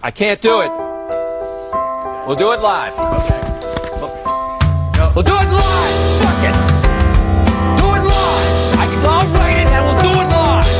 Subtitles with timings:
[0.00, 0.70] I can't do it.
[2.26, 2.92] We'll do it live.
[2.94, 3.42] Okay.
[5.12, 5.98] We'll do it live.
[6.22, 6.54] Fuck it.
[7.82, 8.78] Do it live.
[8.78, 10.70] I can, I'll write it and we'll do it live.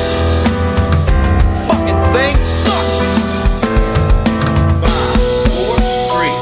[1.67, 2.95] Fucking thing sucks.
[4.87, 5.19] Five,
[5.51, 5.75] four,
[6.15, 6.37] three.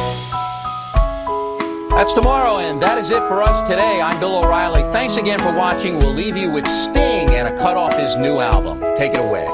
[1.96, 4.02] That's tomorrow, and that is it for us today.
[4.02, 4.82] I'm Bill O'Reilly.
[4.92, 5.96] Thanks again for watching.
[5.96, 8.80] We'll leave you with Sting and a cut off his new album.
[8.98, 9.46] Take it away.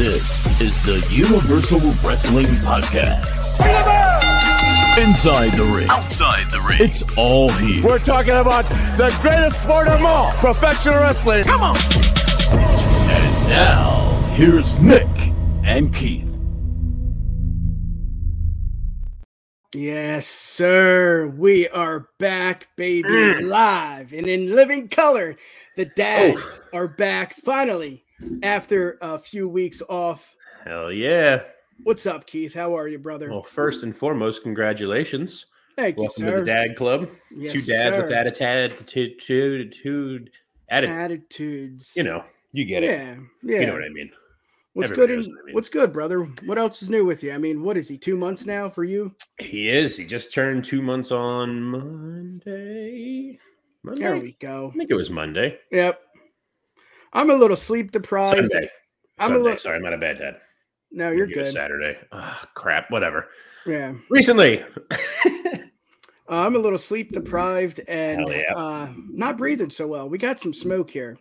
[0.00, 3.50] This is the Universal Wrestling Podcast.
[4.98, 5.88] Inside the ring.
[5.90, 6.78] Outside the ring.
[6.80, 7.84] It's all here.
[7.84, 11.44] We're talking about the greatest sport of all, professional wrestling.
[11.44, 11.76] Come on.
[11.76, 15.06] And now, here's Nick
[15.64, 16.29] and Keith.
[19.72, 21.28] Yes, sir.
[21.28, 23.46] We are back, baby, mm.
[23.46, 25.36] live and in living color.
[25.76, 28.04] The dads are back finally
[28.42, 30.34] after a few weeks off.
[30.64, 31.42] Hell yeah.
[31.84, 32.52] What's up, Keith?
[32.52, 33.30] How are you, brother?
[33.30, 35.46] Well, first and foremost, congratulations.
[35.76, 36.30] Thank you, Welcome sir.
[36.32, 37.08] to the Dad Club.
[37.32, 38.02] Yes, Two dads sir.
[38.02, 40.30] with attitude, attitude.
[40.68, 41.92] Attitudes.
[41.96, 42.90] You know, you get it.
[42.90, 43.60] yeah, yeah.
[43.60, 44.10] You know what I mean.
[44.72, 45.26] What's everybody good?
[45.26, 45.54] In, I mean.
[45.54, 46.24] What's good, brother?
[46.44, 47.32] What else is new with you?
[47.32, 47.98] I mean, what is he?
[47.98, 49.14] Two months now for you?
[49.38, 49.96] He is.
[49.96, 53.38] He just turned two months on Monday.
[53.82, 54.00] Monday?
[54.00, 54.70] There we go.
[54.72, 55.58] I think it was Monday.
[55.72, 56.00] Yep.
[57.12, 58.36] I'm a little sleep deprived.
[58.36, 58.70] Sunday.
[59.18, 59.58] I'm a little.
[59.58, 60.36] Sorry, I'm not a bad dad.
[60.92, 61.48] No, you're It good.
[61.48, 61.98] Saturday.
[62.12, 62.90] Ah, crap.
[62.90, 63.28] Whatever.
[63.66, 63.94] Yeah.
[64.08, 64.62] Recently.
[64.62, 64.96] Uh,
[66.28, 68.54] I'm a little sleep deprived and yeah.
[68.54, 70.08] uh, not breathing so well.
[70.08, 71.18] We got some smoke here.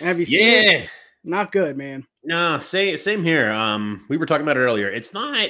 [0.00, 0.80] Have you seen it?
[0.80, 0.86] yeah.
[1.22, 2.06] Not good, man.
[2.26, 3.50] No, same same here.
[3.50, 4.88] Um, we were talking about it earlier.
[4.90, 5.48] It's not.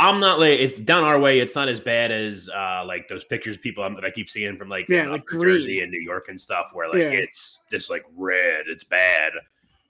[0.00, 1.40] I'm not like it's down our way.
[1.40, 4.56] It's not as bad as uh like those pictures people um, that I keep seeing
[4.56, 7.10] from like Yeah, uh, like Jersey and New York and stuff, where like Yeah.
[7.10, 8.66] it's just like red.
[8.68, 9.32] It's bad.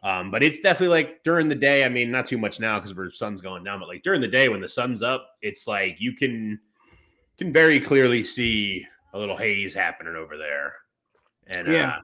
[0.03, 1.85] Um, but it's definitely like during the day.
[1.85, 4.29] I mean, not too much now because our sun's going down, but like during the
[4.29, 6.59] day when the sun's up, it's like you can
[7.37, 10.73] can very clearly see a little haze happening over there.
[11.49, 11.97] And Yeah.
[11.97, 12.01] uh,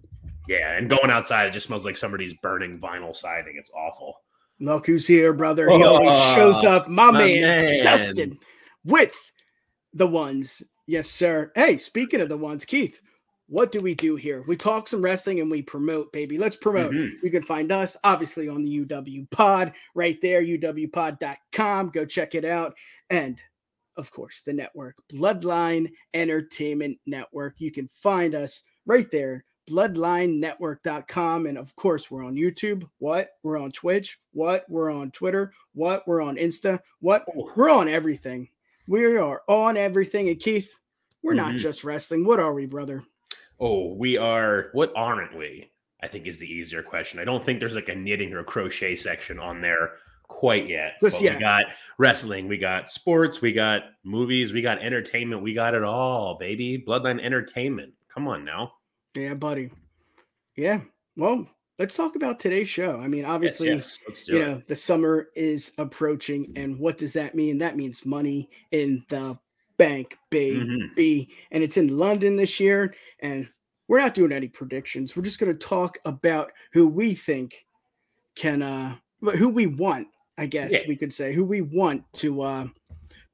[0.49, 3.56] yeah, and going outside, it just smells like somebody's burning vinyl siding.
[3.59, 4.16] It's awful.
[4.60, 5.69] Look who's here, brother.
[5.69, 6.88] He always Oh, shows up.
[6.88, 7.84] My, my man, man.
[7.84, 8.38] Dustin,
[8.84, 9.15] with
[9.93, 10.62] the ones.
[10.87, 11.50] Yes, sir.
[11.54, 13.00] Hey, speaking of the ones, Keith,
[13.47, 14.44] what do we do here?
[14.47, 16.38] We talk some wrestling and we promote, baby.
[16.38, 16.93] Let's promote.
[16.93, 17.12] Mhm.
[17.22, 21.91] You can find us obviously on the UW Pod right there, uwpod.com.
[21.91, 22.75] Go check it out.
[23.10, 23.38] And
[23.97, 27.54] of course, the network, Bloodline Entertainment Network.
[27.60, 31.47] You can find us right there, bloodlinenetwork.com.
[31.47, 32.88] And of course, we're on YouTube.
[32.98, 33.30] What?
[33.42, 34.19] We're on Twitch.
[34.32, 34.64] What?
[34.69, 35.52] We're on Twitter.
[35.75, 36.06] What?
[36.06, 36.80] We're on Insta.
[37.00, 37.25] What?
[37.56, 38.48] We're on everything.
[38.86, 40.28] We are on everything.
[40.28, 40.76] And Keith,
[41.22, 41.58] we're not Mhm.
[41.58, 42.24] just wrestling.
[42.24, 43.03] What are we, brother?
[43.60, 44.69] Oh, we are.
[44.72, 45.70] What aren't we?
[46.03, 47.19] I think is the easier question.
[47.19, 49.92] I don't think there's like a knitting or crochet section on there
[50.28, 50.94] quite yet.
[51.00, 51.36] Just yet.
[51.36, 51.64] We got
[51.97, 56.82] wrestling, we got sports, we got movies, we got entertainment, we got it all, baby.
[56.86, 57.94] Bloodline Entertainment.
[58.12, 58.74] Come on now.
[59.16, 59.70] Yeah, buddy.
[60.56, 60.80] Yeah.
[61.16, 61.48] Well,
[61.78, 62.98] let's talk about today's show.
[63.00, 64.41] I mean, obviously, yes, let's you it.
[64.41, 66.52] know, the summer is approaching.
[66.56, 67.58] And what does that mean?
[67.58, 69.38] That means money in the
[69.76, 70.94] bank, Mhm.
[70.94, 71.28] baby.
[71.50, 72.94] And it's in London this year.
[73.20, 73.48] And
[73.88, 75.14] we're not doing any predictions.
[75.16, 77.66] We're just going to talk about who we think
[78.34, 80.08] can, uh, but who we want,
[80.38, 80.80] I guess Yeah.
[80.88, 82.66] we could say, who we want to, uh,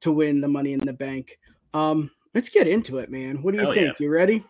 [0.01, 1.39] to win the money in the bank.
[1.73, 3.41] Um, let's get into it, man.
[3.41, 3.81] What do you Hell yeah.
[3.83, 3.99] think?
[3.99, 4.43] You ready?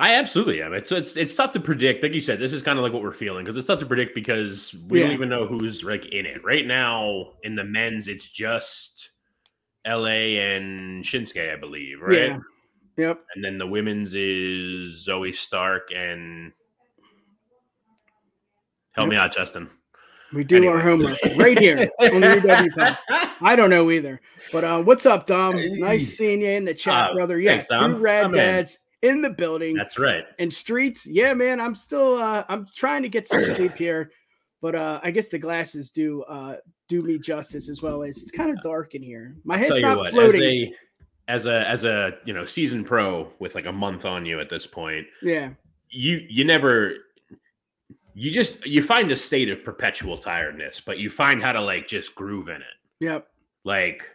[0.00, 0.74] I absolutely am.
[0.74, 2.04] It's it's it's tough to predict.
[2.04, 3.86] Like you said, this is kind of like what we're feeling because it's tough to
[3.86, 7.32] predict because we don't even know who's like in it right now.
[7.42, 9.10] In the men's, it's just
[9.84, 10.38] L.A.
[10.56, 12.12] and Shinsuke, I believe, right?
[12.30, 12.38] Yeah.
[12.96, 13.24] Yep.
[13.34, 16.52] And then the women's is Zoe Stark and
[18.92, 19.68] help me out, Justin.
[20.32, 20.72] We do Anyway.
[20.74, 22.98] our homework right here on the UW.
[23.40, 24.20] I don't know either.
[24.52, 25.56] But uh, what's up, Dom?
[25.78, 27.40] Nice seeing you in the chat, Uh, brother.
[27.40, 27.94] Yes, thanks, Dom.
[27.94, 30.24] two rad dads in the building That's right.
[30.38, 31.06] and streets.
[31.06, 31.60] Yeah, man.
[31.60, 34.10] I'm still uh I'm trying to get some sleep here.
[34.60, 36.56] But uh I guess the glasses do uh
[36.88, 39.36] do me justice as well as it's kind of dark in here.
[39.44, 40.72] My head's not what, floating.
[41.28, 44.24] as a as a as a you know season pro with like a month on
[44.24, 45.50] you at this point, yeah.
[45.90, 46.94] you you never
[48.14, 51.86] you just you find a state of perpetual tiredness, but you find how to like
[51.86, 52.76] just groove in it.
[53.00, 53.28] Yep.
[53.64, 54.08] Like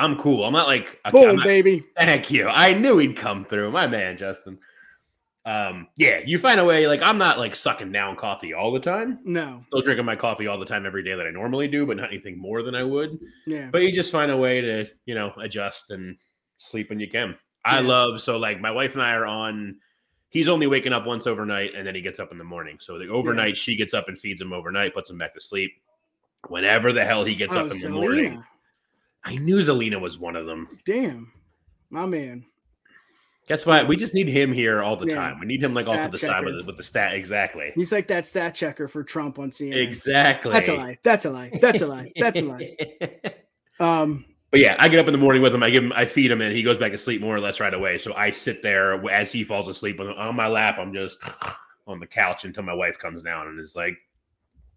[0.00, 0.44] I'm cool.
[0.44, 1.84] I'm not like okay, Boom, not- baby.
[1.96, 2.48] Thank you.
[2.48, 3.70] I knew he'd come through.
[3.70, 4.58] My man, Justin.
[5.46, 6.86] um, yeah, you find a way.
[6.86, 9.18] Like I'm not like sucking down coffee all the time.
[9.24, 9.64] No.
[9.68, 12.08] Still drinking my coffee all the time every day that I normally do, but not
[12.10, 13.18] anything more than I would.
[13.46, 13.68] Yeah.
[13.72, 16.16] But you just find a way to, you know, adjust and
[16.58, 17.36] sleep when you can.
[17.64, 17.88] I Yeah.
[17.88, 19.76] love so like my wife and I are on.
[20.28, 22.76] He's only waking up once overnight, and then he gets up in the morning.
[22.78, 25.72] So the overnight, she gets up and feeds him overnight, puts him back to sleep.
[26.48, 28.44] Whenever the hell he gets Oh, up in the morning,
[29.24, 30.78] I knew Zelina was one of them.
[30.84, 31.32] Damn.
[31.90, 32.44] My man.
[33.48, 33.88] Guess what?
[33.88, 35.16] We just need him here all the Yeah.
[35.16, 35.40] time.
[35.40, 37.14] We need him like off to Stat the side with the, with the stat.
[37.14, 37.72] Exactly.
[37.74, 39.82] He's like that stat checker for Trump on CNN.
[39.82, 40.52] Exactly.
[40.52, 40.98] That's a lie.
[41.02, 41.50] That's a lie.
[41.60, 42.12] That's a lie.
[42.16, 42.76] That's a lie.
[43.80, 45.62] Um, But yeah, I get up in the morning with him.
[45.62, 47.60] I give him, I feed him, and he goes back to sleep more or less
[47.60, 47.96] right away.
[47.96, 50.76] So I sit there as he falls asleep on, on my lap.
[50.78, 51.18] I'm just
[51.86, 53.96] on the couch until my wife comes down and is like,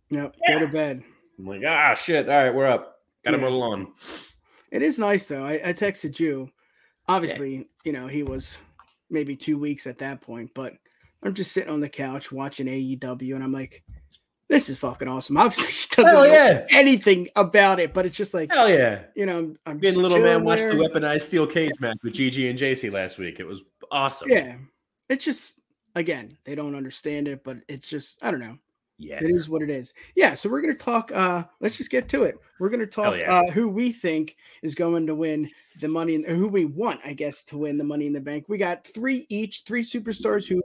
[0.10, 1.04] yep, go to bed.
[1.38, 2.30] I'm like, ah, shit.
[2.30, 3.02] All right, we're up.
[3.26, 3.38] Got Yeah.
[3.42, 3.94] mow the lawn.
[4.74, 5.46] It is nice though.
[5.46, 6.50] I, I texted you.
[7.08, 8.58] Obviously, you know, he was
[9.10, 10.74] maybe two weeks at that point, but
[11.22, 13.84] I'm just sitting on the couch watching AEW and I'm like,
[14.50, 15.38] this is fucking awesome.
[15.38, 16.66] Obviously, he doesn't Hell know yeah.
[16.72, 19.04] anything about it, but it's just like, Hell yeah.
[19.16, 22.50] you know, I'm, I'm just little man watched the weaponized steel cage match with GG
[22.50, 23.40] and JC last week.
[23.40, 23.62] It was
[23.92, 24.32] awesome.
[24.32, 24.56] Yeah.
[25.08, 25.60] It's just,
[25.94, 28.58] again, they don't understand it, but it's just, I don't know.
[28.98, 29.18] Yeah.
[29.22, 29.94] It is what it is.
[30.16, 30.34] Yeah.
[30.34, 31.12] So we're going to talk.
[31.12, 32.38] Uh, let's just get to it.
[32.60, 33.34] We're going to talk yeah.
[33.42, 35.50] uh, who we think is going to win
[35.82, 38.46] the money, and who we want, I guess, to win the money in the bank.
[38.48, 40.62] We got three each, three superstars who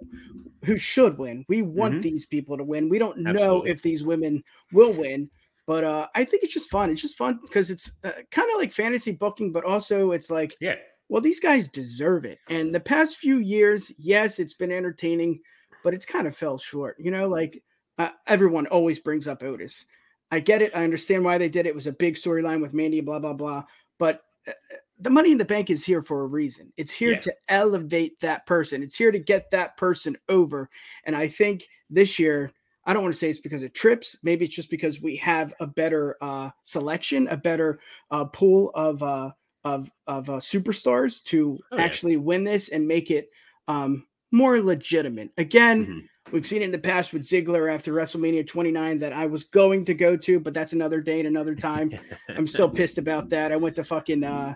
[0.65, 1.45] who should win.
[1.49, 2.03] We want Mhm.
[2.03, 2.89] these people to win.
[2.89, 5.31] We don't know if these women will win,
[5.67, 6.91] but uh, I think it's just fun.
[6.91, 10.57] It's just fun because it's uh, kind of like fantasy booking, but also it's like
[10.61, 10.75] Yeah.
[11.09, 12.39] well, these guys deserve it.
[12.51, 15.41] And the past few years, yes, it's been entertaining,
[15.83, 16.97] but it's kind of fell short.
[16.99, 17.63] You know, like
[17.99, 19.85] uh, everyone always brings up Otis.
[20.31, 20.73] I get it.
[20.75, 21.71] I understand why they did it.
[21.71, 23.65] It was a big storyline with Mandy, blah, blah, blah.
[23.99, 24.53] But uh,
[25.01, 26.73] the money in the bank is here for a reason.
[26.77, 27.21] It's here Yeah.
[27.21, 30.69] to elevate that person, it's here to get that person over.
[31.05, 32.51] And I think this year,
[32.85, 34.17] I don't want to say it's because of trips.
[34.23, 37.81] Maybe it's just because we have a better uh, selection, a better
[38.11, 39.31] uh, pool of uh,
[39.65, 41.85] of of uh, superstars to Oh, yeah.
[41.85, 43.29] actually win this and make it
[43.67, 45.31] um, more legitimate.
[45.39, 46.33] Again, Mhm.
[46.33, 49.85] we've seen it in the past with Ziggler after WrestleMania 29 that I was going
[49.87, 51.91] to go to, but that's another day and another time.
[52.29, 53.53] I'm still pissed about that.
[53.53, 54.55] I went to fucking uh,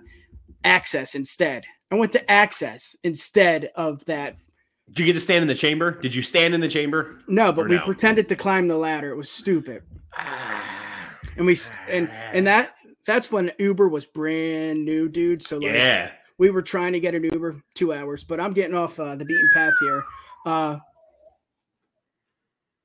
[0.65, 1.65] Axxess instead.
[1.91, 4.37] I went to Axxess instead of that.
[4.89, 5.93] Did you get to stand in the chamber?
[6.01, 7.19] Did you stand in the chamber?
[7.29, 7.83] No, but Or we no?
[7.85, 9.11] pretended to climb the ladder.
[9.11, 9.83] It was stupid.
[11.37, 11.59] And we
[11.89, 12.75] and and that
[13.07, 15.43] that's when Uber was brand new, dude.
[15.43, 16.11] So like Yeah.
[16.43, 19.25] We were trying to get an Uber two hours, but I'm getting off uh, the
[19.25, 20.03] beaten path here.
[20.44, 20.79] Uh,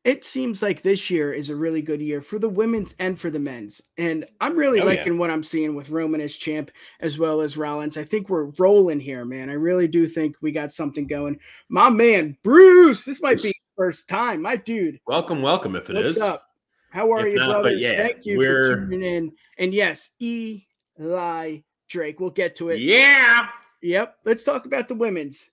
[0.04, 3.31] it seems like this year is a really good year for the women's and for
[3.31, 5.00] the men's, and I'm really Oh, yeah.
[5.00, 6.69] liking what I'm seeing with Roman as champ
[7.00, 7.98] as well as Rollins.
[7.98, 9.50] I think we're rolling here, man.
[9.50, 11.39] I really do think we got something going.
[11.68, 15.00] My man, Bruce, this might be first time, my dude.
[15.07, 15.75] Welcome, welcome.
[15.75, 16.44] If it is, What's up?
[16.92, 17.69] How are If you, not, brother?
[17.71, 19.31] but yeah, Thank you we're- for tuning in.
[19.57, 22.19] And yes, Eli Drake.
[22.19, 22.80] We'll get to it.
[22.80, 23.48] Yeah.
[23.81, 24.18] Yep.
[24.25, 25.51] Let's talk about the women's.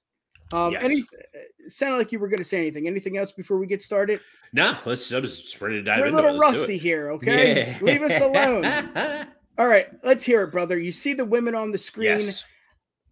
[0.52, 0.82] Um, Yes.
[0.84, 2.86] any it sounded like you were going to say anything.
[2.86, 4.20] Anything else before we get started?
[4.52, 5.10] No, let's.
[5.12, 6.38] I'm just ready to dive We're a little it.
[6.38, 7.10] Rusty here.
[7.12, 7.78] Okay, Yeah.
[7.80, 8.64] leave us alone.
[9.58, 10.78] All right, let's hear it, brother.
[10.78, 12.06] You see the women on the screen.
[12.10, 12.44] yes.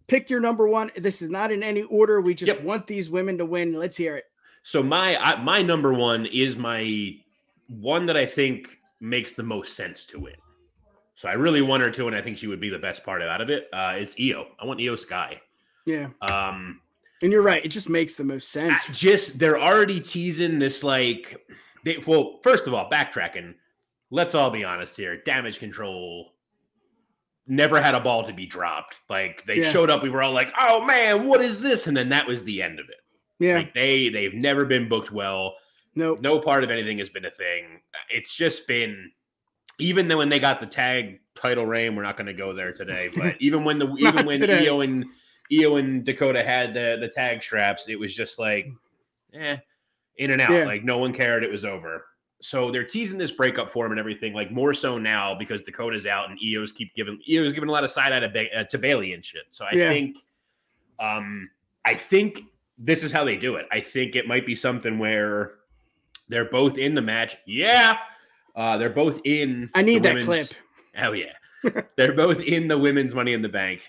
[0.07, 0.91] Pick your number one.
[0.97, 2.19] This is not in any order.
[2.21, 2.63] We just Yep.
[2.63, 3.73] want these women to win.
[3.73, 4.25] Let's hear it.
[4.61, 7.15] So my I, my number one is my
[7.69, 10.35] one that I think makes the most sense to win.
[11.15, 13.21] So I really want her to, and I think she would be the best part
[13.21, 13.67] out of it.
[13.71, 14.45] Uh, it's Iyo.
[14.59, 15.39] I want Iyo Sky.
[15.85, 16.79] Yeah, Um,
[17.21, 17.63] and you're right.
[17.63, 18.73] It just makes the most sense.
[18.89, 21.45] I- just they're already teasing this like
[21.85, 23.53] they well first of all backtracking
[24.09, 26.31] let's all be honest here damage control
[27.47, 29.71] never had a ball to be dropped like they Yeah.
[29.71, 32.43] showed up we were all like oh man what is this and then that was
[32.45, 32.97] the end of it
[33.39, 35.55] Yeah, like they they've never been booked well
[35.95, 36.21] nope.
[36.21, 39.11] no part of anything has been a thing it's just been
[39.83, 42.71] even though when they got the tag title reign we're not going to go there
[42.73, 44.65] today but even when the even when today.
[44.65, 45.05] iyo and
[45.51, 48.67] iyo and dakota had the the tag straps it was just like
[49.33, 49.57] eh
[50.17, 50.65] in and out Yeah.
[50.65, 52.05] like no one cared it was over
[52.41, 56.05] so they're teasing this breakup for him and everything like more so now because dakota's
[56.05, 58.63] out and iyo's keep giving iyo's giving a lot of side eye to, ba- uh,
[58.65, 59.89] to bayley and shit so i Yeah.
[59.89, 60.17] think
[60.99, 61.49] um
[61.85, 62.39] i think
[62.77, 65.55] this is how they do it i think it might be something where
[66.29, 67.35] they're both in the match.
[67.45, 67.97] Yeah.
[68.55, 69.67] Uh, they're both in.
[69.73, 70.47] I need that clip.
[70.93, 71.33] Hell yeah.
[71.97, 73.81] they're both in the women's money in the bank.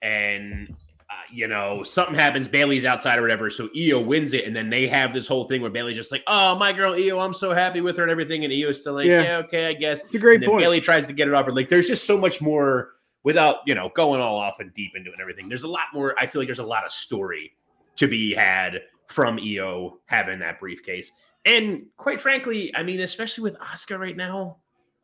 [0.00, 0.74] And,
[1.10, 2.48] uh, you know, something happens.
[2.48, 3.50] Bayley's outside or whatever.
[3.50, 4.44] So Iyo wins it.
[4.44, 7.22] And then they have this whole thing where Bayley's just like, oh, my girl Iyo,
[7.22, 8.44] I'm so happy with her and everything.
[8.44, 9.22] And Iyo's still like, Yeah.
[9.22, 10.00] yeah, okay, I guess.
[10.00, 10.60] It's a great point.
[10.60, 11.52] Bayley tries to get it off her.
[11.52, 12.92] Like, there's just so much more
[13.24, 15.48] without, you know, going all off and deep into it and everything.
[15.48, 16.14] There's a lot more.
[16.18, 17.52] I feel like there's a lot of story
[17.96, 21.10] to be had from Iyo having that briefcase.
[21.46, 24.58] And quite frankly, I mean, especially with Asuka right now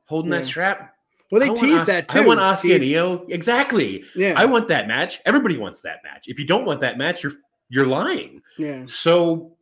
[0.06, 0.40] holding Yeah.
[0.40, 0.94] that strap.
[1.30, 2.18] Well, they I want teased Os- that too.
[2.18, 2.94] I want Asuka and Keith.
[2.96, 3.24] Iyo.
[3.30, 4.04] Exactly.
[4.14, 5.20] Yeah, I want that match.
[5.24, 6.24] Everybody wants that match.
[6.26, 7.32] If you don't want that match, you're
[7.70, 8.42] you're lying.
[8.58, 8.84] yeah.
[8.86, 9.56] So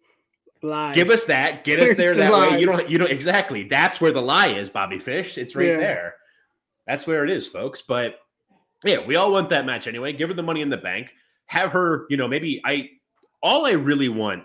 [0.62, 0.94] Lies.
[0.96, 1.62] give us that.
[1.64, 2.60] Get us there the that way.
[2.60, 2.78] You lies?
[2.80, 2.90] don't.
[2.90, 3.62] You don't exactly.
[3.64, 5.38] That's where the lie is, Bobby Fish.
[5.38, 5.76] It's right Yeah.
[5.76, 6.14] there.
[6.88, 7.82] That's where it is, folks.
[7.82, 8.16] But
[8.84, 10.12] yeah, we all want that match anyway.
[10.12, 11.12] Give her the money in the bank.
[11.46, 12.06] Have her.
[12.10, 12.90] You know, maybe I.
[13.42, 14.42] All I really want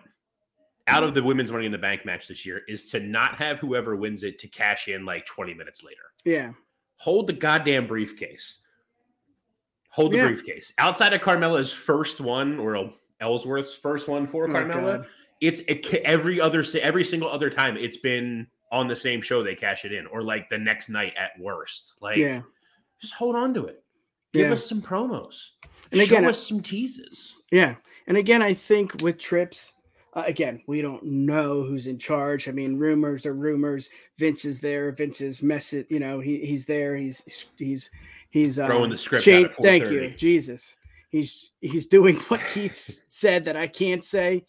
[0.87, 3.59] out of the women's money in the bank match this year is to not have
[3.59, 6.01] whoever wins it to cash in like 20 minutes later.
[6.23, 6.51] Yeah,
[6.99, 8.59] Hold the goddamn briefcase.
[9.89, 10.27] Hold the Yeah.
[10.27, 10.73] briefcase.
[10.77, 15.07] Outside of Carmella's first one, or Ellsworth's first one for Oh, Carmella, God.
[15.41, 19.55] it's it, every other every single other time it's been on the same show they
[19.55, 21.93] cash it in, or like the next night at worst.
[22.01, 22.41] Like, yeah.
[23.01, 23.83] just hold on to it.
[24.33, 24.53] Give Yeah.
[24.53, 25.49] us some promos.
[25.91, 27.35] And Show again, us some teases.
[27.51, 27.75] Yeah.
[28.07, 29.73] And again, I think with trips,
[30.15, 32.47] uh, again, we don't know who's in charge.
[32.47, 33.89] I mean, rumors are rumors.
[34.17, 34.91] Vince is there.
[34.91, 35.41] Vince is.
[35.89, 36.95] You know, he he's there.
[36.95, 37.89] He's he's
[38.29, 39.25] he's uh, Throwing the script
[39.61, 40.77] Thank you, Jesus.
[41.09, 44.45] He's he's doing what Keith said that I can't say.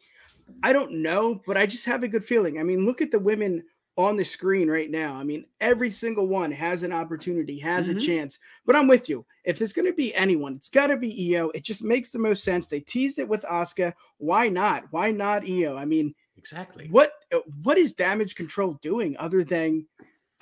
[0.62, 2.60] I don't know, but I just have a good feeling.
[2.60, 3.64] I mean, look at the women
[3.98, 5.14] on the screen right now.
[5.14, 7.96] I mean, every single one has an opportunity, has Mhm.
[7.96, 8.38] a chance.
[8.66, 9.24] But I'm with you.
[9.44, 11.50] If there's going to be anyone, it's got to be Iyo.
[11.54, 12.68] It just makes the most sense.
[12.68, 13.94] They teased it with Asuka.
[14.18, 14.84] Why not?
[14.90, 15.78] Why not Iyo?
[15.78, 16.88] I mean, Exactly.
[16.90, 19.86] what uh, what is damage control doing other than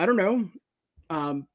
[0.00, 0.50] I don't know,
[1.11, 1.46] um,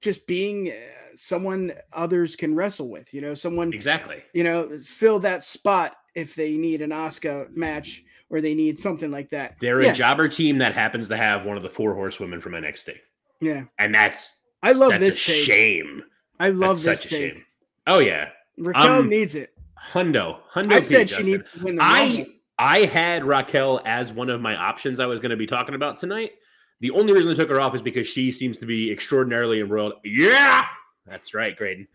[0.00, 0.74] just being uh,
[1.16, 3.12] someone others can wrestle with.
[3.12, 4.22] You know, someone Exactly.
[4.32, 9.10] you know fill that spot if they need an Asuka match or they need something
[9.10, 9.56] like that.
[9.60, 12.52] They're yeah, a jobber team that happens to have one of the four horsewomen from
[12.52, 12.94] NXT,
[13.40, 13.64] yeah.
[13.78, 14.32] and that's
[14.62, 15.44] I love that's this a take.
[15.44, 16.02] shame.
[16.40, 17.34] I love That's this such a take.
[17.34, 17.44] shame.
[17.86, 19.52] Oh yeah, Raquel Um, needs it.
[19.92, 20.38] Hundo.
[20.54, 20.72] Hundo.
[20.72, 22.32] I P, said she needs to win the I Rumble.
[22.58, 25.96] I had Raquel as one of my options I was going to be talking about
[25.98, 26.32] tonight.
[26.80, 29.94] The only reason I took her off is because she seems to be extraordinarily embroiled.
[30.04, 30.64] Yeah,
[31.06, 31.88] that's right, Graydon.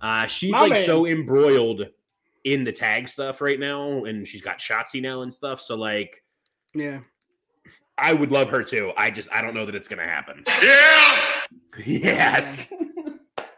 [0.00, 0.86] Uh, she's My like man.
[0.86, 1.88] so embroiled
[2.52, 5.60] in the tag stuff right now, and she's got Shotzi now and stuff.
[5.60, 6.22] So like,
[6.74, 7.00] Yeah.
[8.00, 8.92] I would love her too.
[8.96, 10.44] I just I don't know that it's going to happen.
[10.62, 12.02] Yeah.
[12.02, 12.72] yes.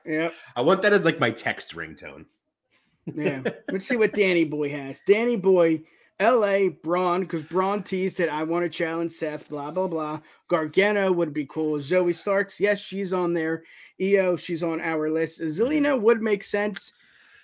[0.07, 0.33] Yep.
[0.57, 2.25] I want that as like my text ringtone.
[3.15, 3.43] Yeah.
[3.71, 5.03] Let's see what Danny Boy has.
[5.07, 5.83] Danny Boy,
[6.21, 8.29] LA, Braun, because Braun teased it.
[8.29, 10.21] I want to challenge Seth, blah, blah, blah.
[10.49, 11.79] Gargano would be cool.
[11.79, 13.63] Zoey Starks, yes, she's on there.
[14.01, 15.41] Iyo, she's on our list.
[15.43, 16.93] Zelina would make sense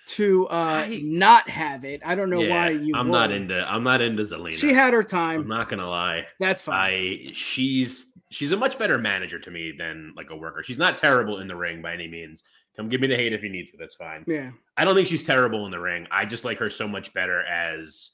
[0.07, 2.01] to uh I- not have it.
[2.05, 4.53] I don't know why you I'm not into I'm not into Zelina.
[4.55, 5.41] She had her time.
[5.41, 6.25] I'm not gonna lie.
[6.39, 6.75] That's fine.
[6.77, 10.63] I she's she's a much better manager to me than like a worker.
[10.63, 12.43] She's not terrible in the ring by any means.
[12.75, 13.77] Come give me the hate if you need to.
[13.77, 14.23] That's fine.
[14.27, 14.51] yeah.
[14.77, 16.07] I don't think she's terrible in the ring.
[16.11, 18.11] I just like her so much better as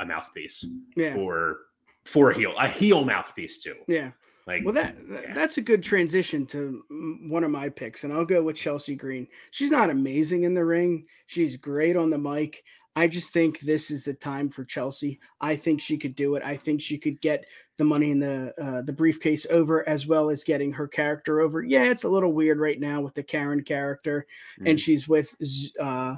[0.00, 0.64] a mouthpiece
[0.96, 1.14] Yeah.
[1.14, 1.58] for
[2.04, 3.74] for a heel, a heel mouthpiece too.
[3.86, 4.10] Yeah.
[4.46, 5.34] Like Well, that yeah.
[5.34, 6.82] that's a good transition to
[7.28, 9.28] one of my picks, and I'll go with Chelsea Green.
[9.52, 11.06] She's not amazing in the ring.
[11.26, 12.64] She's great on the mic.
[12.94, 15.18] I just think this is the time for Chelsea.
[15.40, 16.42] I think she could do it.
[16.44, 17.46] I think she could get
[17.78, 21.62] the money in the uh, the briefcase over, as well as getting her character over.
[21.62, 24.26] Yeah, it's a little weird right now with the Karen character,
[24.58, 24.80] and Mm.
[24.80, 25.34] she's with
[25.80, 26.16] uh,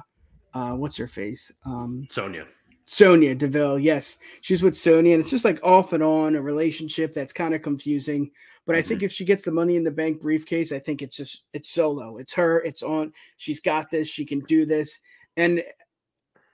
[0.53, 1.51] uh, what's her face?
[1.65, 2.45] Um, Sonya.
[2.85, 3.79] Sonya Deville.
[3.79, 7.53] Yes, she's with Sonya, and it's just like off and on a relationship that's kind
[7.53, 8.31] of confusing.
[8.65, 11.17] But I think if she gets the money in the bank briefcase, I think it's
[11.17, 12.17] just it's solo.
[12.17, 12.61] It's her.
[12.61, 13.13] It's on.
[13.37, 14.07] She's got this.
[14.07, 15.01] She can do this,
[15.37, 15.63] and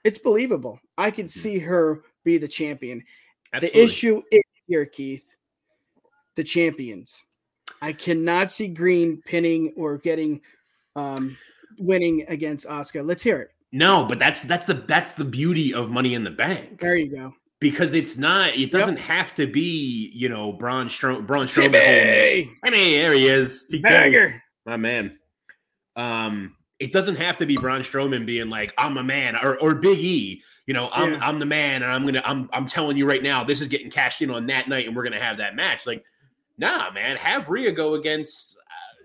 [0.04, 0.78] it's believable.
[0.98, 3.02] I can see her be the champion.
[3.52, 3.80] Absolutely.
[3.80, 5.36] The issue is here, Keith.
[6.34, 7.24] The champions.
[7.80, 10.40] I cannot see Green pinning or getting
[10.96, 11.36] um
[11.78, 13.06] winning against Asuka.
[13.06, 13.50] Let's hear it.
[13.72, 16.78] No, but that's that's the that's the beauty of Money in the Bank.
[16.80, 17.34] There you go.
[17.58, 22.50] because it's not it doesn't have to be you know Braun Stro- Braun Strowman Timmy!
[22.62, 24.42] I mean there he is TK, Banger.
[24.66, 25.18] my man
[25.96, 29.74] um it doesn't have to be Braun Strowman being like I'm a man or or
[29.74, 31.18] Big E you know I'm Yeah.
[31.22, 33.90] I'm the man and I'm gonna I'm I'm telling you right now this is getting
[33.90, 36.04] cashed in on that night and we're gonna have that match like
[36.58, 38.58] nah man have Rhea go against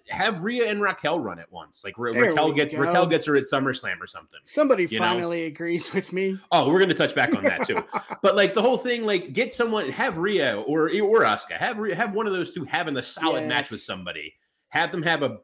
[0.10, 2.82] have Rhea and Raquel run it once like Ra- Raquel gets go.
[2.82, 5.06] Raquel gets her at SummerSlam or something Somebody You know?
[5.06, 6.40] finally agrees with me.
[6.52, 7.84] Oh, we're going to touch back on that too.
[8.22, 12.14] but like the whole thing, like get someone, have Rhea or or Asuka, have have
[12.14, 14.34] one of those two having a solid match with somebody.
[14.70, 15.38] Have them have a,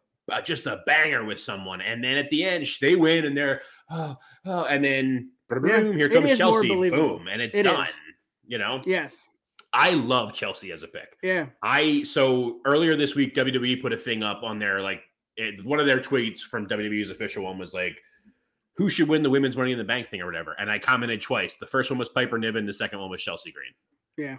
[0.44, 4.18] just a banger with someone, and then at the end they win, and they're oh,
[4.46, 7.86] oh and then boom, Yeah, here comes Chelsea, boom, and it's It done.
[7.86, 7.94] is.
[8.46, 9.28] You know, Yes.
[9.74, 11.18] I love Chelsea as a pick.
[11.24, 11.48] Yeah.
[11.62, 15.02] I so earlier this week WWE put a thing up on their like
[15.36, 18.00] it, one of their tweets from WWE's official one was like
[18.76, 20.56] who should win the women's money in the bank thing or whatever.
[20.60, 21.56] And I commented twice.
[21.60, 23.72] The first one was Piper Niven, the second one was Chelsea Green.
[24.18, 24.38] Yeah.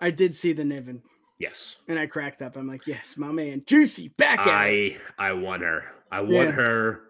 [0.00, 1.02] I did see the Niven.
[1.38, 1.76] Yes.
[1.88, 2.56] And I cracked up.
[2.56, 5.00] I'm like, yes, my man, Juicy, back at I it.
[5.18, 5.84] I want her.
[6.10, 6.50] I want Yeah.
[6.52, 7.00] her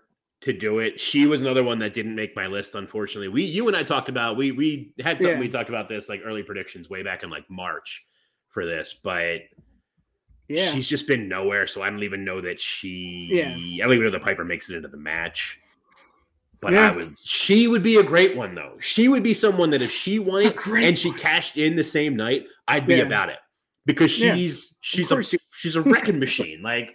[0.43, 1.01] to do it.
[1.01, 3.29] She was another one that didn't make my list, unfortunately.
[3.29, 5.41] We you and I talked about we we had something Yeah.
[5.41, 8.05] we talked about this like early predictions way back in like March
[8.51, 9.41] for this, but
[10.49, 10.71] Yeah.
[10.73, 11.67] she's just been nowhere.
[11.67, 13.49] So I don't even know that she Yeah.
[13.49, 15.59] I don't even know that Piper makes it into the match.
[16.61, 16.93] But Yeah.
[16.93, 18.77] I would she would be a great one though.
[18.81, 22.15] She would be someone that if she won it and she cashed in the same
[22.15, 23.03] night, I'd be Yeah.
[23.05, 23.39] about it.
[23.87, 25.23] Because she's she's a
[25.55, 26.61] she's a wrecking machine.
[26.61, 26.95] Like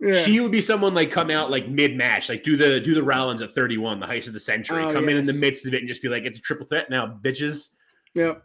[0.00, 0.14] yeah.
[0.22, 3.02] she would be someone like come out like mid match, like do the do the
[3.02, 5.74] Rollins at 31, the heist of the century, Oh, come in in the midst of
[5.74, 7.74] it and just be like, it's a triple threat now, bitches.
[8.14, 8.42] Yep.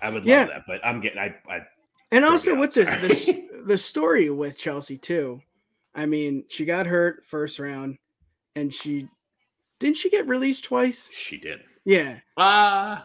[0.00, 0.44] I would love Yeah.
[0.46, 1.60] that, but I'm getting I, I
[2.10, 5.40] And also with the, the the story with Chelsea too.
[5.94, 7.98] I mean, she got hurt first round,
[8.54, 9.08] and she
[9.80, 11.08] didn't she get released twice?
[11.12, 11.60] she did.
[11.84, 13.00] Yeah, Uh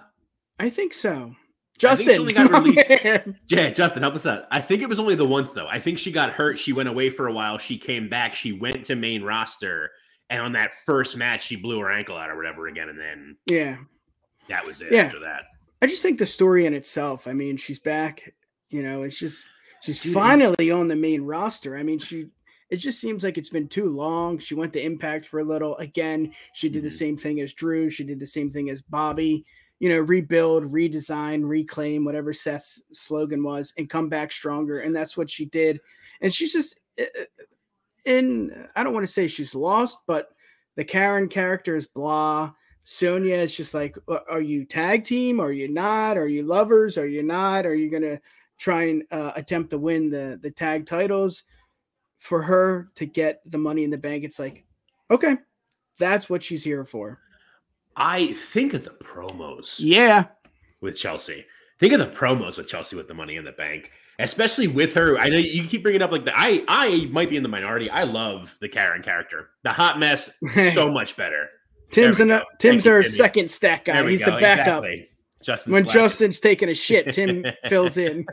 [0.60, 1.36] I think so.
[1.82, 3.39] I think she Justin, only got released- man.
[3.48, 4.46] yeah, Justin, help us out.
[4.51, 5.68] I think it was only the once though.
[5.68, 6.60] I think she got hurt.
[6.60, 7.58] She went away for a while.
[7.58, 8.36] She came back.
[8.36, 9.92] She went to main roster,
[10.30, 13.36] and on that first match, she blew her ankle out or whatever again, and then
[13.48, 13.77] Yeah,
[14.50, 15.03] that was it Yeah.
[15.03, 15.44] after that.
[15.82, 17.27] I just think the story in itself.
[17.27, 18.34] I mean, she's back.
[18.70, 19.50] You know, it's just
[19.82, 21.75] she's Dude, finally on the main roster.
[21.77, 22.27] I mean, she.
[22.70, 24.39] It just seems like it's been too long.
[24.39, 25.75] She went to Impact for a little.
[25.77, 26.92] Again, she did the Mhm.
[26.92, 27.89] same thing as Drew.
[27.92, 29.46] She did the same thing as Bobby.
[29.80, 34.80] You know, rebuild, redesign, reclaim, whatever Seth's slogan was, and come back stronger.
[34.80, 35.82] And that's what she did.
[36.22, 37.24] And she's just uh,
[38.06, 38.68] in.
[38.75, 40.30] I don't want to say she's lost, but
[40.75, 42.53] the Karen character is blah.
[42.84, 45.39] Sonya is just like, "Uh, are you tag team?
[45.39, 46.18] Are you not?
[46.18, 46.98] Are you lovers?
[46.98, 47.65] Are you not?
[47.65, 48.20] Are you gonna
[48.58, 51.44] try and uh, attempt to win the the tag titles?
[52.20, 54.63] For her to get the money in the bank, it's like,
[55.12, 55.36] okay,
[56.00, 57.20] that's what she's here for.
[57.95, 59.75] I think of the promos.
[59.79, 60.25] Yeah,
[60.81, 61.45] with Chelsea.
[61.79, 65.17] Think of the promos with Chelsea with the money in the bank, especially with her.
[65.19, 67.50] I know you keep bringing it up like the I I might be in the
[67.50, 67.89] minority.
[67.89, 69.50] I love the Karen character.
[69.63, 70.29] The hot mess
[70.74, 71.50] so much better.
[71.91, 72.29] Tim's an.
[72.59, 74.07] Tim's Thank our second stack guy.
[74.07, 74.31] He's go.
[74.35, 74.83] the backup.
[74.83, 75.09] Exactly.
[75.44, 76.00] Justin When Slacker.
[76.00, 78.25] Justin's taking a shit, Tim fills in.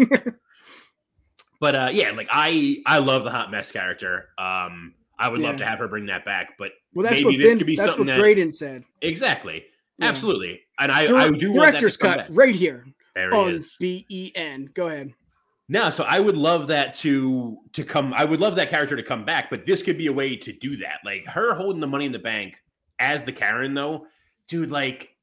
[1.60, 4.28] but uh yeah, like I I love the hot mess character.
[4.38, 7.44] Um I would love to have her bring that back, but well, that's Maybe what
[7.46, 8.84] Ben, could be that's what that- Graydon said.
[9.02, 9.64] exactly.
[9.98, 10.08] Yeah.
[10.08, 10.62] Absolutely.
[10.78, 12.26] And I, Dir- I do director's cut back.
[12.30, 13.76] right here There it on is.
[13.78, 14.70] B E N.
[14.74, 15.12] Go ahead.
[15.68, 18.12] No, so I would love that to to come.
[18.14, 20.52] I would love that character to come back, but this could be a way to
[20.52, 20.96] do that.
[21.04, 22.56] Like her holding the money in the bank
[22.98, 24.06] as the Karen, though,
[24.48, 25.14] dude, like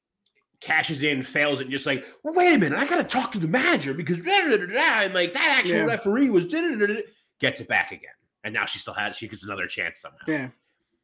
[0.62, 3.48] cashes in, fails, and just like, well, wait a minute, I gotta talk to the
[3.48, 5.84] manager because da, da, da, da, and like that actual Yeah.
[5.86, 7.02] referee was da, da, da, da,
[7.40, 10.18] gets it back again, and now she still has she gets another chance somehow.
[10.28, 10.50] Yeah.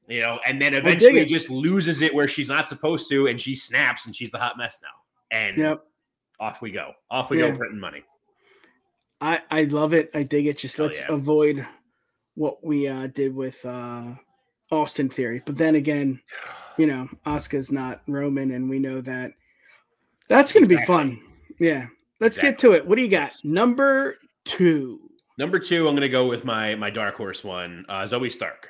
[0.07, 1.29] You know, and then eventually it.
[1.29, 4.57] just loses it where she's not supposed to, and she snaps, and she's the hot
[4.57, 5.37] mess now.
[5.37, 5.85] And Yep.
[6.39, 7.51] off we go, off we Yeah.
[7.51, 8.03] go, printing money.
[9.21, 10.09] I I love it.
[10.13, 10.57] I dig it.
[10.57, 11.13] Just Hell let's yeah.
[11.13, 11.65] avoid
[12.35, 14.15] what we uh did with uh
[14.71, 15.41] Austin Theory.
[15.45, 16.19] But then again,
[16.77, 19.31] you know, Asuka's not Roman, and we know that
[20.27, 21.21] that's going to be fun.
[21.59, 21.87] Yeah,
[22.19, 22.85] let's get to it.
[22.85, 23.33] What do you got?
[23.45, 24.99] Number two.
[25.37, 28.69] Number two, I'm going to go with my my dark horse one, uh, Zoey Stark.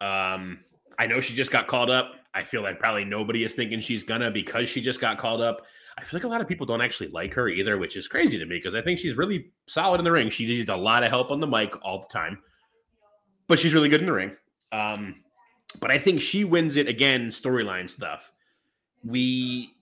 [0.00, 0.60] Um,
[0.98, 2.14] I know she just got called up.
[2.34, 5.62] I feel like probably nobody is thinking she's gonna because she just got called up.
[5.98, 8.38] I feel like a lot of people don't actually like her either, which is crazy
[8.38, 10.30] to me because I think she's really solid in the ring.
[10.30, 12.38] She needs a lot of help on the mic all the time,
[13.48, 14.36] but she's really good in the ring.
[14.72, 15.16] Um,
[15.80, 17.28] but I think she wins it again.
[17.28, 18.32] Storyline stuff.
[19.04, 19.74] We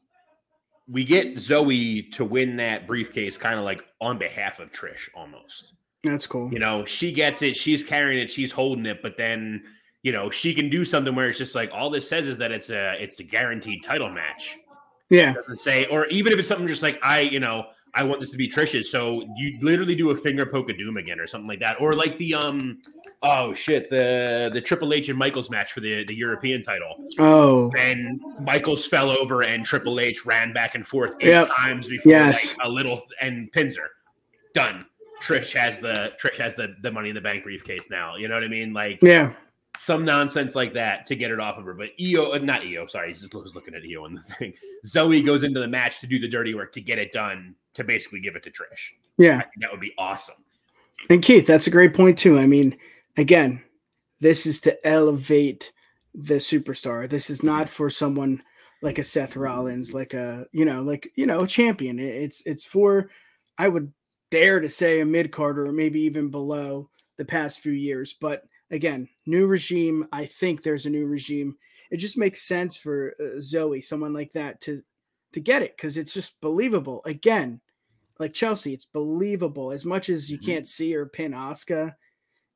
[0.90, 5.74] we get Zoey to win that briefcase, kind of like on behalf of Trish, almost.
[6.02, 6.50] That's cool.
[6.52, 9.62] You know, she gets it, she's carrying it, she's holding it, but then
[10.02, 12.52] you know she can do something where it's just like all this says is that
[12.52, 14.56] it's a it's a guaranteed title match.
[15.11, 17.62] Yeah, It doesn't say, or even if it's something just like I, you know,
[17.94, 20.98] I want this to be Trish's, so you literally do a finger poke of doom
[20.98, 22.82] again or something like that, or like the um,
[23.22, 27.08] oh shit, the the Triple H and Michaels match for the the European title.
[27.18, 31.48] Oh, And Michaels fell over and Triple H ran back and forth eight Yep.
[31.56, 32.56] times before Yes.
[32.58, 33.88] like, a little and pins her.
[34.54, 34.84] Done.
[35.22, 38.16] Trish has the Trish has the the money in the bank briefcase now.
[38.16, 38.74] You know what I mean?
[38.74, 39.32] Like yeah.
[39.78, 41.74] Some nonsense like that to get it off of her.
[41.74, 44.52] But Iyo, uh, not Iyo, sorry, I was looking at Iyo on the thing.
[44.84, 47.84] Zoey goes into the match to do the dirty work to get it done to
[47.84, 48.92] basically give it to Trish.
[49.18, 49.42] Yeah.
[49.60, 50.34] That would be awesome.
[51.08, 52.38] And Keith, that's a great point too.
[52.38, 52.76] I mean,
[53.16, 53.62] again,
[54.20, 55.72] this is to elevate
[56.14, 57.08] the superstar.
[57.08, 58.42] This is not for someone
[58.82, 61.98] like a Seth Rollins, like a you know, like you know, a champion.
[61.98, 63.10] It's it's for
[63.56, 63.92] I would
[64.30, 68.14] dare to say a mid carder or maybe even below the past few years.
[68.20, 70.07] But again, new regime.
[70.12, 71.57] I think there's a new regime
[71.90, 74.83] it just makes sense for uh, Zoey, someone like that, to
[75.33, 77.02] to get it because it's just believable.
[77.04, 77.61] Again,
[78.18, 79.72] like Chelsea, it's believable.
[79.72, 80.44] As much as you Mhm.
[80.44, 81.94] can't see or pin Asuka,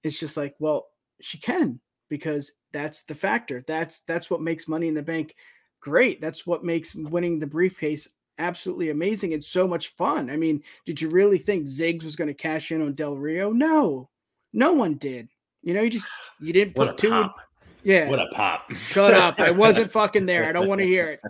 [0.03, 0.89] it's just like, well,
[1.21, 3.63] she can because that's the factor.
[3.67, 5.35] That's that's what makes Money in the Bank
[5.81, 6.21] great.
[6.21, 10.31] That's what makes winning the briefcase absolutely amazing and so much fun.
[10.31, 13.53] I mean, did you really think Ziggs was going to cash in on Del Rio?
[13.53, 14.11] No,
[14.53, 15.31] no one did.
[15.63, 16.07] You know, you just
[16.41, 17.11] you didn't put two.
[17.11, 17.37] pop.
[17.85, 18.71] Yeah, What a pop.
[18.73, 19.41] Shut up.
[19.41, 20.45] I wasn't fucking there.
[20.45, 21.21] I don't want to hear it.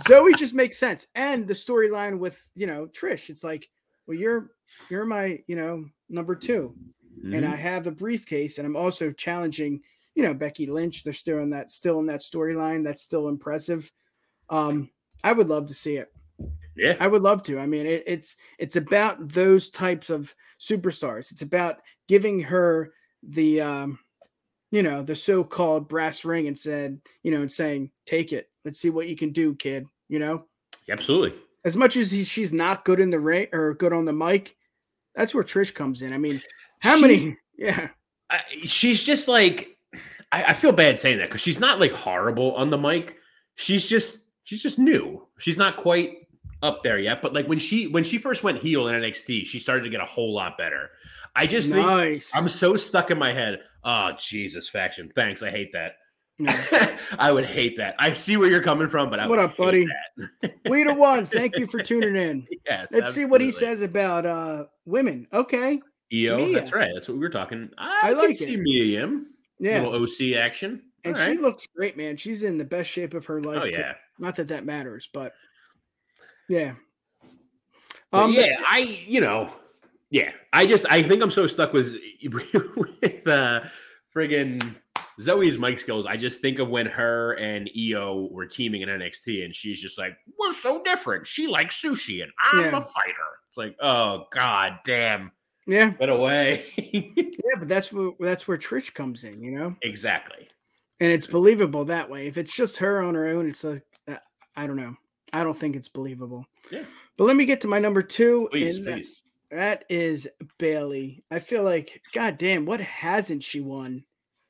[0.00, 1.06] Zoey just makes sense.
[1.14, 3.68] And the storyline with, you know, Trish, it's like,
[4.06, 4.50] well, you're
[4.90, 6.74] you're my, you know, number 2
[7.24, 7.50] and Mhm.
[7.52, 9.80] I have a briefcase and I'm also challenging,
[10.14, 11.02] you know, Becky Lynch.
[11.02, 12.82] They're still in that still in that storyline.
[12.84, 13.90] That's still impressive.
[14.50, 14.90] Um
[15.24, 16.12] I would love to see it.
[16.76, 16.96] yeah.
[17.00, 17.58] I would love to.
[17.60, 21.30] I mean, it, it's it's about those types of superstars.
[21.32, 21.76] It's about
[22.08, 22.92] giving her
[23.28, 23.98] the um,
[24.72, 28.48] you know, the so-called brass ring and said, you know, and saying, "Take it.
[28.64, 30.44] Let's see what you can do, kid." You know,
[30.88, 31.38] Absolutely.
[31.64, 34.56] as much as he, she's not good in the ring or good on the mic,
[35.14, 36.12] that's where Trish comes in.
[36.12, 36.40] I mean,
[36.80, 37.36] how She's- many?
[37.58, 37.88] Yeah,
[38.28, 39.78] I, she's just like
[40.30, 43.16] I, I feel bad saying that because she's not like horrible on the mic.
[43.54, 45.26] She's just she's just new.
[45.38, 46.28] She's not quite
[46.62, 47.22] up there yet.
[47.22, 50.02] But like when she when she first went heel in NXT, she started to get
[50.02, 50.90] a whole lot better.
[51.36, 52.22] I just think.
[52.34, 53.60] I'm so stuck in my head.
[53.84, 55.08] Oh Jesus, faction.
[55.14, 55.42] Thanks.
[55.42, 55.92] I hate that.
[56.38, 56.96] Yeah.
[57.18, 57.94] I would hate that.
[57.98, 59.86] I see where you're coming from, but I What would up, hate buddy?
[60.42, 60.54] that.
[60.68, 61.30] we the ones.
[61.30, 62.46] Thank you for tuning in.
[62.68, 62.88] yes.
[62.90, 65.26] Let's see what he says about uh women.
[65.32, 65.80] Okay,
[66.12, 66.52] Iyo, Mia.
[66.54, 66.90] that's right.
[66.94, 67.70] That's what we were talking.
[67.78, 68.60] I, I like see it.
[68.60, 69.26] Mia Yim.
[69.60, 69.80] yeah.
[69.82, 70.82] Little OC action.
[71.04, 71.40] And All she right.
[71.40, 72.16] looks great, man.
[72.16, 73.60] She's in the best shape of her life.
[73.62, 73.94] Oh yeah.
[74.18, 75.32] Not that that matters, but
[76.48, 76.72] yeah.
[78.10, 79.52] But Um, yeah, I you know,
[80.10, 83.60] yeah, I just I think I'm so stuck with with uh
[84.14, 84.74] friggin'
[85.20, 86.06] Zoey's mic skills.
[86.06, 89.98] I just think of when her and Iyo were teaming in NXT, and she's just
[89.98, 91.26] like, "We're so different.
[91.26, 92.68] She likes sushi, and I'm Yeah.
[92.78, 95.32] a fighter." It's like, oh god damn,
[95.66, 96.66] yeah, get away.
[96.76, 100.48] yeah, but that's where that's where Trish comes in, you know, exactly.
[101.00, 102.26] and it's believable that way.
[102.26, 104.16] If it's just her on her own, it's like uh,
[104.56, 104.94] I don't know.
[105.32, 106.44] I don't think it's believable.
[106.70, 106.84] Yeah.
[107.16, 109.22] But let me get to my number two, Please, and that- please.
[109.50, 110.28] That is
[110.58, 111.22] Bayley.
[111.30, 114.04] I feel like, god damn, what hasn't she won?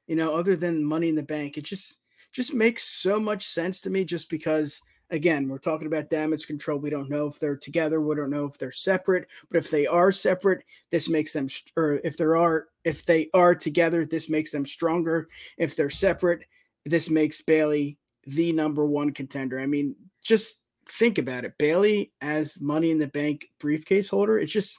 [0.07, 1.99] You know, other than Money in the Bank, it just
[2.33, 4.05] just makes so much sense to me.
[4.05, 4.81] Just because,
[5.11, 6.79] again, we're talking about damage control.
[6.79, 8.01] We don't know if they're together.
[8.01, 9.27] We don't know if they're separate.
[9.51, 13.55] But if they are separate, this makes them, or if there are, if they are
[13.55, 15.29] together, this makes them stronger.
[15.59, 16.45] If they're separate,
[16.85, 19.61] this makes Bayley the number one contender.
[19.61, 21.59] I mean, just think about it.
[21.59, 24.39] Bayley as Money in the Bank briefcase holder.
[24.39, 24.79] It's just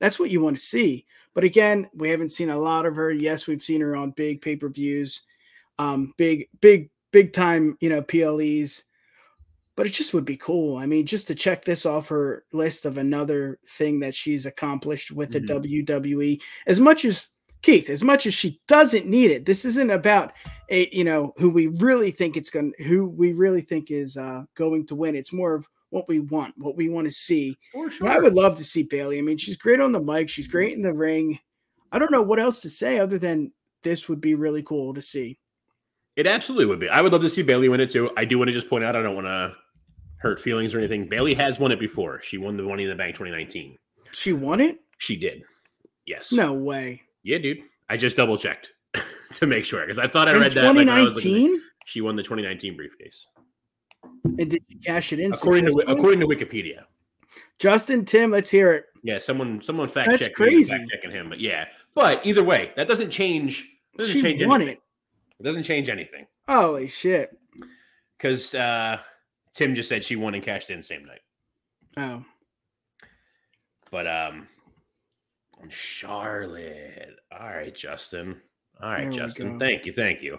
[0.00, 1.06] that's what you want to see.
[1.34, 3.10] But again, we haven't seen a lot of her.
[3.10, 5.22] Yes, we've seen her on big pay per views,
[5.78, 8.84] um, big, big, big time, you know, PLEs.
[9.76, 10.76] But it just would be cool.
[10.76, 15.12] I mean, just to check this off her list of another thing that she's accomplished
[15.12, 16.40] with the WWE.
[16.66, 17.28] As much as
[17.62, 20.32] Keith, as much as she doesn't need it, this isn't about
[20.70, 24.44] a you know who we really think it's going, who we really think is uh,
[24.54, 25.16] going to win.
[25.16, 27.56] It's more of what we want, what we want to see.
[27.72, 29.18] For And I would love to see Bayley.
[29.18, 30.28] I mean, she's great on the mic.
[30.28, 31.38] She's great in the ring.
[31.90, 35.02] I don't know what else to say other than this would be really cool to
[35.02, 35.38] see.
[36.16, 36.88] It absolutely would be.
[36.88, 38.10] I would love to see Bayley win it too.
[38.16, 39.54] I do want to just point out, I don't want to
[40.18, 41.08] hurt feelings or anything.
[41.08, 42.20] Bayley has won it before.
[42.20, 43.78] She won the Money in the Bank 2019.
[44.12, 44.80] She won it?
[44.98, 45.44] She did.
[46.06, 46.32] Yes.
[46.32, 47.02] No way.
[47.22, 47.58] Yeah, dude.
[47.88, 48.70] I just double checked
[49.34, 50.64] to make sure because I thought I In read that.
[50.64, 51.62] like, when I was looking at- 2019?
[51.86, 53.26] she won the 2019 briefcase,
[54.24, 55.32] and did she cash it in?
[55.32, 56.82] according to according to Wikipedia.
[57.58, 58.84] Justin Tim, let's hear it.
[59.02, 60.70] Yeah, someone someone fact That's checked crazy.
[60.70, 61.66] fact checking him, but yeah.
[61.94, 63.68] But either way, that doesn't change.
[63.96, 64.76] Doesn't She change won anything.
[64.76, 65.40] it.
[65.40, 67.30] It doesn't change anything Holy shit.
[68.16, 68.98] because uh,
[69.54, 71.20] Tim just said she won and cashed in same night.
[71.96, 72.24] Oh.
[73.90, 74.46] But um,
[75.70, 77.16] Charlotte.
[77.32, 78.40] All right, Justin.
[78.82, 79.58] All right, There Justin.
[79.58, 80.38] Thank you, thank you.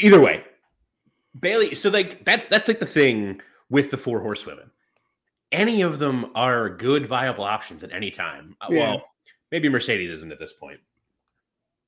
[0.00, 0.44] Either way,
[1.38, 1.74] Bayley.
[1.74, 4.70] So like that's that's like the thing with the four horsewomen.
[5.52, 8.56] Any of them are good, viable options at any time.
[8.60, 8.78] Uh, Yeah.
[8.78, 9.04] Well,
[9.52, 10.80] maybe Mercedes isn't at this point,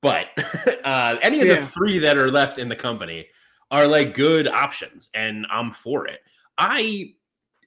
[0.01, 0.27] but
[0.85, 1.59] uh, any of Yeah.
[1.61, 3.27] the three that are left in the company
[3.71, 6.21] are like good options, and I'm for it.
[6.57, 7.13] I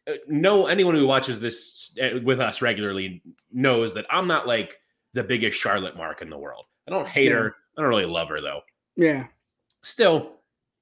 [0.08, 4.78] uh, know anyone who watches this uh, with us regularly knows that I'm not like
[5.14, 6.64] the biggest Charlotte mark in the world.
[6.88, 7.34] I don't hate Yeah.
[7.34, 7.56] her.
[7.76, 8.60] I don't really love her though.
[8.96, 9.26] Yeah.
[9.82, 10.32] Still,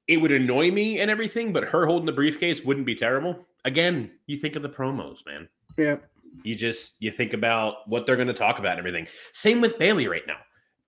[0.09, 3.46] it would annoy me and everything, but her holding the briefcase wouldn't be terrible.
[3.64, 5.48] Again, you think of the promos, man.
[5.76, 5.96] Yeah.
[6.42, 9.06] You just you think about what they're going to talk about and everything.
[9.33, 10.38] Same with Bayley right now.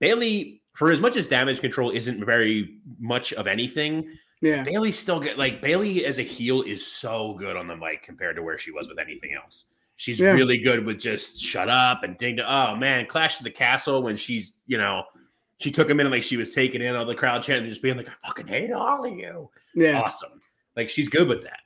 [0.00, 4.08] Bayley, for as much as damage control isn't very much of anything,
[4.42, 4.62] Yeah.
[4.64, 8.36] Bayley still get like Bayley as a heel is so good on the mic compared
[8.36, 9.66] to where she was with anything else.
[9.96, 10.32] She's Yeah.
[10.32, 12.40] really good with just shut up and ding.
[12.40, 15.04] Oh man, Clash of the Castle when she's you know
[15.58, 17.70] she took him in and like she was taking in all the crowd chanting and
[17.72, 19.48] just being like I fucking hate all of you.
[19.74, 20.00] Yeah.
[20.00, 20.40] Awesome.
[20.76, 21.60] Like she's good with that.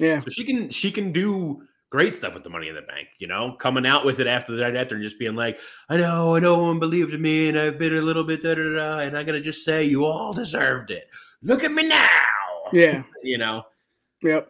[0.00, 0.20] Yeah.
[0.20, 3.28] So she can she can do great stuff with the money in the bank, you
[3.28, 5.60] know, coming out with it after the night after and just being like,
[5.90, 8.54] I know, I know one believed in me and I've been a little bit da
[8.54, 11.04] da, da, and I gotta just say you all deserved it.
[11.42, 12.08] Look at me now.
[12.72, 13.02] Yeah.
[13.24, 13.62] You know,
[14.22, 14.48] Yep.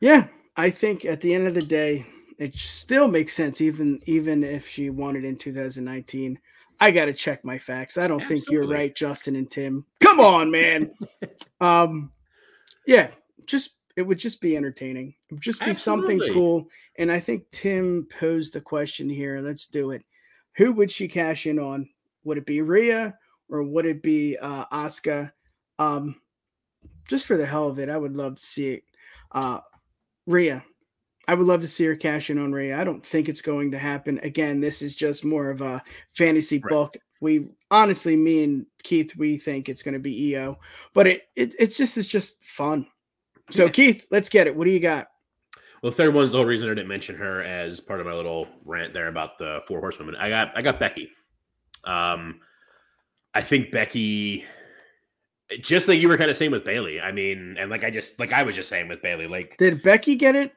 [0.00, 2.04] Yeah, I think at the end of the day,
[2.38, 6.38] it still makes sense, even even if she won it in 2019.
[6.80, 7.96] I got to check my facts.
[7.96, 9.86] I don't think you're right, Justin and Tim.
[10.00, 10.90] Come on, man.
[11.60, 12.10] um,
[12.86, 13.10] yeah,
[13.46, 15.14] just it would just be entertaining.
[15.30, 16.66] It would just be something cool.
[16.98, 19.40] And I think Tim posed the question here.
[19.40, 20.02] Let's do it.
[20.56, 21.88] Who would she cash in on?
[22.24, 23.16] Would it be Rhea
[23.48, 25.30] or would it be uh Asuka?
[25.78, 26.16] Um,
[27.08, 28.84] just for the hell of it, I would love to see it.
[29.32, 29.60] Uh,
[30.26, 30.64] Rhea,
[31.28, 32.78] I would love to see her cash in on Rhea.
[32.78, 34.18] I don't think it's going to happen.
[34.22, 35.82] Again, this is just more of a
[36.12, 36.70] fantasy Right.
[36.70, 36.96] book.
[37.20, 40.56] We honestly, me and Keith, we think it's going to be Iyo,
[40.92, 42.86] but it, it it's just it's just fun.
[43.50, 43.70] So Yeah.
[43.70, 44.54] Keith, let's get it.
[44.54, 45.08] What do you got?
[45.82, 48.14] well, the third one's the whole reason I didn't mention her as part of my
[48.14, 50.16] little rant there about the four horsewomen.
[50.16, 51.10] I got I got Becky.
[51.84, 52.40] Um,
[53.34, 54.44] I think Becky,
[55.62, 57.00] just like you were kind of saying with Bayley.
[57.00, 59.82] I mean, and like I just like I was just saying with Bayley, like Did
[59.82, 60.52] Becky get it?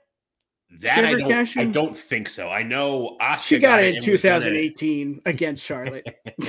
[0.82, 1.06] that.
[1.06, 2.50] I don't, I don't think so.
[2.50, 6.06] I know Asuka She got it in and was gonna- 2018 against Charlotte.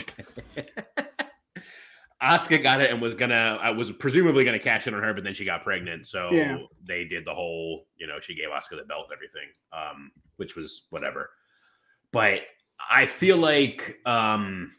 [2.22, 5.22] Asuka got it and was gonna, I was presumably gonna cash in on her, but
[5.22, 6.58] then she got pregnant, so Yeah.
[6.84, 10.56] they did the whole, you know, she gave Asuka the belt and everything, um, which
[10.56, 11.30] was whatever.
[12.12, 12.40] But
[12.90, 14.72] I feel like, um,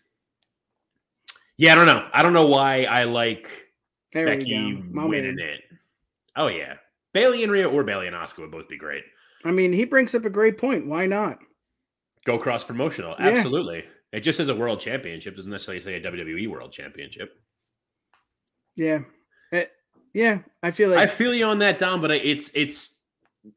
[1.59, 2.07] yeah, I don't know.
[2.13, 3.49] I don't know why I like
[4.13, 4.83] There Becky we go.
[4.91, 5.45] My winning man.
[5.49, 5.61] it.
[6.35, 6.75] Oh yeah,
[7.13, 9.03] Bayley and Rhea or Bayley and Asuka would both be great.
[9.45, 10.87] I mean, he brings up a great point.
[10.87, 11.39] Why not?
[12.25, 13.27] Go cross promotional, Yeah.
[13.27, 13.83] absolutely.
[14.11, 17.31] It just says a world championship doesn't necessarily say a WWE world championship.
[18.75, 18.99] Yeah.
[19.51, 19.65] Eh,
[20.13, 22.95] yeah, I feel like I feel you on that, Dom, but it's it's.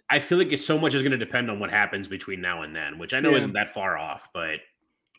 [0.08, 2.62] I feel like it's so much is going to depend on what happens between now
[2.62, 3.38] and then, which I know Yeah.
[3.38, 4.58] isn't that far off, but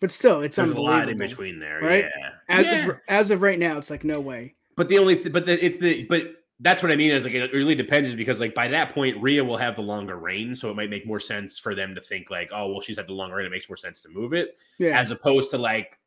[0.04, 2.04] but still, it's there's a lot in between there, right?
[2.20, 2.30] Yeah.
[2.50, 2.88] As Yeah.
[2.90, 4.54] of as of right now, it's like no way.
[4.76, 6.24] But the only, th- but the, it's the, but
[6.60, 9.16] that's what I mean is like it really depends, is because like by that point,
[9.22, 12.02] Rhea will have the longer reign, so it might make more sense for them to
[12.02, 14.34] think like, oh, well, she's had the longer reign, it makes more sense to move
[14.34, 15.00] it, Yeah.
[15.00, 15.98] as opposed to like,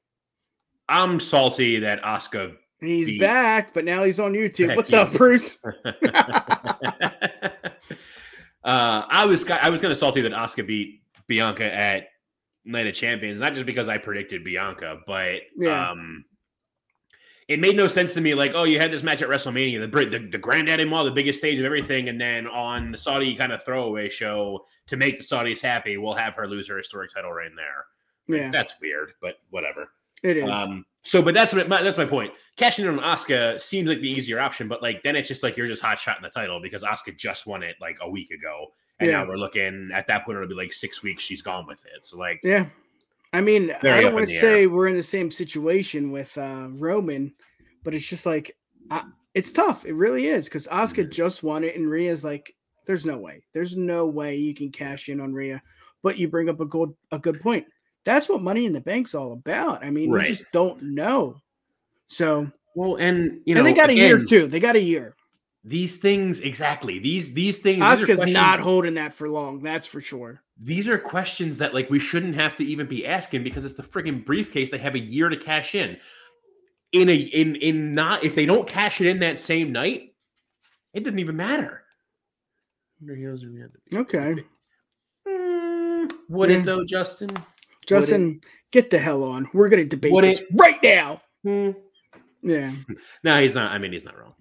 [0.91, 2.55] I'm salty that Asuka.
[2.81, 4.77] he's beat- back, but now he's on YouTube.
[4.77, 5.11] What's Becky.
[5.11, 5.57] up, Bruce?
[5.65, 5.73] uh,
[8.65, 12.09] I was I was gonna salty that Asuka beat Bianca at
[12.67, 15.91] Night of Champions, not just because I predicted Bianca, but Yeah.
[15.91, 16.25] um,
[17.49, 18.35] it made no sense to me.
[18.35, 21.39] Like, oh, you had this match at WrestleMania, the the, the Granddaddy Mall, the biggest
[21.39, 25.23] stage of everything, and then on the Saudi kind of throwaway show to make the
[25.23, 27.85] Saudis happy, we'll have her lose her historic title reign there.
[28.29, 29.89] Yeah, That's weird, but whatever.
[30.25, 30.51] it is.
[30.51, 32.33] Um, so, but that's what my, that's my point.
[32.57, 35.57] Cashing in on Asuka seems like the easier option, but like then it's just like
[35.57, 38.73] you're just hot shotting the title because Asuka just won it like a week ago,
[39.01, 39.19] and Yeah.
[39.23, 42.05] now we're looking at that point it'll be like six weeks she's gone with it.
[42.07, 42.67] So like, yeah.
[43.33, 46.69] I mean, I don't want to the say we're in the same situation with uh
[46.71, 47.35] Roman,
[47.85, 48.57] but it's just like
[48.91, 49.03] I,
[49.35, 49.85] it's tough.
[49.85, 51.11] It really is because Asuka Mhm.
[51.11, 52.55] just won it, and Rhea's like,
[52.87, 53.43] "There's no way.
[53.53, 55.61] There's no way you can cash in on Rhea."
[56.03, 57.67] But you bring up a good a good point.
[58.05, 59.85] That's what Money in the Bank's all about.
[59.85, 60.23] I mean, Right.
[60.23, 61.43] we just don't know.
[62.07, 64.47] So, well, and you know, and they got a year too.
[64.47, 65.17] They got a year.
[65.69, 67.01] These things exactly.
[67.01, 67.79] These these things.
[67.81, 69.61] these are Asuka's not holding that for long.
[69.63, 70.41] That's for sure.
[70.63, 73.83] These are questions that like we shouldn't have to even be asking because it's the
[73.83, 74.71] friggin' briefcase.
[74.71, 75.97] They have a year to cash in.
[76.93, 80.15] In a in in not if they don't cash it in that same night,
[80.95, 81.83] it doesn't even matter.
[83.93, 84.37] Okay,
[85.29, 86.59] Mm, would Yeah.
[86.59, 87.29] it though, Justin?
[87.87, 89.49] Justin, get the hell on.
[89.53, 91.23] We're gonna debate Would this it- right now.
[91.43, 91.71] Hmm.
[92.43, 92.73] Yeah,
[93.25, 93.73] No, he's not.
[93.73, 94.35] I mean, he's not wrong.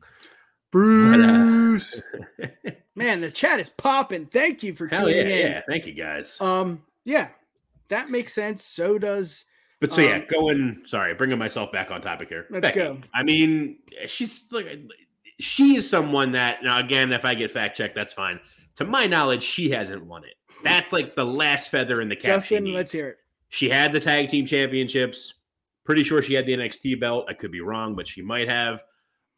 [0.75, 2.01] Bruce.
[2.95, 4.25] Man, the chat is popping.
[4.25, 5.51] Thank you for Hell yeah, tuning in.
[5.51, 5.61] yeah.
[5.69, 6.35] Thank you guys.
[6.41, 7.29] Um, yeah,
[7.87, 8.61] that makes sense.
[8.61, 9.45] So does
[9.79, 10.81] But so yeah, um, going.
[10.85, 12.47] Sorry, bringing myself back on topic here.
[12.49, 12.79] Let's Becky.
[12.79, 12.97] go.
[13.13, 14.67] I mean, she's like,
[15.39, 18.37] she is someone that now again, if I get fact checked, that's fine.
[18.75, 20.33] To my knowledge, she hasn't won it.
[20.61, 22.41] That's like the last feather in the cap.
[22.41, 22.73] Justin.
[22.73, 23.17] Let's hear it.
[23.47, 25.35] She had the tag team championships.
[25.85, 27.27] Pretty sure she had the NXT belt.
[27.29, 28.81] I could be wrong, but she might have.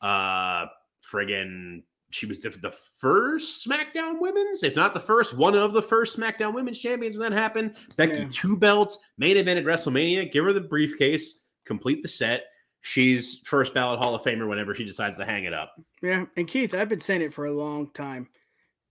[0.02, 0.66] Uh,
[1.12, 5.82] friggin' she was the, the first SmackDown Women's, if not the first, one of the
[5.82, 7.76] first SmackDown Women's champions when that happened.
[7.98, 8.28] Becky, Yeah.
[8.32, 10.32] two belts, main event at WrestleMania.
[10.32, 12.46] Give her the briefcase, complete the set.
[12.82, 15.76] she's first ballot Hall of Famer whenever she decides to hang it up.
[16.02, 18.30] Yeah, and Keith, I've been saying it for a long time.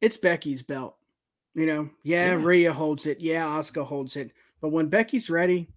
[0.02, 0.96] It's Becky's belt.
[1.54, 2.44] You know, yeah, Yeah.
[2.44, 3.18] Rhea holds it.
[3.20, 4.32] Yeah, Asuka holds it.
[4.60, 5.68] But when Becky's ready,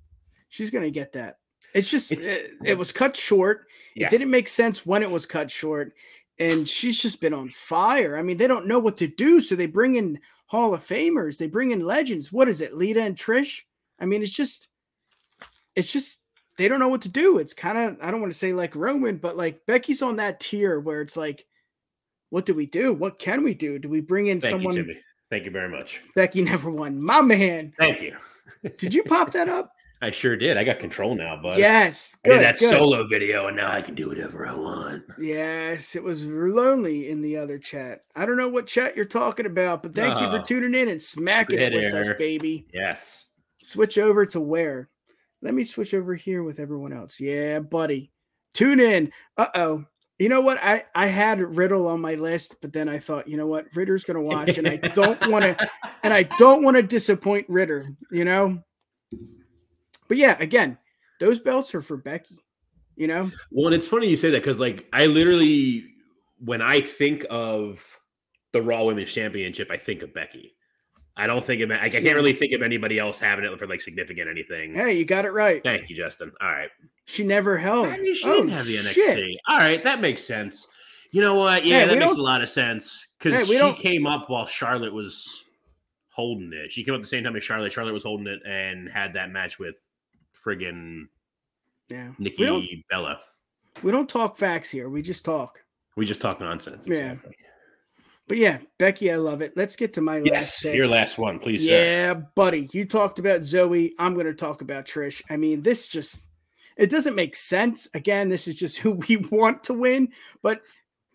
[0.50, 1.38] she's gonna get that.
[1.74, 3.68] It's just It's- it, it was cut short.
[3.96, 4.08] Yeah.
[4.08, 5.94] It didn't make sense when it was cut short,
[6.40, 8.18] and she's just been on fire.
[8.18, 11.38] I mean, they don't know what to do, so they bring in Hall of Famers.
[11.38, 12.32] They bring in legends.
[12.32, 13.62] What is it, Lita and Trish?
[14.00, 14.68] I mean, it's just,
[15.76, 16.22] it's just
[16.58, 17.38] they don't know what to do.
[17.38, 20.40] It's kind of I don't want to say like Roman, but like Becky's on that
[20.40, 21.46] tier where it's like,
[22.30, 22.94] what do we do?
[22.94, 23.80] What can we do?
[23.80, 24.76] Do we bring in Thank someone?
[24.76, 24.96] you.
[25.30, 26.02] Thank you very much.
[26.16, 27.02] Becky never won.
[27.02, 28.16] My man, Thank you.
[28.78, 29.72] did you pop that up?
[30.02, 30.56] I sure did.
[30.56, 32.70] I got control now, but yes, I did good, that good.
[32.72, 35.04] solo video, and now I can do whatever I want.
[35.20, 38.06] Yes, it was lonely in the other chat.
[38.16, 41.02] I don't know what chat you're talking about, but thank you for tuning in and
[41.02, 42.66] smacking it with us, baby.
[42.74, 43.28] Yes.
[43.64, 44.90] Switch over to where?
[45.42, 47.20] Let me switch over here with everyone else.
[47.20, 48.12] Yeah, buddy.
[48.54, 49.12] Tune in.
[49.38, 49.86] Uh oh.
[50.18, 50.60] You know what?
[50.62, 53.68] I I had Riddle on my list, but then I thought, you know what?
[53.76, 55.70] Ritter's gonna watch, and I don't want to,
[56.04, 57.90] and I don't want to disappoint Ritter.
[58.12, 58.64] You know.
[60.10, 60.78] But yeah, again,
[61.22, 62.40] those belts are for Becky.
[62.98, 63.32] You know.
[63.52, 65.86] Well, and it's funny you say that because, like, I literally,
[66.44, 67.82] when I think of
[68.52, 70.54] the Raw Women's Championship, I think of Becky.
[71.16, 73.68] I don't think of I I can't really think of anybody else having it for
[73.68, 74.74] like significant anything.
[74.74, 75.62] Hey, you got it right.
[75.64, 76.32] Thank you, Justin.
[76.42, 76.70] All right.
[77.06, 77.88] She never held.
[77.88, 78.94] I mean, she oh, didn't have the NXT.
[78.94, 79.38] shit.
[79.48, 80.68] All right, that makes sense.
[81.12, 81.66] You know what?
[81.66, 84.30] Yeah, Hey, that makes don't- a lot of sense because we she don't- came up
[84.30, 85.44] while Charlotte was
[86.10, 86.72] holding it.
[86.72, 87.74] She came up at the same time as Charlotte.
[87.74, 89.76] Charlotte was holding it and had that match with
[90.50, 91.04] friggin'
[91.90, 92.12] Yeah.
[92.20, 93.20] Nikki We Bella.
[93.84, 94.90] we don't talk facts here.
[94.90, 95.60] We just talk.
[95.96, 96.86] We just talk nonsense.
[96.88, 97.16] Yeah.
[98.28, 99.54] But yeah, Becky, I love it.
[99.58, 101.66] Let's get to my last Yes, your last one, please.
[101.66, 101.72] sir.
[101.72, 102.70] Yeah, buddy.
[102.74, 103.94] You talked about Zoey.
[103.98, 105.24] I'm going to talk about Trish.
[105.32, 106.28] I mean, this just
[106.78, 107.88] it doesn't make sense.
[107.96, 110.10] Again, this is just who we want to win,
[110.44, 110.62] but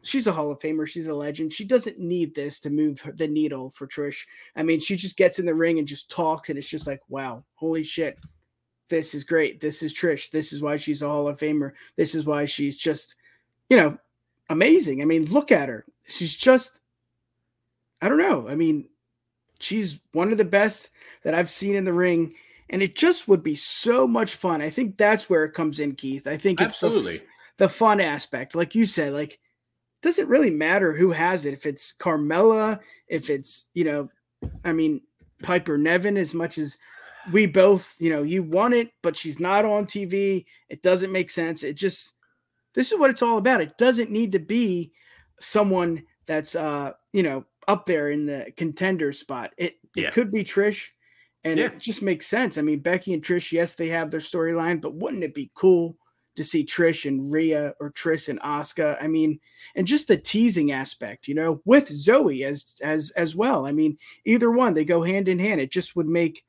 [0.03, 0.89] she's a Hall of Famer.
[0.89, 1.53] She's a legend.
[1.53, 4.25] She doesn't need this to move her- the needle for Trish.
[4.57, 7.01] I mean, she just gets in the ring and just talks, and it's just like,
[7.09, 8.19] wow, holy shit.
[8.89, 9.61] This is great.
[9.61, 10.31] This is Trish.
[10.31, 11.73] This is why she's a Hall of Famer.
[11.97, 13.17] This is why she's just,
[13.71, 13.99] you know,
[14.51, 15.01] amazing.
[15.01, 15.85] I mean, look at her.
[16.07, 16.81] She's just,
[18.03, 18.49] I don't know.
[18.49, 18.87] I mean,
[19.59, 20.91] she's one of the best
[21.23, 22.35] that I've seen in the ring,
[22.69, 24.61] and it just would be so much fun.
[24.61, 26.27] I think that's where it comes in, Keith.
[26.27, 27.19] I think it's Absolutely.
[27.19, 27.25] the,
[27.59, 29.13] the fun aspect, like you said.
[29.13, 29.39] Like,
[30.05, 31.55] doesn't really matter who has it.
[31.55, 34.11] If it's Carmella, if it's you know,
[34.63, 35.01] I mean
[35.43, 36.77] Piper Niven, as much as
[37.33, 40.45] we both, you know, you want it, but she's not on TV.
[40.69, 41.63] It doesn't make sense.
[41.63, 42.13] It just
[42.75, 43.61] this is what it's all about.
[43.61, 44.93] It doesn't need to be
[45.41, 49.53] someone that's uh, you know, up there in the contender spot.
[49.57, 50.11] It it Yeah.
[50.11, 50.89] could be Trish,
[51.45, 51.67] and Yeah.
[51.67, 52.59] it just makes sense.
[52.59, 55.97] I mean, Becky and Trish, yes, they have their storyline, but wouldn't it be cool
[56.37, 58.97] to see Trish and Rhea or Trish and Asuka?
[59.01, 59.39] I mean,
[59.77, 63.67] and just the teasing aspect, you know, with Zoey as as as well.
[63.67, 65.61] I mean, either one, they go hand in hand.
[65.61, 66.45] It just would make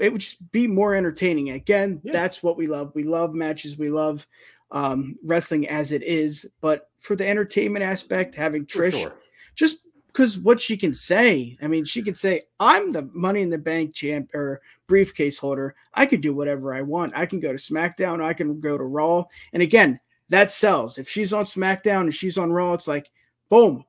[0.00, 1.50] it would just be more entertaining.
[1.50, 2.12] Again, Yeah.
[2.12, 2.92] that's what we love.
[2.94, 3.78] We love matches.
[3.78, 4.26] We love
[4.70, 9.14] um, wrestling as it is, but for the entertainment aspect, having Trish sure.
[9.54, 11.56] just because what she can say.
[11.60, 15.74] I mean, she could say, "I'm the Money in the Bank champ or briefcase holder.
[15.92, 17.12] I can do whatever I want.
[17.16, 18.22] I can go to SmackDown.
[18.22, 20.98] I can go to Raw." And again, that sells.
[20.98, 23.10] If she's on SmackDown and she's on Raw, it's like,
[23.48, 23.84] boom,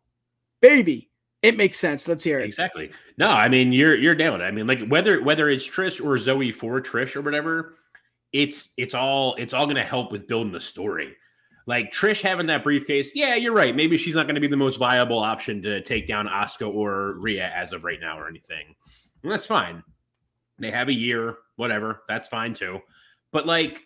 [0.61, 1.09] baby,
[1.45, 2.07] it makes sense.
[2.07, 2.45] Let's hear it.
[2.45, 2.91] Exactly.
[3.17, 4.41] No, I mean you're you're down.
[4.41, 7.75] I mean, like whether whether it's Trish or Zoey for Trish or whatever,
[8.33, 11.15] it's it's all it's all gonna help with building the story.
[11.67, 13.75] Like Trish having that briefcase, yeah, you're right.
[13.75, 17.51] Maybe she's not to be the most viable option to take down Asuka or Rhea
[17.55, 18.75] as of right now or anything.
[19.23, 19.83] And that's fine.
[20.59, 22.03] They have a year, whatever.
[22.07, 22.81] That's fine too.
[23.31, 23.81] But like,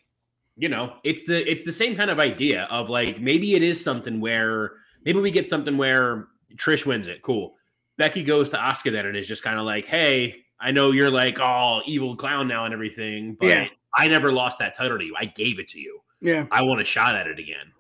[0.58, 3.82] you know, it's the it's the same kind of idea of like maybe it is
[3.82, 4.74] something where
[5.06, 7.22] maybe we get something where Trish wins it.
[7.22, 7.56] Cool.
[7.98, 11.12] Becky goes to Asuka then and is just kind of like, hey, I know you're
[11.12, 13.68] like all evil clown now and everything, but Yeah.
[13.96, 15.16] I never lost that title to you.
[15.18, 16.00] I gave it to you.
[16.22, 17.72] Yeah, I want a shot at it again.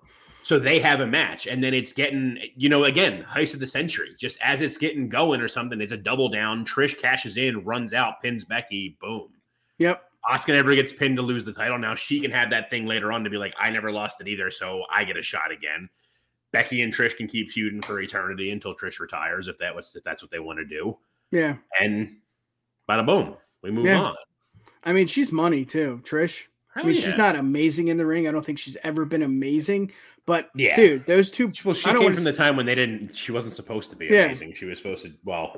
[0.44, 3.68] So they have a match, and then it's getting, you know, again, heist of the
[3.68, 4.16] century.
[4.18, 6.66] Just as it's getting going or something, it's a double down.
[6.66, 9.28] Trish cashes in, runs out, pins Becky, boom.
[9.78, 11.78] yep, Asuka never gets pinned to lose the title.
[11.78, 14.28] Now she can have that thing later on to be like, I never lost it
[14.28, 15.90] either, so I get a shot again.
[16.52, 20.04] Becky and Trish can keep feuding for eternity until Trish retires, if that was if
[20.04, 20.98] that's what they want to do.
[21.32, 21.58] yeah.
[21.80, 22.18] And
[22.90, 24.02] bada boom, we move Yeah.
[24.02, 24.16] on.
[24.84, 26.46] I mean, she's money too, Trish.
[26.76, 27.02] I mean, yeah.
[27.02, 28.28] she's not amazing in the ring.
[28.28, 29.92] I don't think she's ever been amazing,
[30.26, 30.76] but Yeah.
[30.76, 31.52] dude, those two.
[31.66, 33.16] Well, she came from the time when they didn't.
[33.16, 34.26] She wasn't supposed to be Yeah.
[34.26, 34.54] amazing.
[34.54, 35.14] She was supposed to.
[35.24, 35.58] Well,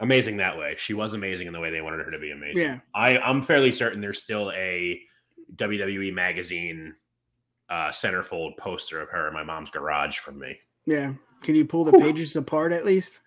[0.00, 0.74] amazing that way.
[0.78, 2.60] She was amazing in the way they wanted her to be amazing.
[2.62, 5.00] Yeah, I, I'm fairly certain there's still a
[5.56, 6.94] WWE magazine
[7.72, 10.56] uh, centerfold poster of her in my mom's garage from me.
[10.84, 11.14] Yeah.
[11.42, 13.20] Can you pull the pages apart at least?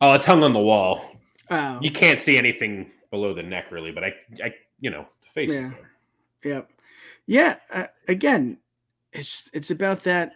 [0.00, 1.12] Oh, it's hung on the wall.
[1.50, 5.30] Oh, You can't see anything below the neck really, but I, I, you know, the
[5.32, 5.70] face is Yeah.
[5.70, 5.90] there.
[6.52, 6.70] Yep.
[7.26, 7.56] Yeah.
[7.72, 8.58] Uh, again,
[9.12, 10.32] it's it's about that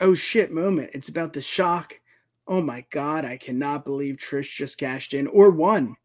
[0.00, 0.90] oh shit moment.
[0.94, 2.00] It's about the shock.
[2.46, 5.96] Oh my god, I cannot believe Trish just cashed in or won.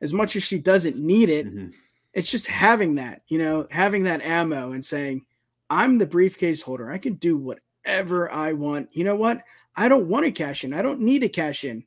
[0.00, 1.72] As much as she doesn't need it, Mhm.
[2.12, 5.24] it's just having that, you know, having that ammo and saying,
[5.72, 6.90] I'm the briefcase holder.
[6.90, 8.90] I can do whatever I want.
[8.92, 9.42] You know what?
[9.74, 10.74] I don't want to cash in.
[10.74, 11.84] I don't need to cash in.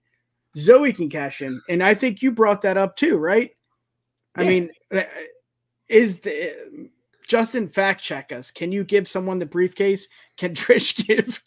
[0.57, 1.61] Zoey can cash in.
[1.69, 3.53] And I think you brought that up too, right?
[4.35, 5.03] I mean, uh,
[5.87, 6.89] is the
[7.27, 8.49] Justin fact check us?
[8.49, 10.07] Can you give someone the briefcase?
[10.35, 11.43] Can Trish give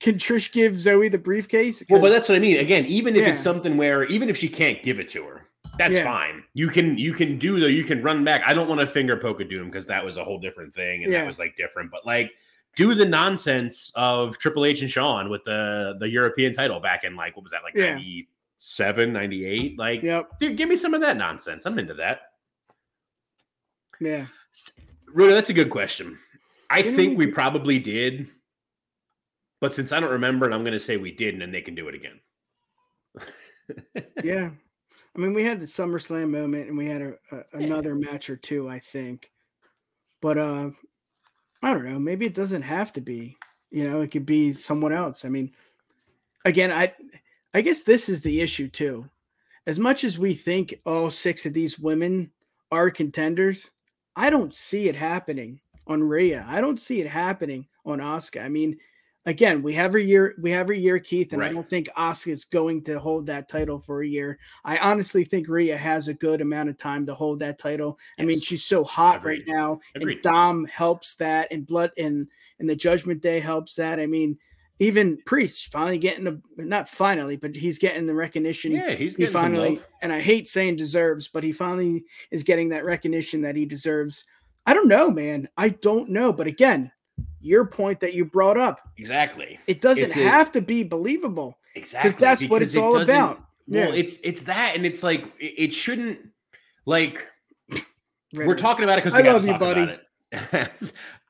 [0.00, 1.82] can Trish give Zoey the briefcase?
[1.90, 2.56] Well, but that's what I mean.
[2.56, 5.41] Again, even if it's something where, even if she can't give it to her,
[5.78, 6.04] that's Yeah.
[6.04, 6.44] fine.
[6.54, 7.66] You can, you can do though.
[7.66, 8.42] You can run back.
[8.46, 11.04] I don't want to finger poke a Doom because that was a whole different thing,
[11.04, 11.20] and Yeah.
[11.20, 11.90] that was like different.
[11.90, 12.30] But like,
[12.76, 17.16] do the nonsense of Triple H and Shawn with the the European title back in
[17.16, 17.94] like what was that like Yeah.
[17.94, 19.78] 97, 98?
[19.78, 20.40] Like, Yep.
[20.40, 21.66] dude, give me some of that nonsense.
[21.66, 22.32] I'm into that.
[24.00, 24.26] Yeah.
[25.06, 26.18] Rudy, that's a good question.
[26.70, 28.28] I think we we- probably did,
[29.60, 31.74] but since I don't remember, and I'm going to say we didn't, and they can
[31.74, 32.20] do it again.
[34.24, 34.50] Yeah.
[35.14, 38.36] I mean, we had the SummerSlam moment and we had a, a, another match or
[38.36, 39.30] two, I think.
[40.20, 40.70] But uh
[41.62, 43.36] I don't know, maybe it doesn't have to be.
[43.70, 45.24] You know, it could be someone else.
[45.24, 45.52] I mean,
[46.44, 46.92] again, I
[47.54, 49.08] I guess this is the issue too.
[49.66, 52.32] As much as we think all six of these women
[52.70, 53.70] are contenders,
[54.16, 56.44] I don't see it happening on Rhea.
[56.48, 58.42] I don't see it happening on Asuka.
[58.42, 58.78] I mean,
[59.26, 61.88] again, we have a year, we have a year, Keith, and I don't think
[62.26, 64.38] is going to hold that title for a year.
[64.64, 67.98] I honestly think Rhea has a good amount of time to hold that title.
[68.18, 69.46] I mean, she's so hot Agreed.
[69.46, 70.14] right now, Agreed.
[70.14, 72.26] and Dom helps that, and Blood and
[72.58, 74.00] and the Judgment Day helps that.
[74.00, 74.38] I mean,
[74.78, 79.26] even Priest finally getting the not finally, but he's getting the recognition Yeah, he's he
[79.26, 83.64] finally and I hate saying deserves, but he finally is getting that recognition that he
[83.64, 84.24] deserves.
[84.66, 85.48] I don't know, man.
[85.56, 86.32] I don't know.
[86.32, 86.90] But again,
[87.42, 89.58] your point that you brought up, Exactly.
[89.66, 91.58] it doesn't It's a- have to be believable.
[91.74, 92.10] Exactly.
[92.18, 93.38] that's what it's it all about.
[93.66, 93.94] Well, Yeah.
[93.94, 96.18] it's it's that, and it's like it, it shouldn't
[96.86, 97.26] like
[98.34, 99.98] we're talking about it because I love you, buddy.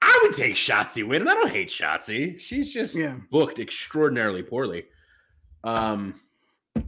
[0.04, 1.28] I would take Shotzi winning.
[1.28, 2.38] I don't hate Shotzi.
[2.40, 3.16] She's just Yeah.
[3.30, 4.84] booked extraordinarily poorly.
[5.64, 6.20] Um,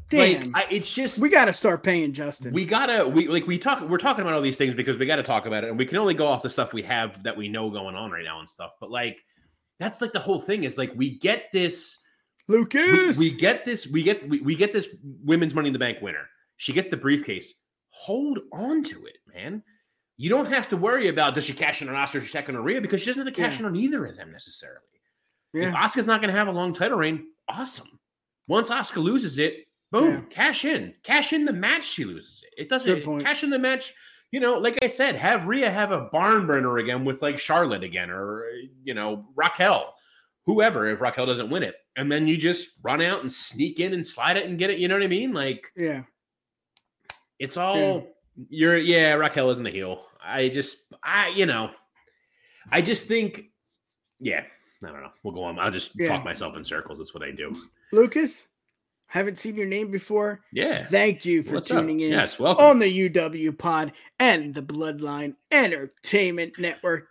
[0.08, 0.52] Damn.
[0.52, 2.52] like I, it's just we got to start paying Justin.
[2.52, 5.16] we gotta we like we talk we're talking about all these things because we got
[5.16, 7.36] to talk about it and we can only go off the stuff we have that
[7.36, 9.24] we know going on right now and stuff but like
[9.80, 11.98] that's like the whole thing is like we get this
[12.48, 13.16] Lucas.
[13.16, 14.88] we get this we get we, we get this
[15.22, 17.54] women's money in the bank winner she gets the briefcase
[17.88, 19.62] hold on to it man
[20.16, 22.56] you don't have to worry about does she cash in on Asuka or check on
[22.56, 23.60] Rhea because she doesn't have to cash Yeah.
[23.60, 24.78] in on either of them necessarily
[25.54, 25.74] if yeah.
[25.82, 27.98] Asuka's not going to have a long title reign awesome
[28.46, 29.63] once Asuka loses it
[30.00, 30.20] boom Yeah.
[30.30, 30.94] cash in.
[31.02, 32.62] Cash in the match she loses it.
[32.62, 33.94] It doesn't cash in the match
[34.30, 37.84] you know like I said have Rhea have a barn burner again with like Charlotte
[37.84, 38.44] again or
[38.82, 39.94] you know Raquel
[40.46, 41.74] whoever if Raquel doesn't win it.
[41.96, 44.78] And then you just run out and sneak in and slide it and get it
[44.78, 45.32] you know what I mean?
[45.32, 46.02] Like yeah.
[47.38, 48.06] it's all
[48.48, 50.04] you're yeah Raquel isn't a heel.
[50.22, 51.70] I just I you know
[52.72, 53.44] I just think
[54.20, 54.42] yeah
[54.82, 55.10] I don't know.
[55.22, 55.58] We'll go on.
[55.58, 56.08] I'll just Yeah.
[56.08, 56.98] talk myself in circles.
[56.98, 57.56] That's what I do.
[57.92, 58.48] Lucas,
[59.06, 60.40] haven't seen your name before.
[60.52, 61.78] yeah Thank you for What's up?
[61.78, 67.08] tuning in yes welcome on the UW Pod and the Bloodline Entertainment Network.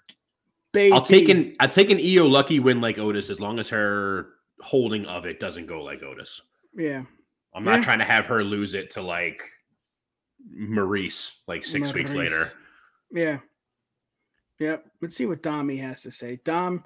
[0.73, 0.91] Baby.
[0.93, 4.29] I'll take an I'll take an Iyo lucky win like Otis as long as her
[4.61, 6.41] holding of it doesn't go like Otis.
[6.75, 7.03] Yeah.
[7.53, 7.83] I'm not Yeah.
[7.85, 9.43] trying to have her lose it to like
[10.51, 12.45] Maurice like six weeks later.
[13.11, 13.39] Yeah.
[14.59, 14.85] Yep.
[15.01, 16.39] Let's see what Dommy has to say.
[16.43, 16.83] Dom,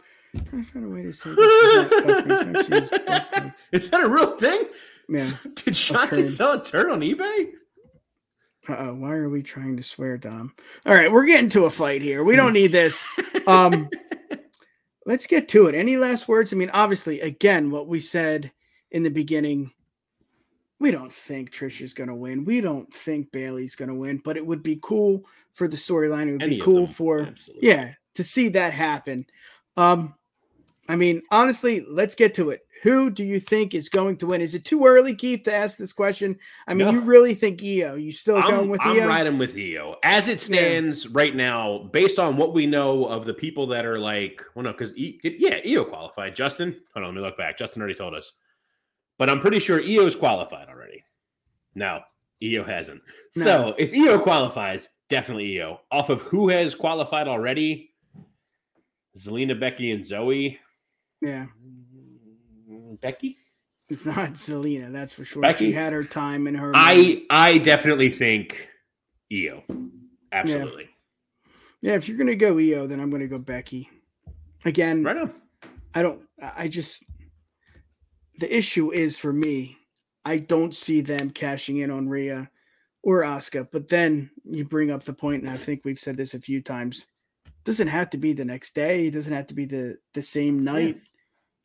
[0.49, 4.01] trying to find a way to say this without cussing, so she's both- Is that
[4.01, 4.65] a real thing?
[5.09, 5.31] Yeah.
[5.55, 6.29] Did turd.
[6.29, 7.51] sell a turd on eBay?
[8.67, 8.93] Uh oh.
[8.95, 10.53] Why are we trying to swear, Dom?
[10.85, 12.23] All right, we're getting to a fight here.
[12.23, 13.05] We don't need this.
[13.45, 13.89] Um,
[15.05, 15.75] let's get to it.
[15.75, 16.51] Any last words?
[16.51, 18.51] I mean, obviously, again, what we said
[18.91, 19.71] in the beginning.
[20.79, 22.45] We don't think Trish is going to win.
[22.45, 26.27] We don't think Bayley's going to win, but it would be cool for the storyline.
[26.27, 27.67] It would Any be cool them, for absolutely.
[27.67, 29.25] yeah to see that happen
[29.77, 30.13] um
[30.89, 34.39] i mean honestly let's get to it who do you think is going to win
[34.41, 36.91] is it too early keith to ask this question i mean No.
[36.93, 40.27] you really think iyo you still going I'm, with I'm iyo riding with Iyo as
[40.27, 44.43] it stands right now, based on what we know of the people that are like,
[44.55, 46.35] well, no, because e, yeah, Iyo qualified.
[46.35, 47.57] Justin, hold on, let me look back.
[47.57, 48.31] Justin already told us,
[49.17, 51.03] but I'm pretty sure Iyo's qualified already.
[51.75, 52.01] No,
[52.41, 53.01] Iyo hasn't.
[53.35, 53.43] No.
[53.43, 55.79] So if Iyo qualifies, definitely Iyo.
[55.91, 57.91] Off of who has qualified already,
[59.17, 60.57] Zelina, Becky, and Zoey.
[61.21, 61.47] Yeah,
[63.01, 63.37] Becky.
[63.89, 65.41] it's not Zelina, that's for sure.
[65.41, 65.65] Becky?
[65.65, 66.71] She had her time in her.
[66.75, 68.67] I I definitely think
[69.31, 69.63] Iyo.
[70.31, 70.89] Absolutely.
[71.81, 73.89] yeah, if you're gonna go Iyo, then I'm gonna go Becky.
[74.65, 75.33] Again, Right on.
[75.93, 76.21] I don't.
[76.41, 77.03] I just
[78.39, 79.77] the issue is for me.
[80.25, 82.49] I don't see them cashing in on Rhea
[83.01, 83.67] or Asuka.
[83.71, 86.61] But then you bring up the point, and I think we've said this a few
[86.61, 87.07] times.
[87.67, 89.07] Doesn't have to be the next day.
[89.07, 91.01] It doesn't have to be the the same night.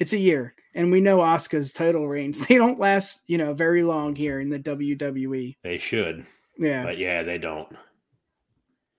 [0.01, 2.39] It's a year, and we know Asuka's title reigns.
[2.49, 5.55] They don't last, you know, very long here in the WWE.
[5.63, 6.27] They should,
[6.59, 6.83] Yeah.
[6.83, 7.69] but yeah, they don't.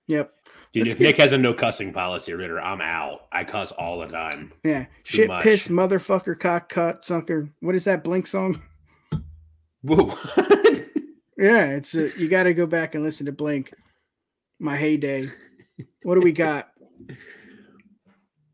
[0.08, 0.32] Yep.
[0.72, 3.26] Dude, Let's if get- Nick has a no cussing policy, Ritter, I'm out.
[3.32, 4.52] I cuss all the time.
[4.64, 4.84] Yeah.
[5.04, 5.42] Too Shit, much.
[5.42, 7.50] piss, motherfucker, cock, cut, sucker.
[7.60, 8.62] What is that Blink song?
[9.82, 10.16] Whoa.
[11.36, 13.74] Yeah, it's a, you got to go back and listen to Blink.
[14.60, 15.28] My heyday.
[16.04, 16.68] What do we got?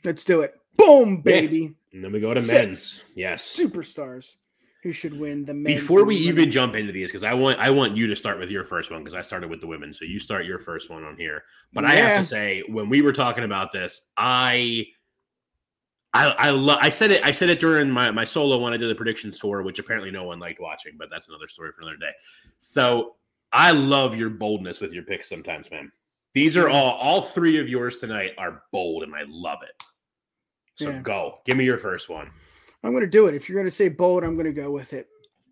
[0.05, 0.55] Let's do it.
[0.76, 1.74] Boom, baby.
[1.93, 2.53] and then we go to Six.
[2.53, 3.01] men's.
[3.14, 3.45] Yes.
[3.57, 4.36] Superstars
[4.82, 7.70] who should win the men's Before we even jump into these, because I want I
[7.70, 9.93] want you to start with your first one because I started with the women.
[9.93, 11.45] So you start your first one on here.
[11.72, 14.86] But I have to say, when we were talking about this, I
[16.14, 18.78] I I love I said it I said it during my, my solo when I
[18.78, 21.82] did the predictions tour, which apparently no one liked watching, but that's another story for
[21.82, 22.12] another day.
[22.59, 23.16] So
[23.53, 25.93] I love your boldness with your picks sometimes, man.
[26.35, 29.83] These are all all three of yours tonight are bold and I love it.
[30.76, 31.01] So Yeah.
[31.01, 31.39] go.
[31.45, 32.31] Give me your first one.
[32.83, 33.35] I'm going to do it.
[33.35, 35.09] If you're going to say bold, I'm going to go with it.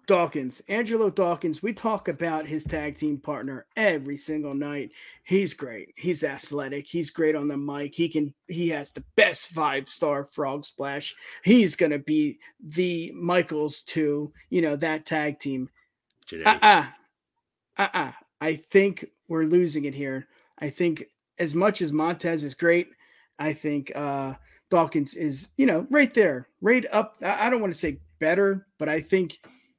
[0.06, 4.90] Dawkins, Angelo Dawkins, we talk about his tag team partner every single night.
[5.24, 5.92] He's great.
[5.98, 6.86] He's athletic.
[6.86, 7.94] He's great on the mic.
[7.94, 11.14] He can he has the best five-star frog splash.
[11.44, 15.68] He's going to be the Michaels to, you know, that tag team.
[16.32, 16.86] Uh-uh.
[17.76, 18.12] Uh-uh.
[18.40, 20.26] I think we're losing it here.
[20.60, 21.04] I think
[21.38, 22.88] as much as Montez is great,
[23.38, 24.34] I think uh
[24.70, 27.16] Dawkins is, you know, right there, right up.
[27.22, 29.38] I I don't want to say better, but I think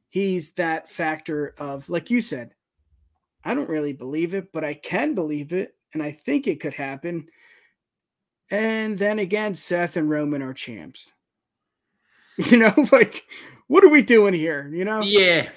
[0.09, 2.53] he's that factor of, like you said,
[3.43, 6.73] I don't really believe it, but I can believe it, and I think it could
[6.73, 7.27] happen.
[8.51, 11.13] And then again, Seth and Roman are champs.
[12.51, 13.25] You know, like,
[13.67, 14.69] what are we doing here?
[14.73, 15.49] You know, Yeah.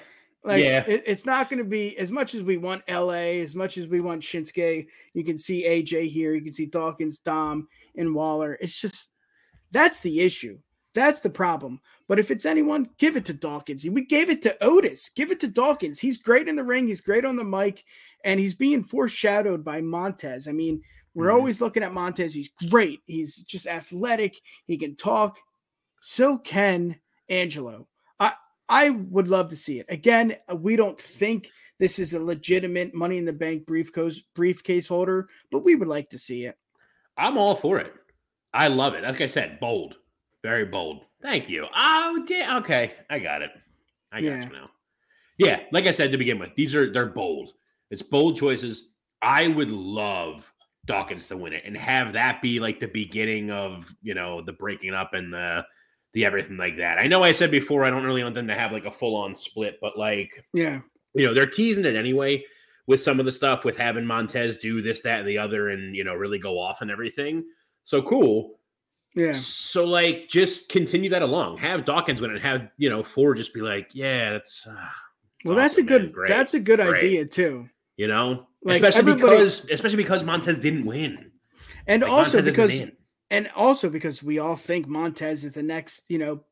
[0.43, 0.83] Like Yeah.
[0.87, 3.87] it- it's not going to be as much as we want LA, as much as
[3.87, 4.87] we want Shinsuke.
[5.13, 8.57] You can see AJ here, you can see Dawkins, Dom, and Waller.
[8.61, 9.11] It's just
[9.71, 10.59] that's the issue.
[10.93, 11.81] That's the problem.
[12.07, 13.83] But if it's anyone, give it to Dawkins.
[13.89, 15.09] We gave it to Otis.
[15.15, 15.99] Give it to Dawkins.
[15.99, 16.85] He's great in the ring.
[16.85, 17.83] He's great on the mic,
[18.23, 20.47] and he's being foreshadowed by Montez.
[20.47, 20.83] I mean,
[21.15, 21.33] we're Mhm.
[21.33, 22.35] always looking at Montez.
[22.35, 22.99] He's great.
[23.05, 24.39] He's just athletic.
[24.67, 25.39] He can talk.
[26.01, 26.97] So can
[27.29, 27.87] Angelo.
[28.19, 28.33] I
[28.69, 29.85] I would love to see it.
[29.89, 31.49] Again, uh, we don't think
[31.79, 36.09] this is a legitimate Money in the Bank briefcase briefcase holder, but we would like
[36.09, 36.57] to see it.
[37.17, 37.93] I'm all for it.
[38.53, 39.03] I love it.
[39.03, 39.95] Like I said, bold,
[40.43, 41.05] very bold.
[41.21, 41.67] Thank you.
[41.75, 43.51] Oh, yeah, okay, I got it.
[44.11, 44.43] I got Yeah.
[44.45, 44.69] you now.
[45.37, 47.53] Yeah, like I said to begin with, these are they're bold.
[47.89, 48.91] It's bold choices.
[49.21, 50.51] I would love
[50.85, 54.53] Dawkins to win it and have that be like the beginning of you know the
[54.53, 55.65] breaking up and the
[56.13, 56.99] the everything like that.
[56.99, 59.15] I know I said before I don't really want them to have like a full
[59.15, 60.81] on split, but like Yeah.
[61.13, 62.43] you know, they're teasing it anyway
[62.85, 65.95] with some of the stuff with having Montez do this, that, and the other, and
[65.95, 67.43] you know, really go off and everything.
[67.85, 68.59] So cool.
[69.15, 69.33] Yeah.
[69.33, 71.57] So like, just continue that along.
[71.57, 74.75] Have Dawkins win and have you know Ford just be like, yeah, that's uh,
[75.45, 76.01] Well, that's a awesome, man.
[76.01, 76.29] good Great.
[76.29, 76.97] that's a good Great.
[77.03, 77.69] idea too.
[77.97, 81.31] you know, Like, especially because especially because Montez didn't win.
[81.87, 82.81] And Like, also Montez because.
[83.33, 86.43] And also because we all think Montez is the next, you know,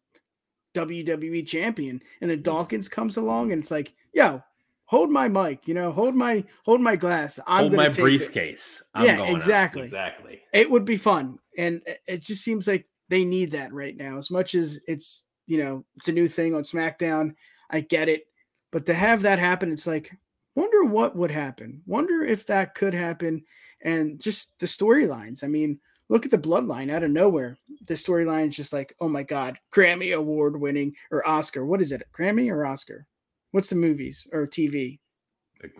[0.73, 2.43] WWE champion, and then hmm.
[2.43, 4.41] Dawkins comes along, and it's like, yo,
[4.85, 7.39] hold my mic, you know, hold my hold my glass.
[7.45, 8.81] I'm hold my briefcase.
[8.95, 9.83] I'm Yeah, exactly.
[9.83, 10.41] exactly.
[10.53, 14.17] It would be fun, and it just seems like they need that right now.
[14.17, 17.35] As much as it's you know it's a new thing on SmackDown,
[17.69, 18.23] I get it,
[18.71, 20.11] but to have that happen, it's like,
[20.55, 21.83] wonder what would happen.
[21.85, 23.43] Wonder if that could happen,
[23.83, 25.43] and just the storylines.
[25.43, 25.79] I mean,
[26.11, 27.57] look at the bloodline out of nowhere.
[27.87, 31.65] The storyline is just like, oh my god, Grammy award winning or Oscar.
[31.65, 32.03] What is it?
[32.15, 33.07] Grammy or Oscar?
[33.51, 34.99] What's the movies or TV?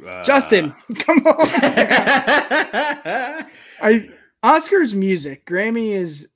[0.08, 1.36] Uh, Justin, come on.
[3.82, 4.10] I
[4.42, 5.46] Oscar's music.
[5.46, 6.30] Grammy is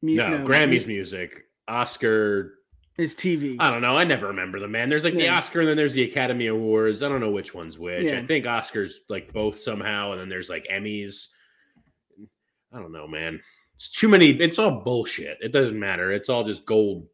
[0.00, 1.44] mu- no, Grammy's music.
[1.66, 2.54] Oscar
[2.98, 3.56] is TV.
[3.58, 3.96] I don't know.
[3.96, 4.88] I never remember the man.
[4.88, 7.02] There's like the Oscar and then there's the Academy Awards.
[7.02, 8.04] I don't know which one's which.
[8.04, 8.18] Yeah.
[8.18, 11.28] I think Oscars like both somehow, and then there's like Emmys.
[12.72, 13.40] I don't know, man.
[13.76, 14.30] It's too many.
[14.30, 15.38] It's all bullshit.
[15.40, 16.12] It doesn't matter.
[16.12, 17.06] It's all just gold.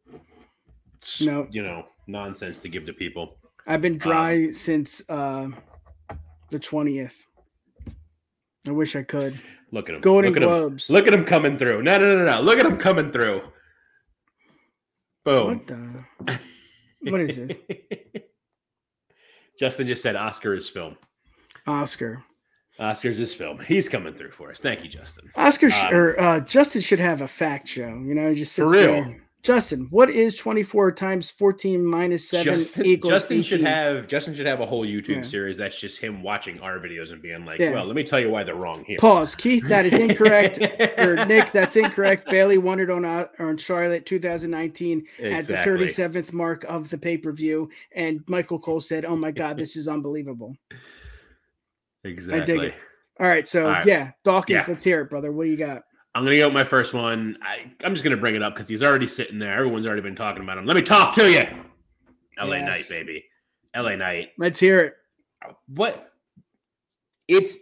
[1.21, 1.47] No.
[1.51, 3.37] you know, nonsense to give to people.
[3.67, 5.49] I've been dry since uh,
[6.49, 7.23] the twentieth.
[8.67, 9.39] I wish I could.
[9.71, 10.01] Look at him.
[10.01, 10.89] Golden look at Globes.
[10.89, 10.95] Him.
[10.95, 11.83] Look at him coming through.
[11.83, 12.41] No, no, no, no.
[12.41, 13.41] Look at him coming through.
[15.23, 15.59] Boom.
[15.59, 16.39] What the?
[17.11, 18.31] What is it?
[19.59, 20.97] Justin just said Oscar is film.
[21.67, 22.23] Oscar.
[22.79, 23.59] Oscar's his film.
[23.59, 24.59] He's coming through for us.
[24.59, 25.29] Thank you, Justin.
[25.35, 27.87] Oscar sh- Um, or uh, Justin should have a fact show.
[27.87, 28.81] You know, just For real.
[29.03, 29.21] there.
[29.43, 34.47] Justin, what is 24 times 14 minus 7 Justin, equals Justin should have Justin should
[34.47, 35.21] have a whole YouTube Yeah.
[35.23, 37.69] series that's just him watching our videos and being like, Yeah.
[37.73, 39.35] "Well, let me tell you why they're wrong here." Pause.
[39.35, 40.57] Keith, that is incorrect.
[40.97, 42.25] or Nick, that's incorrect.
[42.27, 47.15] Bayley won it on uh, on Charlotte 2019 at the 37th mark of the pay
[47.15, 50.57] per view, and Michael Cole said, "Oh my God, this is unbelievable."
[52.05, 52.41] Exactly.
[52.41, 52.75] I dig it.
[53.19, 53.85] All right, so All right.
[53.85, 54.65] yeah, Dawkins, Yeah.
[54.67, 55.31] let's hear it, brother.
[55.31, 55.83] What do you got?
[56.13, 57.37] I'm gonna go with my first one.
[57.41, 59.53] I, I'm just gonna bring it up because he's already sitting there.
[59.53, 60.65] Everyone's already been talking about him.
[60.65, 61.43] Let me talk to you.
[62.39, 63.25] LA Knight, baby.
[63.75, 64.29] LA Knight.
[64.37, 64.93] Let's hear it.
[65.67, 66.11] What?
[67.27, 67.57] It's.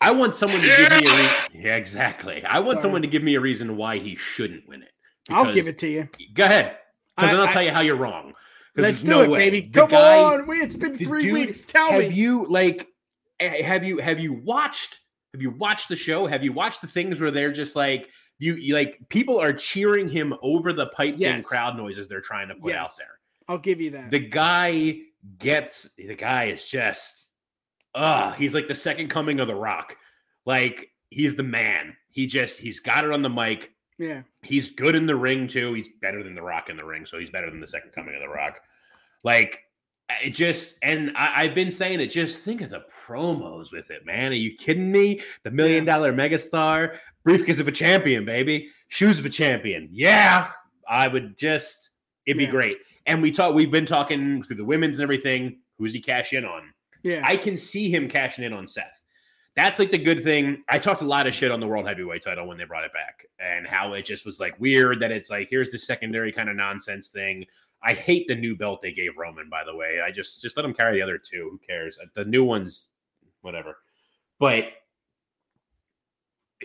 [0.00, 1.30] I want someone to give me a reason.
[1.54, 2.44] Yeah, exactly.
[2.44, 2.82] I want Sorry.
[2.82, 4.90] someone to give me a reason why he shouldn't win it.
[5.28, 6.08] I'll give it to you.
[6.34, 6.76] Go ahead.
[7.16, 8.32] Because then I'll I- tell you how you're wrong.
[8.76, 9.38] Let's do no it, way.
[9.50, 9.68] baby.
[9.72, 10.46] The Come guy- on.
[10.46, 11.62] Wait, it's been three dude- weeks.
[11.64, 12.08] Tell have me.
[12.14, 12.86] you like
[13.40, 15.00] have you have you watched
[15.32, 18.08] have you watched the show have you watched the things where they're just like
[18.38, 21.46] you, you like people are cheering him over the pipe thing Yes.
[21.46, 23.18] crowd noises they're trying to put out there
[23.48, 24.10] I'll give you that.
[24.10, 24.98] the guy
[25.38, 27.26] gets the guy is just
[27.94, 29.96] uh he's like the second coming of the rock
[30.46, 34.22] like he's the man he just he's got it on the mic yeah.
[34.42, 35.74] He's good in the ring too.
[35.74, 38.14] He's better than the Rock in the ring, so he's better than the second coming
[38.14, 38.60] of the Rock.
[39.24, 39.64] Like
[40.24, 42.08] it just, and I, I've been saying it.
[42.08, 44.32] Just think of the promos with it, man.
[44.32, 45.20] Are you kidding me?
[45.42, 49.88] The million dollar megastar, briefcase of a champion, baby, shoes of a champion.
[49.92, 50.50] Yeah,
[50.88, 51.90] I would just,
[52.26, 52.50] it'd be Yeah.
[52.50, 52.78] great.
[53.06, 55.58] And we talk, we've been talking through the women's and everything.
[55.78, 56.72] Who's he cash in on?
[57.02, 57.22] Yeah.
[57.24, 59.00] I can see him cashing in on Seth.
[59.56, 60.62] That's like the good thing.
[60.68, 62.92] I talked a lot of shit on the world heavyweight title when they brought it
[62.92, 66.48] back and how it just was like weird that it's like here's the secondary kind
[66.48, 67.44] of nonsense thing.
[67.82, 70.00] I hate the new belt they gave Roman, by the way.
[70.04, 71.48] I just just let him carry the other two.
[71.50, 71.98] Who cares?
[72.02, 72.90] Uh, the new ones,
[73.42, 73.78] whatever.
[74.38, 74.64] But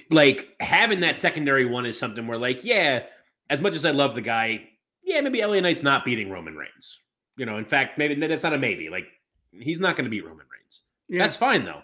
[0.10, 3.04] like having that secondary one is something where like, yeah,
[3.50, 4.70] as much as I love the guy,
[5.04, 7.00] yeah, maybe LA Knight's not beating Roman Reigns.
[7.38, 8.90] You know, in fact, maybe that's not a maybe.
[8.90, 9.06] Like
[9.52, 10.82] he's not going to beat Roman Reigns.
[11.08, 11.24] yeah.
[11.24, 11.84] That's fine though.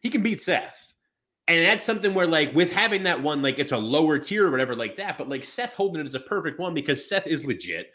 [0.00, 0.92] He can beat Seth.
[1.48, 4.50] And that's something where, like, with having that one, like, it's a lower tier or
[4.50, 5.18] whatever, like that.
[5.18, 7.92] But like Seth holding it is a perfect one because Seth is legit,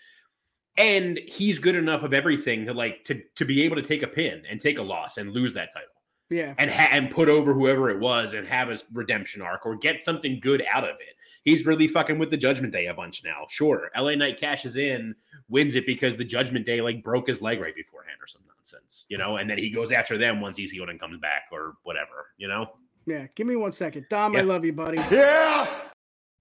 [0.78, 4.07] and he's good enough of everything to like to to be able to take a
[4.07, 5.89] pin and take a loss and lose that title
[6.30, 6.53] yeah.
[6.57, 10.01] and ha- and put over whoever it was and have a redemption arc or get
[10.01, 11.15] something good out of it.
[11.43, 13.45] He's really fucking with the Judgment Day a bunch now.
[13.49, 15.15] Sure, LA Knight cashes in,
[15.47, 19.05] wins it because the Judgment Day like broke his leg right beforehand or some nonsense,
[19.07, 21.75] you know, and then he goes after them once he's healed and comes back or
[21.84, 22.71] whatever, you know.
[23.05, 23.28] Yeah.
[23.36, 24.07] Give me one second.
[24.09, 24.97] Dom, I love you, buddy.
[25.09, 25.67] Yeah.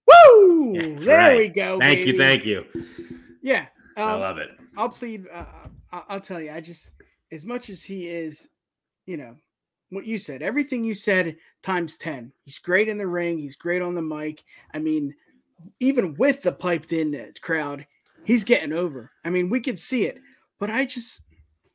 [0.08, 0.76] Woo!
[0.76, 1.36] That's there right.
[1.36, 1.78] we go.
[1.78, 2.64] Thank you, thank you.
[3.42, 3.66] Yeah.
[3.96, 4.50] I Um, love it.
[4.76, 5.26] I'll plead.
[5.32, 5.44] Uh,
[5.92, 6.50] I'll tell you.
[6.52, 6.92] I just,
[7.32, 8.48] as much as he is,
[9.06, 9.36] you know,
[9.90, 12.32] what you said, everything you said times 10.
[12.44, 13.38] He's great in the ring.
[13.38, 14.44] He's great on the mic.
[14.74, 15.14] I mean,
[15.80, 17.86] even with the piped in uh, crowd,
[18.24, 19.12] he's getting over.
[19.24, 20.18] I mean, we could see it,
[20.58, 21.22] but I just,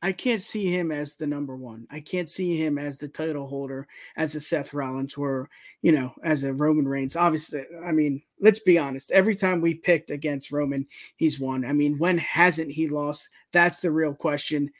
[0.04, 1.86] I can't see him as the number one.
[1.88, 3.86] I can't see him as the title holder,
[4.16, 5.48] as a Seth Rollins or,
[5.80, 7.14] you know, as a Roman Reigns.
[7.14, 9.12] Obviously, I mean, let's be honest.
[9.12, 11.64] Every time we picked against Roman, he's won.
[11.64, 13.28] I mean, when hasn't he lost?
[13.52, 14.72] That's the real question.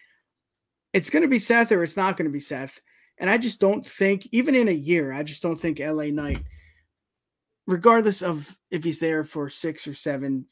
[0.93, 2.81] It's going to be Seth or it's not going to be Seth.
[3.19, 6.43] And I just don't think, even in a year, I just don't think LA Knight,
[7.69, 10.47] regardless of if he's there for six or seven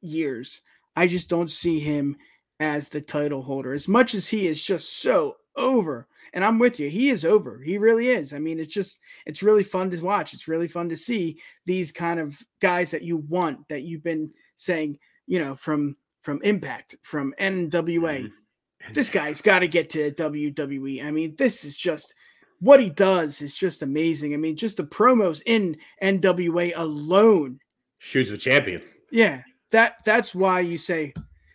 [0.00, 0.60] years,
[0.94, 2.16] I just don't see him
[2.60, 3.72] as the title holder.
[3.72, 7.60] As much as he is just so over, and I'm with you, he is over.
[7.62, 8.32] He really is.
[8.32, 10.34] I mean, it's just, it's really fun to watch.
[10.34, 14.30] It's really fun to see these kind of guys that you want, that you've been
[14.56, 17.70] saying, you know, from from Impact, from NWA.
[17.70, 18.92] Mm-hmm.
[18.94, 21.04] This guy's got to get to WWE.
[21.04, 22.14] I mean, this is just
[22.60, 24.32] what he does is just amazing.
[24.32, 27.60] I mean, just the promos in NWA alone.
[27.98, 28.82] Shoes of champion.
[29.10, 31.12] Yeah, that that's why you say.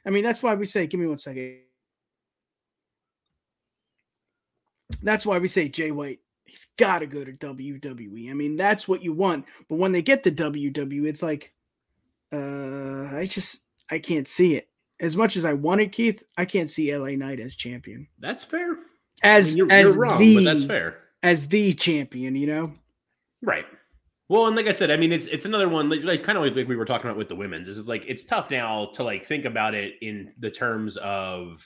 [0.09, 0.87] I mean, that's why we say.
[0.87, 1.59] Give me one second.
[5.03, 6.17] That's why we say Jay White.
[6.45, 8.31] He's got to go to WWE.
[8.31, 9.45] I mean, that's what you want.
[9.69, 11.53] But when they get to WWE, it's like,
[12.33, 14.67] uh, I just I can't see it.
[14.99, 18.07] As much as I wanted Keith, I can't see LA Knight as champion.
[18.17, 18.77] That's fair.
[19.21, 20.97] As I mean, you're, as you're wrong, the but that's fair.
[21.21, 22.73] as the champion, you know.
[23.43, 23.67] Right.
[24.29, 26.55] Well, and like I said, I mean, it's it's another one like, like kind of
[26.55, 27.67] like we were talking about with the women's.
[27.67, 31.65] This is like it's tough now to like think about it in the terms of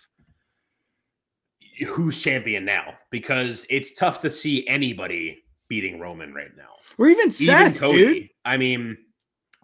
[1.87, 6.69] who's champion now because it's tough to see anybody beating Roman right now.
[6.97, 8.29] Or even Seth, dude.
[8.45, 8.97] I mean,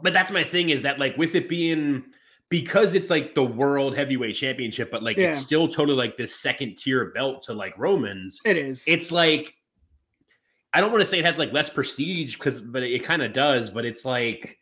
[0.01, 2.03] but that's my thing is that like with it being
[2.49, 5.29] because it's like the world heavyweight championship, but like Yeah.
[5.29, 8.41] it's still totally like this second tier belt to like Romans.
[8.43, 8.83] It is.
[8.87, 9.53] It's like
[10.73, 13.33] I don't want to say it has like less prestige because, but it kind of
[13.33, 13.69] does.
[13.69, 14.57] But it's like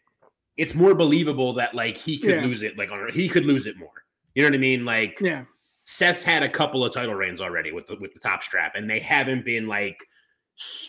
[0.58, 2.42] it's more believable that like he could Yeah.
[2.42, 3.92] lose it, like on he could lose it more.
[4.36, 4.86] You know what I mean?
[4.86, 5.46] Like yeah.
[5.86, 8.90] Seth's had a couple of title reigns already with the with the top strap, and
[8.90, 10.04] they haven't been like,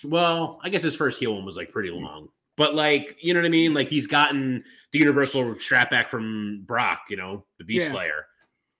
[0.04, 2.02] well, I guess his first heel one was like pretty mm.
[2.02, 3.74] long, but like you know what I mean.
[3.74, 7.92] Like he's gotten the universal strap back from Brock, you know, the Beast Yeah.
[7.92, 8.26] Slayer,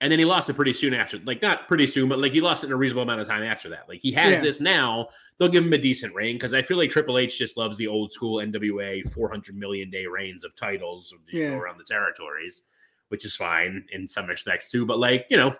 [0.01, 1.19] and then he lost it pretty soon after.
[1.25, 3.43] Like not pretty soon, but like he lost it in a reasonable amount of time
[3.43, 3.89] after that.
[3.89, 4.41] Like he has Yeah.
[4.41, 5.09] this now.
[5.39, 7.87] They'll give him a decent reign because I feel like Triple H just loves the
[7.89, 12.65] old school NWA 400 million day reigns of titles you know, around the territories,
[13.09, 14.85] which is fine in some respects too.
[14.87, 15.55] But like you know,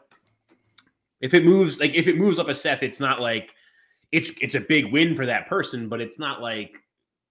[1.21, 3.55] if it moves like if it moves up a Seth, it's not like
[4.13, 6.77] it's it's a big win for that person, but it's not like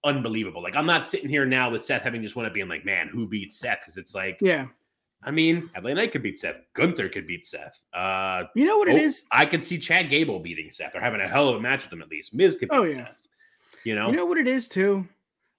[0.04, 0.62] unbelievable.
[0.62, 3.08] Like I'm not sitting here now with Seth having just won it being like, man,
[3.08, 3.80] who beats Seth?
[3.80, 4.66] Because it's like, Yeah.
[5.22, 6.56] I mean, LA Knight could beat Seth.
[6.74, 7.80] Gunther could beat Seth.
[7.92, 9.24] Uh You know what it oh, is?
[9.32, 11.92] I could see Chad Gable beating Seth or having a hell of a match with
[11.92, 12.34] him at least.
[12.34, 12.94] Miz could beat Oh, yeah.
[12.96, 13.16] Seth.
[13.84, 14.08] You know?
[14.08, 15.06] You know what it is too?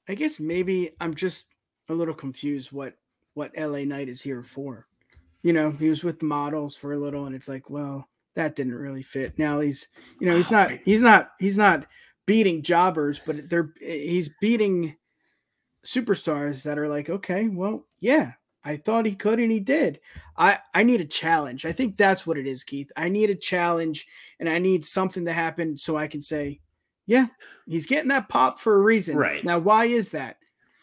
[0.07, 1.49] I guess maybe I'm just
[1.89, 2.95] a little confused what
[3.33, 4.87] what LA Knight is here for.
[5.43, 8.55] You know, he was with the models for a little and it's like, well, that
[8.55, 9.37] didn't really fit.
[9.37, 9.89] Now he's,
[10.19, 11.85] you know, he's not he's not he's not
[12.25, 14.95] beating jobbers, but they're he's beating
[15.85, 18.33] superstars that are like, okay, well, yeah,
[18.63, 19.99] I thought he could and he did.
[20.37, 21.65] I I need a challenge.
[21.65, 22.91] I think that's what it is, Keith.
[22.95, 24.05] I need a challenge
[24.39, 26.59] and I need something to happen so I can say,
[27.05, 27.27] yeah,
[27.65, 29.15] he's getting that pop for a reason.
[29.15, 29.43] Right.
[29.43, 30.37] Now, why is that?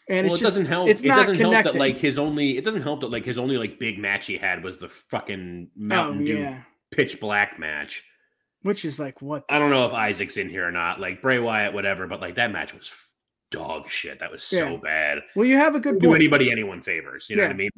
[0.09, 0.89] And well, it's it just, doesn't help.
[0.89, 1.73] It's it not doesn't help connected.
[1.73, 2.57] that like his only.
[2.57, 5.69] It doesn't help that like his only like big match he had was the fucking
[5.69, 6.61] oh, Mountain oh Dew yeah,
[6.91, 8.03] pitch black match.
[8.63, 9.43] which is like what?
[9.49, 10.99] I don't know if Isaac's in here or not.
[10.99, 12.07] Like Bray Wyatt, whatever.
[12.07, 12.89] But like that match was
[13.51, 14.19] dog shit.
[14.19, 14.77] That was so Yeah.
[14.77, 15.19] bad.
[15.35, 16.21] Well, you have a good Do point.
[16.21, 17.27] anybody anyone favors.
[17.29, 17.69] You know what I mean?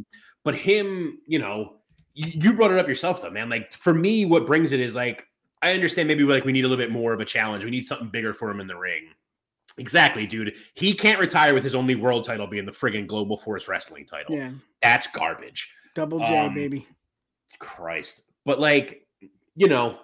[0.43, 1.77] But him, you know,
[2.13, 3.49] you, you brought it up yourself though, man.
[3.49, 5.25] Like for me, what brings it is like
[5.61, 7.63] I understand maybe like we need a little bit more of a challenge.
[7.65, 9.09] We need something bigger for him in the ring.
[9.77, 10.55] Exactly, dude.
[10.73, 14.35] He can't retire with his only world title being the friggin' Global Force Wrestling title.
[14.35, 14.51] Yeah,
[14.81, 15.73] That's garbage.
[15.95, 16.87] double J, Um, baby.
[17.59, 18.21] Christ.
[18.45, 19.05] But like,
[19.55, 19.99] you know,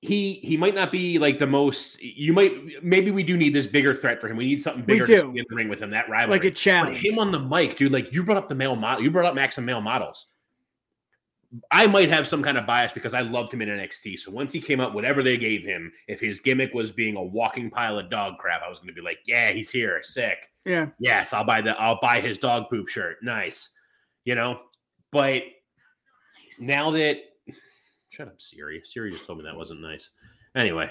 [0.00, 2.52] he he might not be like the most you might
[2.84, 4.36] maybe we do need this bigger threat for him.
[4.36, 5.20] We need something bigger to do.
[5.22, 5.90] see in the ring with him.
[5.90, 6.38] That rivalry.
[6.38, 6.98] Like a But challenge.
[7.04, 9.34] him on the mic, dude, like you brought up the male model, you brought up
[9.34, 10.26] Maxim male models.
[11.70, 14.18] I might have some kind of bias because I loved him in NXT.
[14.18, 17.22] So once he came up, whatever they gave him, if his gimmick was being a
[17.22, 20.36] walking pile of dog crap, I was going to be like, yeah, he's here, sick.
[20.66, 23.16] yeah, Yes, I'll buy the I'll buy his dog poop shirt.
[23.22, 23.70] Nice.
[24.26, 24.60] You know?
[25.10, 25.42] But
[26.60, 27.16] now that
[28.18, 28.82] shut up, Siri.
[28.84, 30.10] Siri just told me that wasn't nice.
[30.56, 30.90] Anyway.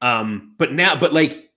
[0.00, 1.50] Um, but now, but like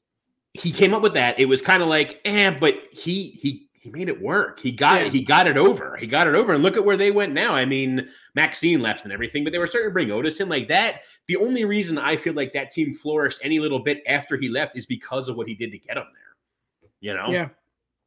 [0.54, 1.40] he came up with that.
[1.40, 4.60] It was kind of like, eh, but he he he made it work.
[4.60, 5.08] He got Yeah.
[5.08, 5.96] it, he got it over.
[5.96, 6.54] He got it over.
[6.54, 7.54] And look at where they went now.
[7.54, 10.68] I mean, Maxxine left and everything, but they were starting to bring Otis in like
[10.68, 11.02] that.
[11.28, 14.78] The only reason I feel like that team flourished any little bit after he left
[14.78, 16.90] is because of what he did to get him there.
[17.00, 17.28] You know?
[17.30, 17.50] yeah.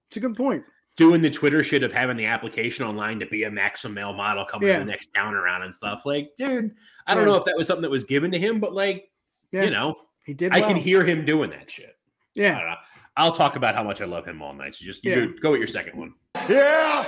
[0.08, 0.64] It's a good point.
[0.98, 4.44] Doing the Twitter shit of having the application online to be a Maxim male model
[4.44, 4.80] coming Yeah.
[4.80, 6.02] to the next town around and stuff.
[6.04, 6.74] Like, dude,
[7.06, 7.32] I don't Yeah.
[7.32, 9.10] know if that was something that was given to him, but like,
[9.52, 9.96] Yeah, you know,
[10.26, 10.52] he did.
[10.52, 10.68] I well.
[10.68, 11.96] can hear him doing that shit.
[12.34, 12.74] Yeah.
[13.16, 14.74] I'll talk about how much I love him all night.
[14.74, 16.14] So just you go, with your second one.
[16.48, 17.06] Yeah.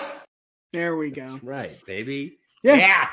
[0.72, 1.38] there we That's go.
[1.42, 2.38] right, baby.
[2.62, 2.76] Yeah.
[2.76, 3.08] yeah.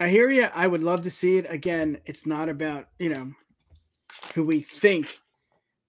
[0.00, 0.48] I hear you.
[0.54, 1.98] I would love to see it again.
[2.06, 3.32] It's not about you know
[4.34, 5.18] who we think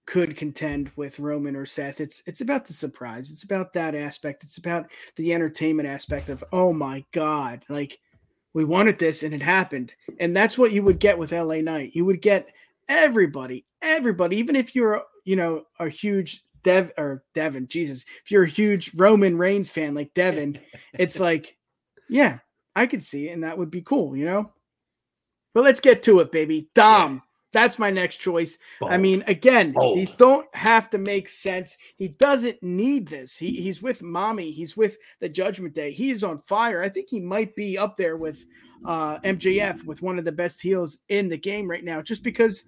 [0.06, 2.00] could contend with Roman or Seth.
[2.00, 3.30] It's it's about the surprise.
[3.30, 4.44] It's about that aspect.
[4.44, 4.86] It's about
[5.16, 7.98] the entertainment aspect of oh my god, like
[8.54, 9.92] we wanted this and it happened.
[10.20, 11.94] And that's what you would get with LA Knight.
[11.94, 12.52] You would get
[12.88, 18.44] everybody, everybody, even if you're you know a huge Dev or Devin, Jesus, if you're
[18.44, 20.58] a huge Roman Reigns fan like Devin,
[20.94, 21.56] it's like,
[22.08, 22.38] yeah,
[22.74, 24.52] I could see it, and that would be cool, you know.
[25.54, 26.68] But let's get to it, baby.
[26.74, 27.22] Dom,
[27.52, 28.58] that's my next choice.
[28.82, 29.96] I mean, again, Bold.
[29.96, 31.76] these don't have to make sense.
[31.96, 33.36] He doesn't need this.
[33.36, 34.50] He he's with mommy.
[34.50, 35.92] He's with the Judgment Day.
[35.92, 36.82] He's on fire.
[36.82, 38.44] I think he might be up there with
[38.84, 42.02] uh, MJF with one of the best heels in the game right now.
[42.02, 42.64] Just because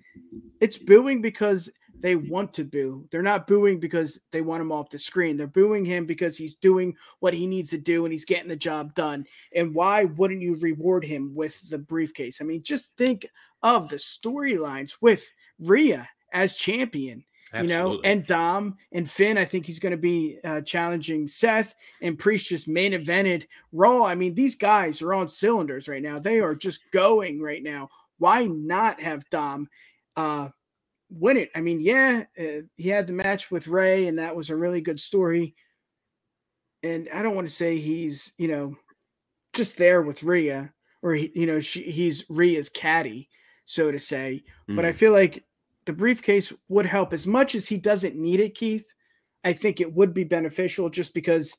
[0.61, 1.71] it's booing because
[2.05, 3.09] they want to boo.
[3.11, 5.39] They're not booing because they want him off the screen.
[5.39, 8.57] They're booing him because he's doing what he needs to do and he's getting the
[8.57, 9.25] job done.
[9.55, 12.43] And why wouldn't you reward him with the briefcase?
[12.43, 13.27] I mean, just think
[13.63, 17.25] of the storylines with Rhea as champion,
[17.55, 19.39] you know, and Dom and Finn.
[19.39, 24.05] I think he's going to be uh, challenging Seth and Priest just main evented Raw.
[24.05, 26.19] I mean, these guys are on cylinders right now.
[26.19, 27.89] They are just going right now.
[28.19, 29.69] Why not have Dom
[30.19, 30.51] uh,
[31.19, 31.51] win it?
[31.55, 34.81] I mean, yeah, uh, he had the match with Rey, and that was a really
[34.81, 35.55] good story.
[36.83, 38.77] And I don't want to say he's, you know,
[39.55, 43.29] just there with Rhea, or he, you know, she, he's Rhea's caddy,
[43.65, 44.45] so to say.
[44.69, 44.77] Mm.
[44.77, 45.45] But I feel like
[45.87, 48.87] the briefcase would help as much as he doesn't need it, Keith.
[49.45, 51.57] I think it would be beneficial just because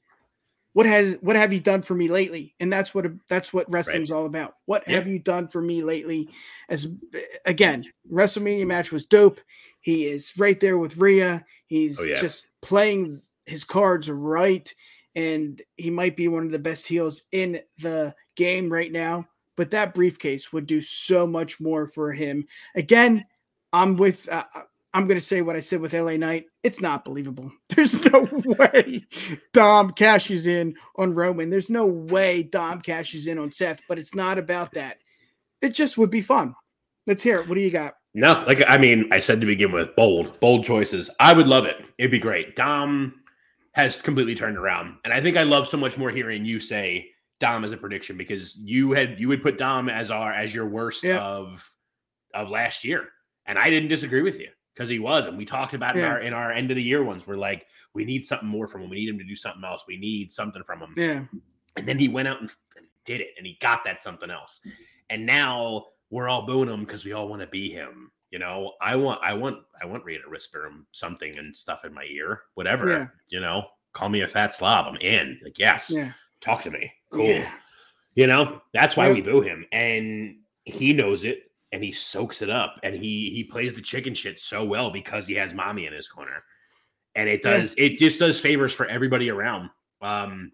[0.75, 2.53] what has what have you done for me lately?
[2.59, 4.17] And that's what that's what wrestling's right.
[4.17, 4.55] all about.
[4.65, 6.27] What have you done for me lately?
[6.67, 6.85] As
[7.45, 9.39] again wrestlemania match was dope.
[9.79, 11.45] He is right there with Rhea.
[11.67, 12.19] He's oh, yeah.
[12.19, 14.69] just playing his cards right
[15.15, 19.71] and he might be one of the best heels in the game right now but
[19.71, 22.45] that briefcase would do so much more for him.
[22.75, 23.25] Again
[23.71, 24.43] i'm with uh,
[24.95, 26.45] I'm going to say what I said with LA Knight.
[26.63, 27.51] It's not believable.
[27.69, 29.05] There's no way
[29.51, 31.49] Dom cashes in on Roman.
[31.49, 34.99] There's no way Dom cashes in on Seth, but it's not about that.
[35.61, 36.55] It just would be fun.
[37.07, 37.49] Let's hear it.
[37.49, 37.95] What do you got?
[38.13, 41.09] No, like I mean, I said to begin with, bold, bold choices.
[41.19, 41.75] I would love it.
[41.97, 42.55] It'd be great.
[42.55, 43.15] Dom
[43.73, 47.09] has completely turned around, and I think I love so much more hearing you say
[47.41, 50.67] Dom as a prediction because you had you would put Dom as our as your
[50.67, 51.19] worst yeah.
[51.19, 51.69] of
[52.33, 53.09] of last year,
[53.45, 56.03] and I didn't disagree with you because he was, and we talked about yeah.
[56.03, 57.25] in our in our end of the year ones.
[57.25, 58.89] We're like, we need something more from him.
[58.89, 59.85] We need him to do something else.
[59.87, 60.93] We need something from him.
[60.97, 61.23] Yeah.
[61.77, 64.59] And then he went out and, and did it, and he got that something else.
[65.09, 68.11] And now we're all booing him because we all want to be him.
[68.31, 71.85] You know, I want, I want, I want Rhea to whisper him something and stuff
[71.85, 72.89] in my ear, whatever.
[72.89, 73.07] Yeah.
[73.29, 74.87] You know, call me a fat slob.
[74.87, 75.39] I'm in.
[75.43, 76.11] Like, yes, yeah.
[76.41, 76.91] talk to me.
[77.11, 77.43] Cool.
[78.15, 81.44] You know, that's why we boo him, and he knows it
[81.75, 85.27] and he soaks it up and he he plays the chicken shit so well because
[85.27, 86.41] he has mommy in his corner
[87.15, 87.87] and it does yeah.
[87.87, 89.69] it just does favors for everybody around
[90.01, 90.53] um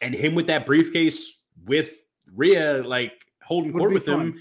[0.00, 1.94] and him with that briefcase with
[2.32, 3.12] Rhea like
[3.42, 4.20] holding court with fun.
[4.20, 4.40] him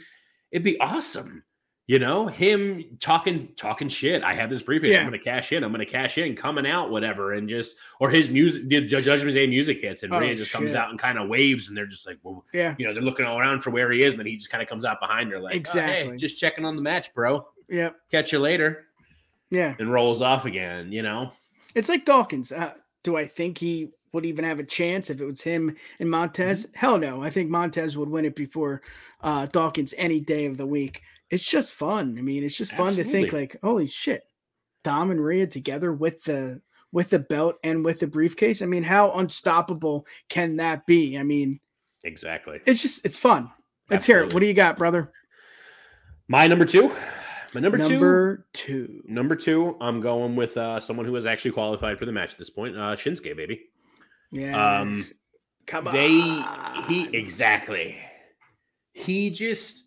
[0.52, 1.44] it'd be awesome
[1.90, 4.22] you know, him talking talking shit.
[4.22, 4.92] I have this briefing.
[4.92, 5.00] Yeah.
[5.00, 5.64] I'm going to cash in.
[5.64, 9.36] I'm going to cash in, coming out, whatever, and just or his music, the Judgment
[9.36, 10.60] Day music hits, and oh, Rhea just shit.
[10.60, 13.02] comes out and kind of waves, and they're just like, well, yeah, you know, they're
[13.02, 15.00] looking all around for where he is, and then he just kind of comes out
[15.00, 17.48] behind her, like, exactly, oh, hey, just checking on the match, bro.
[17.68, 18.86] Yeah, catch you later.
[19.50, 20.92] Yeah, and rolls off again.
[20.92, 21.32] You know,
[21.74, 22.52] it's like Dawkins.
[22.52, 26.08] Uh, do I think he would even have a chance if it was him and
[26.12, 26.68] Montez?
[26.68, 26.78] Mm-hmm.
[26.78, 27.24] Hell no.
[27.24, 28.84] I think Montez would win it before
[29.22, 31.02] uh, Dawkins any day of the week
[31.32, 32.16] it's just fun.
[32.18, 33.12] I mean, it's just fun Absolutely.
[33.12, 34.24] to think like, holy shit,
[34.84, 36.62] Dom and Rhea together with the
[36.92, 38.62] with the belt and with the briefcase.
[38.62, 41.18] I mean, how unstoppable can that be?
[41.18, 41.60] I mean,
[42.04, 42.60] exactly.
[42.66, 43.52] It's just it's fun.
[43.90, 44.14] Let's Absolutely.
[44.14, 44.34] hear it.
[44.34, 45.12] What do you got, brother?
[46.28, 46.96] My number two.
[47.54, 48.88] My number, number two.
[48.88, 49.02] two.
[49.08, 49.76] Number two.
[49.82, 52.76] I'm going with uh, someone who has actually qualified for the match at this point.
[52.76, 53.62] Uh, Shinsuke, baby.
[54.32, 54.82] Yeah.
[54.82, 55.08] Um,
[55.66, 55.94] Come on.
[55.94, 56.10] They
[56.88, 57.98] he exactly.
[58.94, 59.86] He just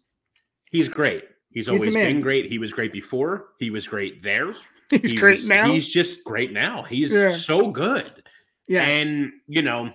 [0.71, 1.25] he's great.
[1.53, 2.51] He's, he's always been great.
[2.51, 3.47] He was great before.
[3.59, 4.53] He was great there.
[4.91, 5.73] He's he great was, now.
[5.73, 6.83] He's just great now.
[6.83, 7.31] He's yeah.
[7.31, 8.23] so good.
[8.69, 8.85] Yeah.
[8.85, 9.93] And you know,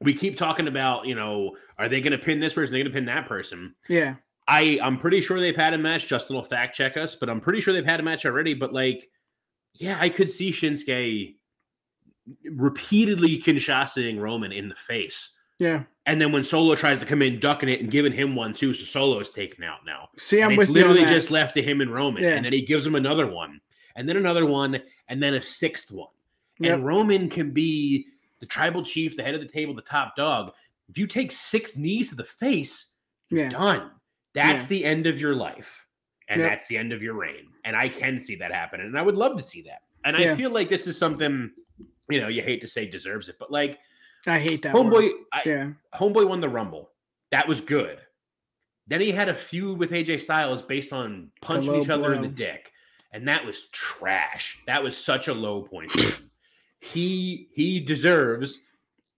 [0.00, 2.74] we keep talking about, you know, are they going to pin this person?
[2.74, 3.74] Are they going to pin that person?
[3.88, 4.16] Yeah.
[4.48, 6.08] I I'm pretty sure they've had a match.
[6.08, 8.54] Justin will fact check us, but I'm pretty sure they've had a match already.
[8.54, 9.08] But like,
[9.74, 11.34] yeah, I could see Shinsuke
[12.50, 15.37] repeatedly Kinshasaing Roman in the face.
[15.58, 15.84] Yeah.
[16.06, 18.72] And then when Solo tries to come in, ducking it and giving him one too,
[18.72, 20.08] so Solo is taken out now.
[20.16, 22.30] See, I'm and it's literally just left to him and Roman, yeah.
[22.30, 23.60] and then he gives him another one,
[23.94, 26.08] and then another one, and then a sixth one.
[26.60, 26.74] Yep.
[26.74, 28.06] And Roman can be
[28.40, 30.52] the tribal chief, the head of the table, the top dog.
[30.88, 32.94] If you take six knees to the face,
[33.28, 33.50] you're yeah.
[33.50, 33.90] done.
[34.32, 34.68] That's yeah.
[34.68, 35.86] the end of your life,
[36.28, 36.50] and yep.
[36.50, 37.48] that's the end of your reign.
[37.64, 39.82] And I can see that happen, and I would love to see that.
[40.04, 41.50] And I feel like this is something,
[42.08, 43.78] you know, you hate to say deserves it, but like
[44.30, 44.74] I hate that.
[44.74, 45.70] Homeboy, I, yeah.
[45.94, 46.90] Homeboy won the Rumble.
[47.30, 47.98] That was good.
[48.86, 52.12] Then he had a feud with AJ Styles based on punching each other blow.
[52.12, 52.72] in the dick,
[53.12, 54.58] and that was trash.
[54.66, 55.92] That was such a low point.
[56.80, 58.62] he he deserves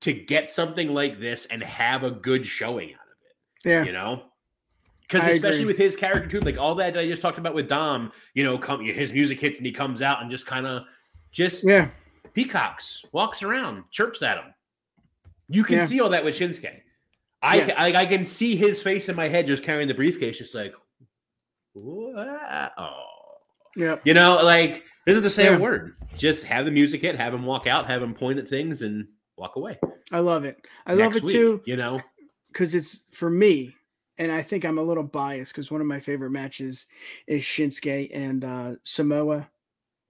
[0.00, 3.68] to get something like this and have a good showing out of it.
[3.68, 4.24] Yeah, you know.
[5.02, 5.72] Because especially agree.
[5.72, 8.56] with his character too, like all that I just talked about with Dom, you know,
[8.58, 10.84] come his music hits and he comes out and just kind of
[11.32, 11.88] just yeah
[12.32, 14.54] peacocks, walks around, chirps at him.
[15.50, 15.86] You can yeah.
[15.86, 16.80] see all that with Shinsuke.
[17.42, 17.74] I, yeah.
[17.76, 20.74] I, I can see his face in my head just carrying the briefcase, just like,
[21.76, 23.04] oh,
[23.76, 23.96] yeah.
[24.04, 25.56] You know, like doesn't to say yeah.
[25.56, 25.96] a word.
[26.16, 29.08] Just have the music hit, have him walk out, have him point at things, and
[29.36, 29.78] walk away.
[30.12, 30.58] I love it.
[30.86, 31.62] I Next love it week, too.
[31.64, 32.00] You know,
[32.52, 33.74] because it's for me,
[34.18, 36.86] and I think I'm a little biased because one of my favorite matches
[37.26, 39.48] is Shinsuke and uh, Samoa.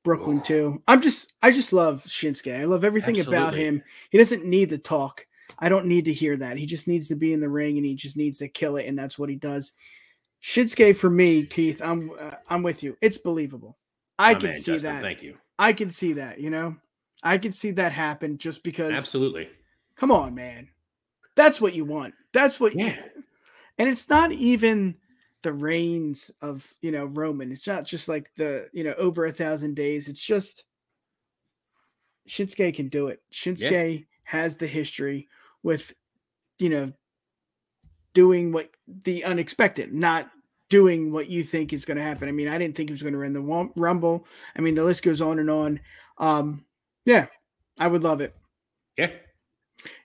[0.02, 0.42] Brooklyn oh.
[0.42, 0.82] too.
[0.88, 2.58] I'm just I just love Shinsuke.
[2.58, 3.36] I love everything Absolutely.
[3.36, 3.82] about him.
[4.10, 5.26] He doesn't need to talk.
[5.58, 6.56] I don't need to hear that.
[6.56, 8.86] He just needs to be in the ring and he just needs to kill it,
[8.86, 9.72] and that's what he does.
[10.42, 11.82] Shinsuke for me, Keith.
[11.82, 12.96] I'm uh, I'm with you.
[13.00, 13.76] It's believable.
[14.18, 15.02] I My can man, see Justin, that.
[15.02, 15.36] Thank you.
[15.58, 16.40] I can see that.
[16.40, 16.76] You know,
[17.22, 18.96] I can see that happen just because.
[18.96, 19.48] Absolutely.
[19.96, 20.68] Come on, man.
[21.36, 22.14] That's what you want.
[22.32, 22.74] That's what.
[22.74, 22.96] Yeah.
[23.78, 24.96] And it's not even
[25.42, 27.52] the reigns of you know Roman.
[27.52, 30.08] It's not just like the you know over a thousand days.
[30.08, 30.64] It's just
[32.28, 33.22] Shinsuke can do it.
[33.32, 35.28] Shinsuke has the history
[35.62, 35.92] with
[36.58, 36.92] you know
[38.14, 38.70] doing what
[39.04, 40.30] the unexpected, not
[40.68, 42.28] doing what you think is going to happen.
[42.28, 44.26] I mean, I didn't think he was going to win the Rumble.
[44.56, 45.80] I mean, the list goes on and on.
[46.18, 46.64] Um,
[47.04, 47.26] yeah,
[47.78, 48.34] I would love it.
[48.96, 49.10] Yeah.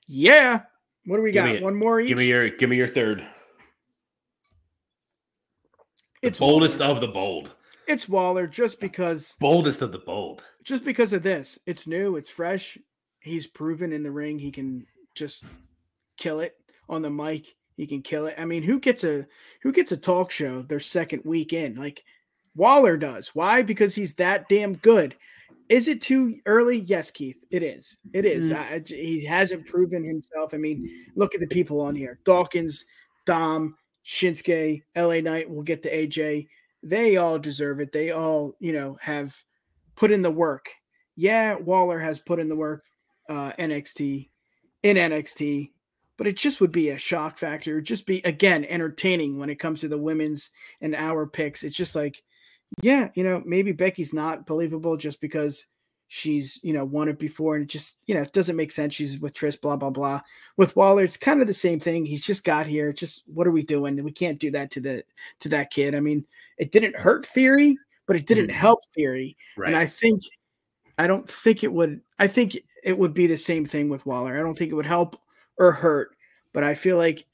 [0.08, 0.62] Yeah.
[1.06, 1.62] What do we Give got?
[1.62, 2.08] One more each.
[2.10, 3.26] Give me your give me your third.
[6.22, 6.92] The it's boldest Waller.
[6.94, 7.54] of the bold.
[7.88, 10.44] It's Waller just because Boldest of the bold.
[10.64, 11.60] just because of this.
[11.68, 12.78] It's new, it's fresh.
[13.20, 14.86] He's proven in the ring he can
[15.16, 15.44] just
[16.18, 16.56] kill it
[16.90, 17.56] on the mic.
[17.78, 18.36] He can kill it.
[18.38, 19.26] I mean, who gets a
[19.62, 21.76] who gets a talk show their second week in?
[21.76, 22.04] Like
[22.56, 23.30] Waller does.
[23.36, 23.62] Why?
[23.64, 25.16] Because he's that damn good.
[25.68, 26.78] Is it too early?
[26.80, 27.38] Yes, Keith.
[27.52, 27.98] It is.
[28.14, 28.52] It is.
[28.52, 28.56] Mm.
[28.58, 30.54] I- I- he hasn't proven himself.
[30.54, 32.86] I mean, look at the people on here: Dawkins,
[33.26, 35.50] Dom, Shinsuke, LA Knight.
[35.50, 36.48] We'll get to AJ.
[36.84, 37.92] They all deserve it.
[37.92, 39.36] They all, you know, have
[39.96, 40.70] put in the work.
[41.16, 42.86] Yeah, Waller has put in the work.
[43.28, 44.30] Uh, NXT
[44.86, 45.72] in NXT,
[46.16, 47.82] but it just would be a shock factor.
[47.82, 51.64] Just be again entertaining when it comes to the women's and our picks.
[51.64, 52.22] It's just like,
[52.82, 55.66] yeah, you know, maybe Becky's not believable just because
[56.08, 58.94] she's you know won it before, and it just you know it doesn't make sense.
[58.94, 60.22] She's with Trish, blah blah blah.
[60.56, 62.06] With Waller, it's kind of the same thing.
[62.06, 62.94] He's just got here.
[62.94, 64.02] Just what are we doing?
[64.04, 65.04] We can't do that to the
[65.40, 65.96] to that kid.
[65.96, 66.24] I mean,
[66.60, 67.76] it didn't hurt Theory,
[68.06, 68.54] but it didn't Mhm.
[68.54, 69.36] help Theory.
[69.58, 69.70] Right.
[69.70, 70.22] And I think,
[70.98, 72.02] I don't think it would.
[72.20, 74.34] I think it would be the same thing with Waller.
[74.36, 75.20] I don't think it would help
[75.58, 76.16] or hurt.
[76.54, 77.26] But I feel like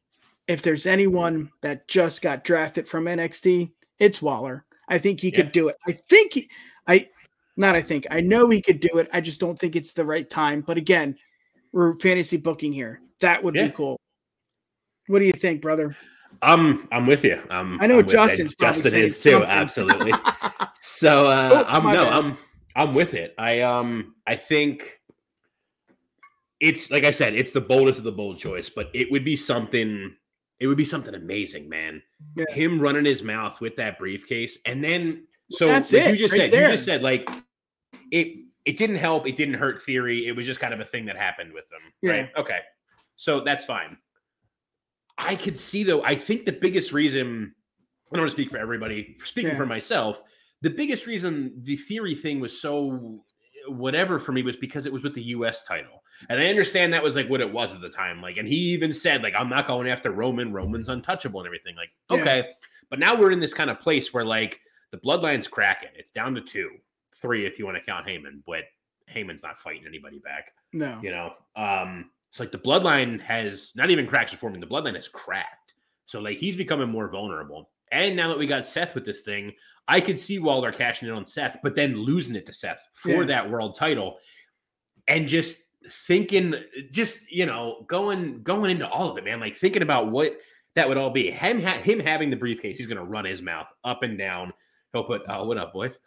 [0.47, 4.65] if there's anyone that just got drafted from NXT, it's Waller.
[4.89, 5.75] I think he could do it.
[5.87, 6.49] I think he,
[6.87, 7.07] I,
[7.55, 9.07] not I think I know he could do it.
[9.13, 10.61] I just don't think it's the right time.
[10.61, 11.15] But again,
[11.71, 12.99] we're fantasy booking here.
[13.19, 13.67] That would Yeah.
[13.67, 13.99] be cool.
[15.07, 15.95] What do you think, brother?
[16.41, 17.39] I'm I'm with you.
[17.51, 18.01] Um, I know.
[18.01, 19.31] Justin's Justin is too.
[19.31, 19.49] something.
[19.49, 20.13] Absolutely.
[20.83, 22.13] So uh, Oh, I'm no, bad.
[22.13, 22.37] I'm
[22.75, 23.33] I'm with it.
[23.37, 24.99] I um I think
[26.59, 29.35] it's like I said, it's the boldest of the bold choice, but it would be
[29.35, 30.15] something.
[30.59, 32.03] It would be something amazing, man.
[32.35, 32.45] Yeah.
[32.51, 36.31] Him running his mouth with that briefcase, and then so That's like it, you just
[36.33, 36.65] right said, there.
[36.67, 37.29] you just said like
[38.11, 38.45] it.
[38.63, 39.25] It didn't help.
[39.27, 40.27] It didn't hurt theory.
[40.27, 41.81] It was just kind of a thing that happened with them.
[42.03, 42.29] Right.
[42.37, 42.59] Okay.
[43.15, 43.97] So that's fine.
[45.17, 46.03] I could see though.
[46.03, 47.55] I think the biggest reason
[48.11, 49.17] I don't want to speak for everybody.
[49.23, 49.57] Speaking Yeah.
[49.57, 50.21] for myself,
[50.61, 53.23] the biggest reason the theory thing was so
[53.67, 56.03] whatever for me was because it was with the US title.
[56.29, 58.21] And I understand that was like what it was at the time.
[58.21, 61.75] Like, and he even said, like, I'm not going after Roman, Roman's untouchable and everything.
[61.75, 62.21] Like, Yeah.
[62.21, 62.49] okay.
[62.89, 64.59] But now we're in this kind of place where like
[64.91, 65.89] the bloodline's cracking.
[65.95, 66.69] It's down to two,
[67.15, 68.63] three if you want to count Heyman, but
[69.13, 70.97] Heyman's not fighting anybody back No.
[71.03, 75.09] you know um it's like the bloodline has not even cracks forming the bloodline has
[75.09, 75.73] cracked
[76.05, 79.51] so like he's becoming more vulnerable and now that we got seth with this thing
[79.87, 83.09] i could see waller cashing in on seth but then losing it to seth for
[83.21, 83.25] Yeah.
[83.25, 84.17] that world title
[85.07, 85.63] and just
[86.07, 86.55] thinking
[86.91, 90.37] just you know going going into all of it man like thinking about what
[90.75, 93.41] that would all be him ha- him having the briefcase he's going to run his
[93.41, 94.53] mouth up and down
[94.93, 95.97] he'll put oh what up boys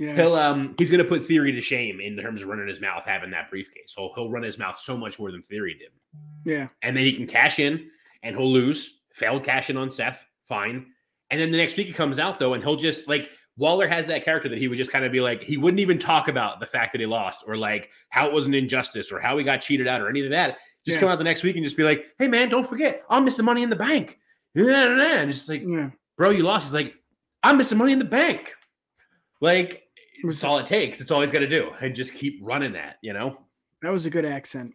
[0.00, 0.16] Yes.
[0.16, 3.30] He'll um he's gonna put theory to shame in terms of running his mouth having
[3.30, 3.94] that briefcase.
[3.96, 5.90] He'll, he'll run his mouth so much more than theory did.
[6.44, 6.66] yeah.
[6.82, 7.88] And then he can cash in
[8.24, 8.90] and he'll lose.
[9.12, 10.86] Failed cash in on Seth, fine.
[11.34, 14.06] And then the next week he comes out though, and he'll just like Waller has
[14.06, 16.60] that character that he would just kind of be like, he wouldn't even talk about
[16.60, 19.42] the fact that he lost or like how it was an injustice or how he
[19.42, 20.58] got cheated out or any of that.
[20.86, 21.00] Just Yeah.
[21.00, 23.36] come out the next week and just be like, hey man, don't forget, I'll miss
[23.36, 24.20] the money in the bank.
[24.54, 25.90] And it's just like, Yeah.
[26.16, 26.66] bro, you lost.
[26.68, 26.94] He's like,
[27.42, 28.52] I'm missing money in the bank.
[29.40, 29.88] Like,
[30.22, 31.00] it's all it takes.
[31.00, 32.98] It's all he's got to do, and just keep running that.
[33.02, 33.40] You know,
[33.82, 34.72] That was a good accent.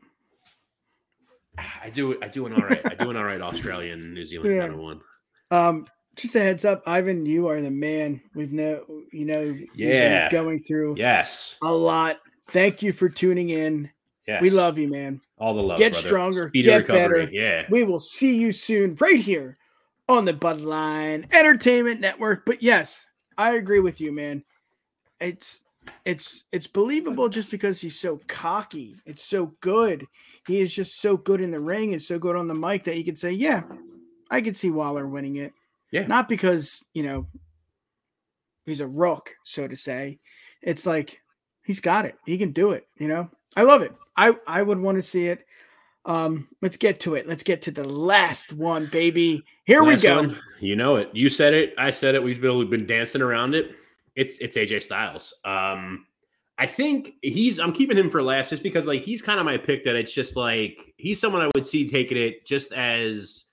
[1.84, 2.22] I do.
[2.22, 2.82] I do an all right.
[2.86, 4.62] I do an all right Australian New Zealand Yeah.
[4.62, 5.02] kind of one.
[5.52, 5.88] Um,
[6.22, 8.22] just a heads up, Ivan, you are the man.
[8.36, 10.30] We've know you know Yeah.
[10.30, 11.56] going through Yes.
[11.62, 12.20] a lot.
[12.48, 13.90] Thank you for tuning in.
[14.28, 14.42] Yes.
[14.42, 15.22] We love you, man.
[15.38, 15.78] all the love.
[15.78, 16.08] Get brother.
[16.08, 17.26] stronger, Speedy get recovery.
[17.28, 17.32] better.
[17.34, 17.66] Yeah.
[17.70, 19.58] We will see you soon, right here
[20.10, 22.46] on the Bloodline Entertainment Network.
[22.46, 23.08] But yes,
[23.38, 24.44] I agree with you, man.
[25.22, 25.64] It's
[26.06, 28.98] it's it's believable just because he's so cocky.
[29.06, 30.06] It's so good.
[30.46, 32.98] He is just so good in the ring and so good on the mic that
[32.98, 33.64] you can say, yeah,
[34.30, 35.54] I could see Waller winning it.
[35.92, 36.06] Yeah.
[36.08, 37.28] Not because, you know,
[38.66, 40.20] he's a rook, so to say.
[40.62, 41.20] It's like
[41.64, 42.16] he's got it.
[42.26, 43.30] He can do it, you know.
[43.56, 43.94] I love it.
[44.16, 45.46] I I would want to see it.
[46.06, 47.28] Um, let's get to it.
[47.28, 49.44] Let's get to the last one, baby.
[49.66, 50.16] Here Last we go.
[50.16, 51.10] one, you know it.
[51.14, 51.74] You said it.
[51.78, 52.24] I said it.
[52.24, 53.72] We've been, we've been dancing around it.
[54.16, 55.34] It's it's AJ Styles.
[55.46, 56.06] Um,
[56.58, 57.60] I think he's.
[57.60, 59.86] I'm keeping him for last just because like he's kind of my pick.
[59.86, 63.46] That it's just like he's someone I would see taking it just as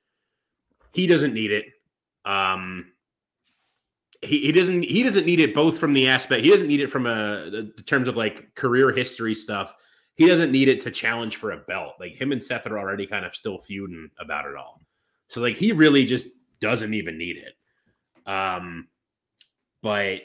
[0.92, 1.66] he doesn't need it.
[2.26, 2.92] Um,
[4.22, 6.90] he, he doesn't he doesn't need it both from the aspect he doesn't need it
[6.90, 9.72] from a terms of like career history stuff.
[10.14, 11.94] He doesn't need it to challenge for a belt.
[12.00, 14.80] Like him and Seth are already kind of still feuding about it all.
[15.28, 16.28] So like he really just
[16.60, 17.54] doesn't even need it.
[18.28, 18.88] Um,
[19.82, 20.20] but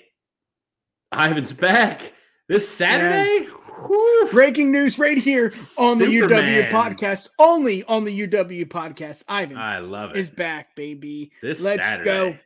[1.14, 2.14] Ivan's back
[2.52, 3.45] this Saturday.
[3.88, 4.28] Whew.
[4.30, 5.45] Breaking news right here
[5.80, 9.24] on the UW podcast, only on the UW podcast.
[9.30, 10.18] Ivan I love it.
[10.18, 11.32] is back, baby.
[11.41, 12.04] this Let's Saturday.
[12.04, 12.38] go.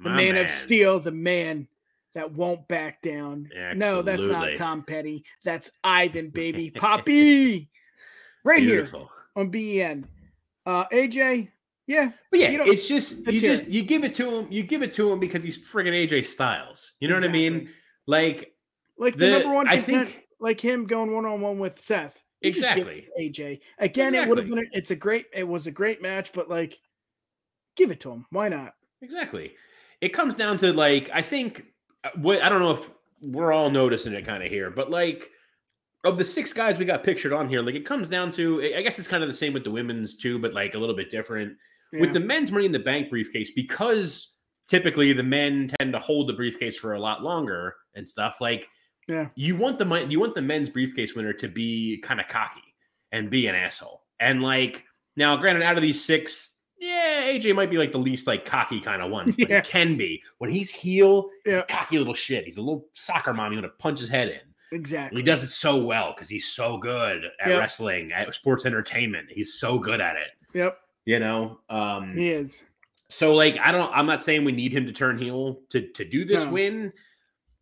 [0.00, 1.66] The My man, of steel, the man
[2.12, 3.48] that won't back down.
[3.74, 5.24] No, that's not Tom Petty.
[5.44, 6.70] That's Ivan, baby.
[6.76, 7.70] Poppy.
[8.44, 8.86] Right here
[9.34, 10.06] on BEN.
[10.66, 11.48] Uh AJ,
[11.86, 12.12] yeah.
[12.30, 13.70] But yeah, it's just you just it.
[13.70, 14.48] you give it to him.
[14.50, 16.92] You give it to him because he's friggin' AJ Styles.
[17.00, 17.70] You know what I mean?
[18.06, 18.53] Like
[18.98, 22.20] Like the, The- number one I think- like him going one on one with Seth.
[22.40, 23.08] You exactly.
[23.18, 23.60] AJ.
[23.78, 26.50] Again, it would have been a, it's a great it was a great match, but
[26.50, 26.78] like
[27.76, 28.26] give it to him.
[28.30, 28.74] Why not?
[29.00, 29.54] Exactly.
[30.02, 31.64] It comes down to like I think
[32.04, 32.90] uh, what I don't know if
[33.22, 35.30] we're all noticing it kind of here, but like
[36.04, 38.82] of the six guys we got pictured on here, like it comes down to I
[38.82, 41.10] guess it's kind of the same with the women's too, but like a little bit
[41.10, 41.56] different.
[41.94, 42.02] Yeah.
[42.02, 44.34] With the men's money in the bank briefcase, because
[44.68, 48.68] typically the men tend to hold the briefcase for a lot longer and stuff, like
[49.08, 49.28] Yeah.
[49.34, 52.62] you want the you want the men's briefcase winner to be kind of cocky
[53.12, 54.02] and be an asshole.
[54.20, 54.84] And like
[55.16, 58.80] now, granted, out of these six, yeah, AJ might be like the least like cocky
[58.80, 59.62] kind of one, but Yeah.
[59.62, 60.22] he can be.
[60.38, 61.60] When he's heel, he's Yeah.
[61.60, 62.44] a cocky little shit.
[62.44, 63.52] He's a little soccer mom.
[63.52, 64.34] You want to punch his head in.
[64.72, 65.20] And exactly.
[65.20, 67.60] he does it so well because he's so good at Yep.
[67.60, 69.28] wrestling, at sports entertainment.
[69.30, 70.30] He's so good at it.
[70.54, 72.64] Yep, You know, um, he is.
[73.08, 76.04] so like I don't I'm not saying we need him to turn heel to to
[76.04, 76.50] do this No.
[76.50, 76.92] win,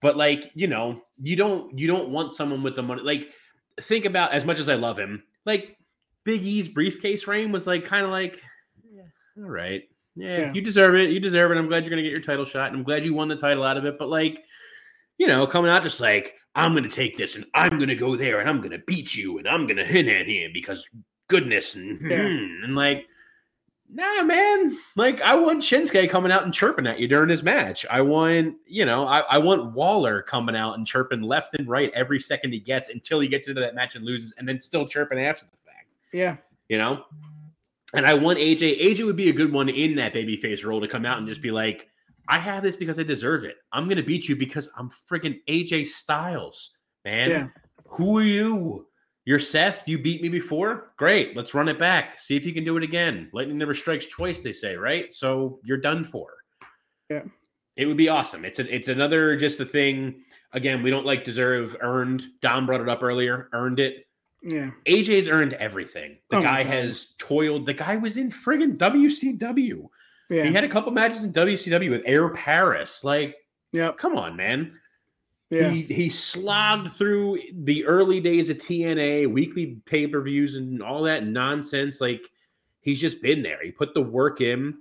[0.02, 3.02] but like, you know, you don't you don't want someone with the money.
[3.02, 3.28] Like
[3.80, 5.76] think about as much as I love him, like
[6.24, 8.40] Big E's briefcase reign was like kind of like
[8.92, 9.02] yeah,
[9.38, 9.82] all right.
[10.14, 10.52] Yeah, Yeah.
[10.52, 11.10] you deserve it.
[11.10, 11.56] You deserve it.
[11.56, 13.62] I'm glad you're gonna get your title shot, and I'm glad you won the title
[13.64, 13.98] out of it.
[13.98, 14.42] But like,
[15.18, 18.40] you know, coming out just like I'm gonna take this and I'm gonna go there
[18.40, 20.86] and I'm gonna beat you and I'm gonna hit at him because
[21.28, 22.28] goodness and Yeah.
[22.28, 23.06] Hmm, and like
[23.94, 24.78] Nah, man.
[24.96, 27.84] Like I want Shinsuke coming out and chirping at you during his match.
[27.90, 31.92] I want, you know, I, I want Waller coming out and chirping left and right
[31.94, 34.86] every second he gets until he gets into that match and loses, and then still
[34.86, 35.88] chirping after the fact.
[36.12, 36.36] Yeah,
[36.68, 37.04] You know?
[37.94, 38.80] And I want AJ.
[38.80, 41.42] AJ would be a good one in that babyface role to come out and just
[41.42, 41.88] be like,
[42.28, 43.56] I have this because I deserve it.
[43.72, 46.70] I'm gonna beat you because I'm freaking AJ Styles,
[47.04, 47.30] man.
[47.30, 47.48] Yeah.
[47.88, 48.86] Who are you?
[49.24, 49.86] You're Seth.
[49.86, 50.92] You beat me before.
[50.96, 51.36] Great.
[51.36, 52.20] Let's run it back.
[52.20, 53.30] See if you can do it again.
[53.32, 55.14] Lightning never strikes twice, they say, right?
[55.14, 56.28] So you're done for.
[57.08, 57.22] Yeah.
[57.76, 58.44] It would be awesome.
[58.44, 60.22] It's a, it's another just a thing.
[60.52, 62.24] Again, we don't like deserve earned.
[62.42, 63.48] Dom brought it up earlier.
[63.52, 64.06] Earned it.
[64.42, 66.18] yeah, AJ's earned everything.
[66.28, 67.64] The Oh guy has toiled.
[67.64, 69.86] The guy was in friggin' WCW.
[70.28, 70.44] yeah.
[70.44, 73.02] He had a couple matches in WCW with Air Paris.
[73.04, 73.36] Like,
[73.72, 74.78] yeah, come on, man.
[75.52, 81.26] Yeah, He he slogged through the early days of TNA, weekly pay-per-views and all that
[81.26, 82.00] nonsense.
[82.00, 82.22] Like
[82.80, 83.58] he's just been there.
[83.62, 84.78] He put the work in.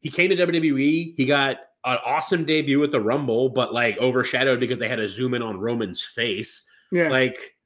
[0.00, 1.14] He came to WWE.
[1.16, 5.08] He got an awesome debut at the Rumble, but like overshadowed because they had to
[5.08, 6.68] zoom in on Roman's face.
[6.92, 7.56] yeah, Like,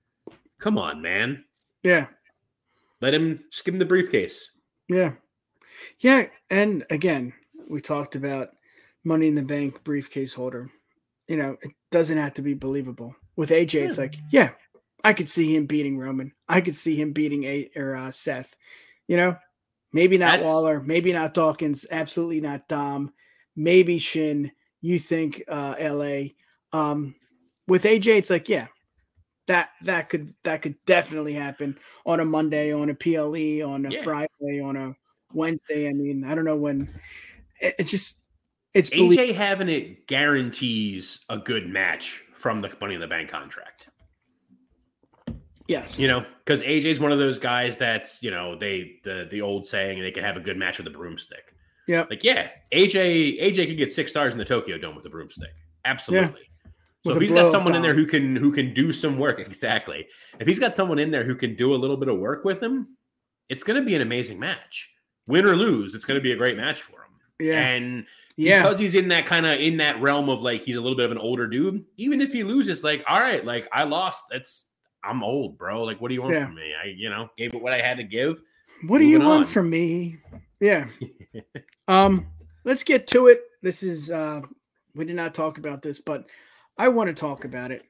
[0.59, 1.45] come on, man.
[1.83, 2.07] yeah.
[3.03, 4.51] Let him him the briefcase.
[4.89, 5.13] Yeah.
[6.01, 6.29] Yeah.
[6.49, 7.35] And again,
[7.69, 8.49] we talked about
[9.05, 10.71] money in the bank briefcase holder.
[11.29, 13.17] You know, it doesn't have to be believable.
[13.37, 14.51] With AJ, it's like, yeah,
[15.03, 16.33] I could see him beating Roman.
[16.49, 18.55] I could see him beating a or uh, Seth.
[19.09, 19.37] You know,
[19.95, 23.13] maybe not That's- Waller, maybe not Dawkins, absolutely not Dom,
[23.57, 24.53] maybe Shin.
[24.83, 26.29] You think uh LA.
[26.73, 27.15] Um
[27.67, 28.67] with AJ, it's like, yeah,
[29.47, 33.91] that that could that could definitely happen on a Monday, on a PLE, on a
[33.91, 34.03] Yeah.
[34.03, 34.95] Friday, on a
[35.33, 35.89] Wednesday.
[35.89, 36.93] I mean, I don't know when.
[37.61, 38.21] It, it just
[38.77, 43.29] it's belie- AJ having it guarantees a good match from the Money in the Bank
[43.29, 43.89] contract.
[45.69, 49.41] yes, You know, because AJ's one of those guys that's you know they the the
[49.41, 51.55] old saying they can have a good match with a broomstick.
[51.89, 52.05] Yeah.
[52.09, 55.51] Like yeah, AJ AJ could get six stars in the Tokyo Dome with a broomstick.
[55.85, 56.43] Absolutely.
[57.05, 60.07] So if he's got someone in there who can who can do some work, exactly.
[60.41, 62.61] If he's got someone in there who can do a little bit of work with
[62.63, 62.97] him,
[63.49, 64.91] it's going to be an amazing match.
[65.29, 67.11] Win or lose, it's going to be a great match for him.
[67.41, 70.77] yeah, And yeah, because he's in that kind of in that realm of like he's
[70.77, 71.85] a little bit of an older dude.
[71.97, 74.27] Even if he loses, like all right, like I lost.
[74.31, 74.69] That's
[75.05, 75.85] I'm old, bro.
[75.85, 76.47] Like what do you want Yeah.
[76.47, 76.73] from me?
[76.83, 78.43] I you know gave it what I had to give.
[78.87, 79.53] What do you Moving want on.
[79.53, 80.19] from me?
[80.61, 80.87] Yeah.
[81.89, 82.27] um,
[82.65, 83.43] let's get to it.
[83.63, 84.43] This is uh
[84.95, 86.29] we did not talk about this, but
[86.79, 87.85] I want to talk about it.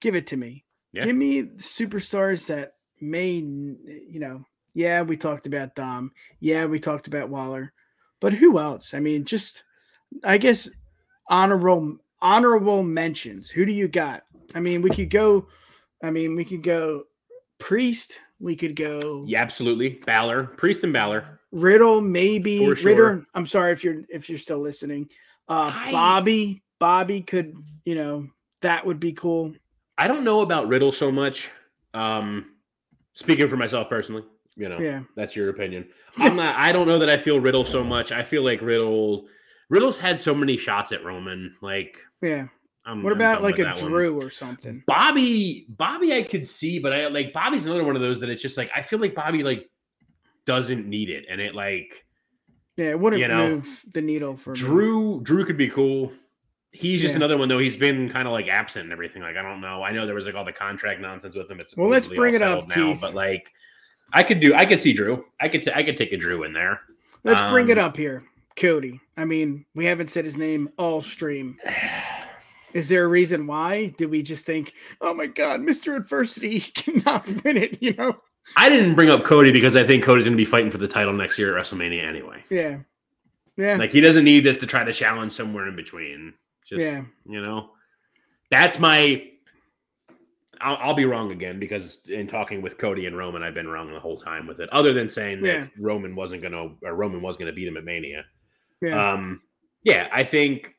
[0.00, 0.64] Give it to me.
[0.92, 1.04] Yeah.
[1.06, 4.44] Give me superstars that may you know,
[4.74, 6.12] yeah, we talked about Dom.
[6.40, 7.72] Yeah, we talked about Waller.
[8.24, 8.94] But who else?
[8.94, 9.64] I mean, just
[10.24, 10.70] I guess
[11.28, 13.50] honorable honorable mentions.
[13.50, 14.22] Who do you got?
[14.54, 15.46] I mean, we could go
[16.02, 17.04] I mean, we could go
[17.58, 20.00] Priest, we could go Yeah, absolutely.
[20.06, 21.38] Balor, Priest and Balor.
[21.52, 23.26] Riddle, maybe For Ritter.
[23.34, 25.10] I'm sorry if you're if you're still listening.
[25.46, 28.26] Uh I- Bobby, Bobby could, you know,
[28.62, 29.52] that would be cool.
[29.98, 31.50] I don't know about Riddle so much.
[31.92, 32.54] Um,
[33.12, 34.24] speaking for myself personally,
[34.56, 35.02] you know, Yeah.
[35.16, 35.86] that's your opinion.
[36.16, 36.54] I'm not.
[36.56, 38.12] I don't know that I feel Riddle so much.
[38.12, 39.26] I feel like Riddle.
[39.68, 41.56] Riddle's had so many shots at Roman.
[41.60, 42.46] Like, Yeah.
[42.86, 43.90] I'm, What about like a that one.
[43.90, 44.82] Drew or something?
[44.86, 48.42] Bobby, Bobby, I could see, but I like Bobby's another one of those that it's
[48.42, 49.70] just like I feel like Bobby like
[50.44, 52.04] doesn't need it, and it like
[52.76, 54.56] Yeah, it wouldn't you know, move the needle for me.
[54.58, 55.20] Drew.
[55.22, 56.12] Drew could be cool.
[56.72, 57.16] He's just Yeah.
[57.16, 57.58] another one though.
[57.58, 59.22] He's been kind of like absent and everything.
[59.22, 59.82] Like I don't know.
[59.82, 61.60] I know there was like all the contract nonsense with him.
[61.60, 63.00] It's Well, let's bring it up, now, Keith.
[63.00, 63.50] but like
[64.12, 64.54] I could do.
[64.54, 65.24] I could see Drew.
[65.40, 65.62] I could.
[65.62, 66.80] T- I could take a Drew in there.
[67.24, 68.22] Let's bring it um, up here.
[68.56, 69.00] Cody.
[69.16, 71.58] I mean, we haven't said his name all stream.
[72.74, 73.86] Is there a reason why?
[73.96, 75.96] Did we just think, oh my god, Mr.
[75.96, 78.20] Adversity cannot win it, you know?
[78.56, 80.88] I didn't bring up Cody because I think Cody's going to be fighting for the
[80.88, 82.44] title next year at WrestleMania anyway.
[82.50, 82.78] Yeah.
[83.56, 83.76] Yeah.
[83.76, 86.34] Like he doesn't need this to try to challenge somewhere in between.
[86.68, 87.04] Just Yeah.
[87.26, 87.70] you know,
[88.50, 89.30] that's my.
[90.60, 93.92] I'll, I'll be wrong again because in talking with Cody and Roman, I've been wrong
[93.92, 94.68] the whole time with it.
[94.70, 95.66] Other than saying that Yeah.
[95.78, 98.24] Roman wasn't going to, or Roman was going to beat him at Mania.
[98.80, 99.12] yeah.
[99.12, 99.40] Um,
[99.82, 100.74] yeah, I think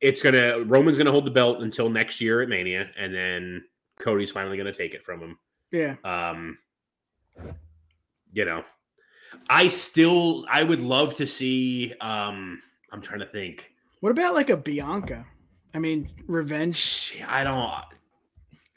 [0.00, 3.62] it's gonna Roman's gonna hold the belt until next year at Mania, and then
[4.00, 5.38] Cody's finally gonna take it from him.
[5.70, 5.96] yeah.
[6.02, 6.56] Um,
[8.32, 8.64] you know,
[9.50, 11.92] I still I would love to see.
[12.00, 13.70] Um, I'm trying to think.
[14.00, 15.26] What about like a Bianca?
[15.74, 17.16] I mean, revenge.
[17.28, 17.70] I don't.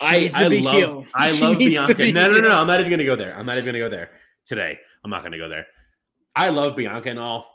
[0.02, 1.06] I I love heel.
[1.14, 1.96] I She love Bianca.
[1.96, 2.60] be No, no, no, no.
[2.60, 3.36] I'm not even gonna go there.
[3.38, 4.12] I'm not even gonna go there
[4.46, 4.78] today.
[5.04, 5.66] I'm not gonna go there.
[6.36, 7.46] I love Bianca and all.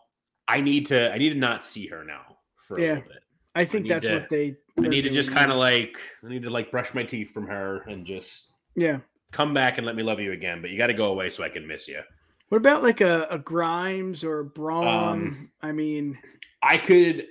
[0.48, 1.12] I need to.
[1.12, 2.22] I need to not see her now
[2.56, 2.88] for a Yeah.
[2.94, 3.22] little bit.
[3.54, 4.56] I think need that's to- what they.
[4.78, 7.46] I need to just kind of like I need to like brush my teeth from
[7.48, 9.00] her and just Yeah.
[9.32, 10.62] come back and let me love you again.
[10.62, 12.00] But you got to go away so I can miss you.
[12.48, 14.86] What about like a, a Grimes or a Bron?
[14.86, 16.18] Um, I mean,
[16.62, 17.26] I could,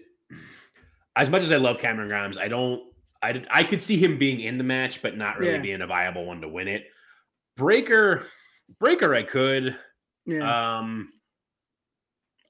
[1.15, 2.83] as much as I love Cameron Grimes, I don't.
[3.21, 5.61] I did, I could see him being in the match, but not really Yeah.
[5.61, 6.85] being a viable one to win it.
[7.57, 8.25] Breakker,
[8.79, 9.77] Breakker, I could.
[10.25, 11.11] yeah, Um,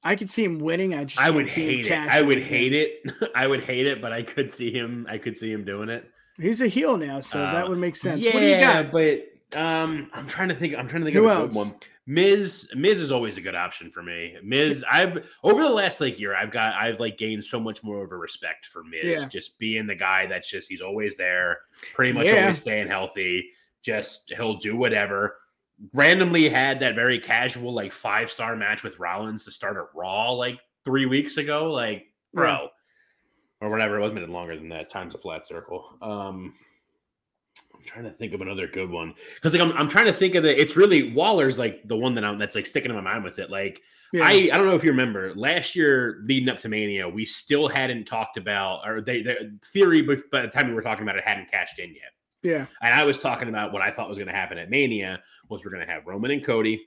[0.02, 0.94] I could see him winning.
[0.94, 1.92] I just I would hate it.
[1.92, 3.12] I would hate it.
[3.34, 5.06] I would hate it, but I could see him.
[5.10, 6.08] I could see him doing it.
[6.38, 8.22] He's a heel now, so that Uh, would make sense.
[8.22, 8.92] Yeah, what do you got?
[8.92, 9.26] but
[9.60, 10.74] um, I'm trying to think.
[10.74, 11.48] I'm trying to think Who of a else?
[11.48, 11.74] good one.
[12.06, 14.36] Miz, Miz is always a good option for me.
[14.42, 18.02] Miz, I've over the last like year, I've got I've like gained so much more
[18.02, 19.04] of a respect for Miz.
[19.04, 19.28] Yeah.
[19.28, 21.60] Just being the guy that's just he's always there,
[21.94, 22.42] pretty much Yeah.
[22.42, 23.50] always staying healthy.
[23.82, 25.36] Just he'll do whatever.
[25.94, 30.32] Randomly had that very casual like five star match with Rollins to start at Raw
[30.32, 31.70] like three weeks ago.
[31.70, 32.68] Like, bro,
[33.60, 33.98] or whatever.
[33.98, 34.90] It wasn't longer than that.
[34.90, 35.96] Time's a flat circle.
[36.02, 36.54] Um,
[37.80, 40.34] I'm trying to think of another good one because like I'm, I'm trying to think
[40.34, 40.60] of the.
[40.60, 43.38] It's really Waller's like the one that I'm that's like sticking in my mind with
[43.38, 43.50] it.
[43.50, 43.80] Like
[44.12, 44.24] Yeah.
[44.24, 47.68] I I don't know if you remember last year leading up to Mania, we still
[47.68, 51.16] hadn't talked about or they the theory, but by the time we were talking about
[51.16, 52.12] it, hadn't cashed in yet.
[52.42, 55.22] yeah, And I was talking about what I thought was going to happen at Mania
[55.48, 56.86] was we're going to have Roman and Cody.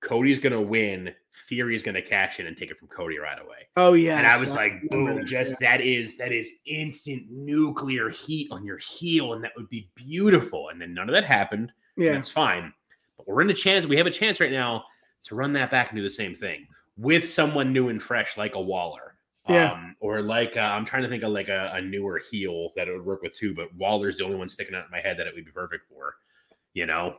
[0.00, 1.14] Cody's to win.
[1.48, 3.68] Theory's to cash in and take it from Cody right away.
[3.76, 4.18] oh yeah.
[4.18, 8.48] and I was like, remember boom, that, just that is that is instant nuclear heat
[8.50, 10.68] on your heel, and that would be beautiful.
[10.70, 11.72] And then none of that happened.
[11.96, 12.72] yeah, That's fine.
[13.16, 14.84] But we're in a chance, we have a chance right now
[15.24, 16.66] to run that back and do the same thing
[16.96, 19.14] with someone new and fresh like a Waller.
[19.48, 19.72] Yeah.
[19.72, 22.88] Um, or like uh, I'm trying to think of like a, a newer heel that
[22.88, 25.18] it would work with too, but Waller's the only one sticking out in my head
[25.18, 26.14] that it would be perfect for,
[26.74, 27.16] you know.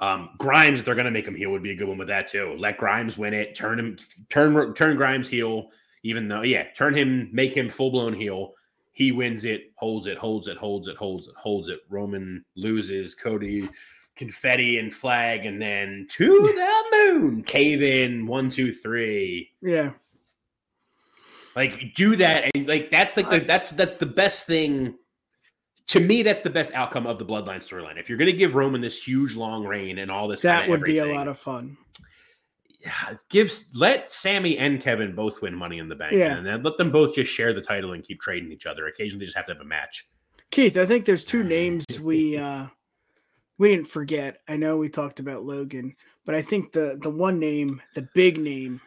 [0.00, 2.28] Um, Grimes, if they're gonna make him heel, would be a good one with that
[2.28, 2.54] too.
[2.58, 3.96] Let Grimes win it, turn him,
[4.28, 5.70] turn turn Grimes heel,
[6.02, 8.54] even though yeah, turn him, make him full blown heel.
[8.92, 11.80] He wins it, holds it, holds it, holds it, holds it, holds it.
[11.88, 13.68] Roman loses, Cody
[14.16, 19.52] confetti and flag, and then to the moon, cave in one, two, three.
[19.62, 19.92] yeah,
[21.56, 24.94] Like do that, and like that's like the, that's that's the best thing.
[25.88, 27.98] To me, that's the best outcome of the bloodline storyline.
[27.98, 30.82] If you're going to give Roman this huge long reign and all this, that would
[30.82, 31.78] be a lot of fun.
[32.80, 32.92] yeah,
[33.30, 36.36] gives let Sammy and Kevin both win Money in the Bank, Yeah.
[36.36, 38.86] and then let them both just share the title and keep trading each other.
[38.86, 40.06] Occasionally, just have to have a match.
[40.50, 42.66] Keith, I think there's two names we uh
[43.56, 44.38] we didn't forget.
[44.46, 45.96] I know we talked about Logan,
[46.26, 48.80] but I think the the one name, the big name,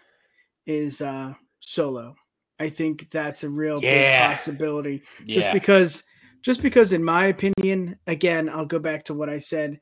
[0.67, 2.15] is uh Solo.
[2.59, 4.27] I think that's a real Yeah.
[4.27, 5.01] big possibility.
[5.25, 5.53] Just Yeah.
[5.53, 6.03] because,
[6.41, 9.79] just because, in my opinion, again, I'll go back to what I said.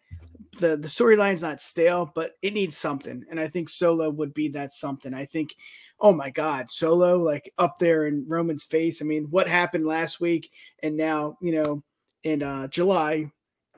[0.60, 4.50] the The storyline's not stale, but it needs something, and I think Solo would be
[4.50, 5.14] that something.
[5.14, 5.56] I think,
[6.00, 9.02] oh my God, Solo like up there in Roman's face.
[9.02, 10.52] I mean, what happened last week,
[10.84, 11.84] and now you know
[12.24, 13.32] in uh July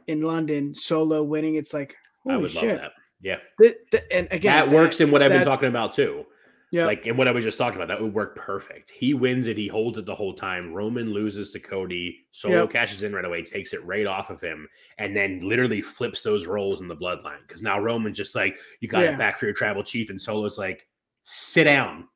[0.08, 1.56] in London, Solo winning.
[1.56, 1.96] It's like
[2.28, 2.70] I would shit.
[2.70, 2.92] love that.
[3.22, 3.38] Yeah.
[3.60, 6.26] Th- th- and again, that works in what I've been talking about too.
[6.72, 8.92] Yeah, Like in what I was just talking about, that would work perfect.
[8.92, 10.74] He wins it, he holds it the whole time.
[10.74, 12.26] Roman loses to Cody.
[12.32, 12.72] Solo Yep.
[12.72, 16.48] cashes in right away, takes it right off of him, and then literally flips those
[16.48, 17.42] roles in the bloodline.
[17.46, 19.16] Because now Roman's just like, You got Yeah.
[19.16, 20.10] it back for your tribal chief.
[20.10, 20.88] And Solo's like,
[21.26, 22.08] Sit down.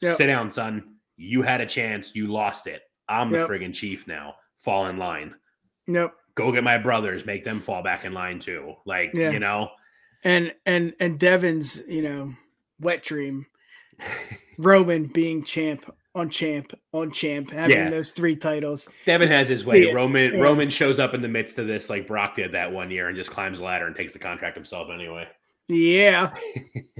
[0.00, 0.16] Yep.
[0.16, 0.94] Sit down, son.
[1.16, 2.82] You had a chance, you lost it.
[3.08, 3.48] I'm the Yep.
[3.48, 4.36] friggin' chief now.
[4.60, 5.34] Fall in line.
[5.88, 6.12] nope.
[6.36, 8.74] Go get my brothers, make them fall back in line too.
[8.86, 9.30] Like, Yeah.
[9.30, 9.70] you know,
[10.22, 12.34] And and and Devin's, you know,
[12.78, 13.46] wet dream,
[14.58, 15.84] Roman being champ
[16.14, 17.90] on champ on champ, having Yeah.
[17.90, 18.88] those three titles.
[19.06, 19.86] Devin has his way.
[19.86, 20.40] Yeah, Roman yeah.
[20.40, 23.16] Roman shows up in the midst of this, like Brock did that one year, and
[23.16, 25.28] just climbs the ladder and takes the contract himself anyway.
[25.68, 26.34] Yeah.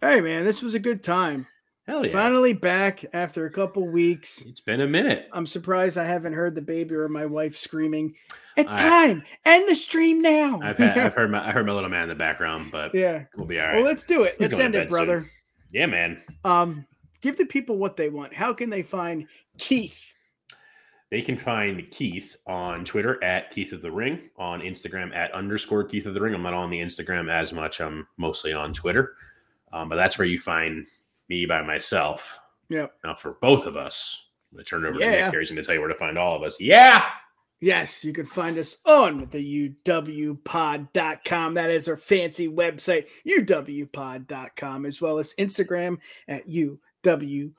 [0.00, 1.46] hey man, this was a good time.
[1.86, 2.12] Hell yeah!
[2.12, 4.42] Finally back after a couple weeks.
[4.42, 5.28] It's been a minute.
[5.32, 8.14] I'm surprised I haven't heard the baby or my wife screaming,
[8.56, 9.22] "It's I- time!
[9.46, 12.08] End the stream now!" I've, had, I've heard my I heard my little man in
[12.10, 13.24] the background, but yeah.
[13.36, 13.76] we'll be all right.
[13.76, 14.34] Well, let's do it.
[14.38, 15.20] He's Let's going to end it, brother.
[15.22, 15.30] soon.
[15.72, 16.22] Yeah, man.
[16.44, 16.86] Um,
[17.20, 18.34] give the people what they want.
[18.34, 19.26] How can they find
[19.58, 20.12] Keith?
[21.10, 25.84] They can find Keith on Twitter at Keith of the Ring, on Instagram at underscore
[25.84, 26.34] Keith of the Ring.
[26.34, 27.80] I'm not on the Instagram as much.
[27.80, 29.14] I'm mostly on Twitter,
[29.72, 30.86] um, but that's where you find
[31.30, 32.38] me by myself.
[32.68, 32.92] Yep.
[33.04, 35.10] Now for both of us, I'm gonna turn it over to Yeah.
[35.12, 35.40] Nick here.
[35.40, 36.56] He's gonna tell you where to find all of us.
[36.60, 37.06] Yeah.
[37.60, 41.54] Yes, you can find us on the uwpod.com.
[41.54, 45.98] That is our fancy website, uwpod.com, as well as Instagram
[46.28, 47.54] at uwpodcast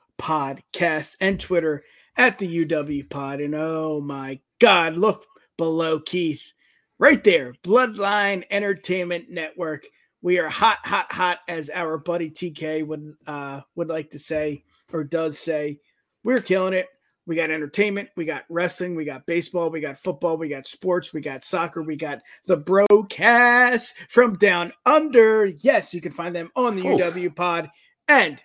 [1.20, 1.84] and Twitter
[2.16, 3.44] at the uwpod.
[3.44, 5.26] And oh my God, look
[5.58, 6.52] below Keith.
[6.98, 9.86] Right there, Bloodline Entertainment Network.
[10.22, 14.64] We are hot, hot, hot, as our buddy TK would uh, would like to say
[14.92, 15.78] or does say.
[16.24, 16.88] We're killing it.
[17.26, 21.12] We got entertainment, we got wrestling, we got baseball, we got football, we got sports,
[21.12, 25.46] we got soccer, we got the broadcast from down under.
[25.46, 27.00] Yes, you can find them on the Oof.
[27.00, 27.70] UW Pod
[28.08, 28.40] and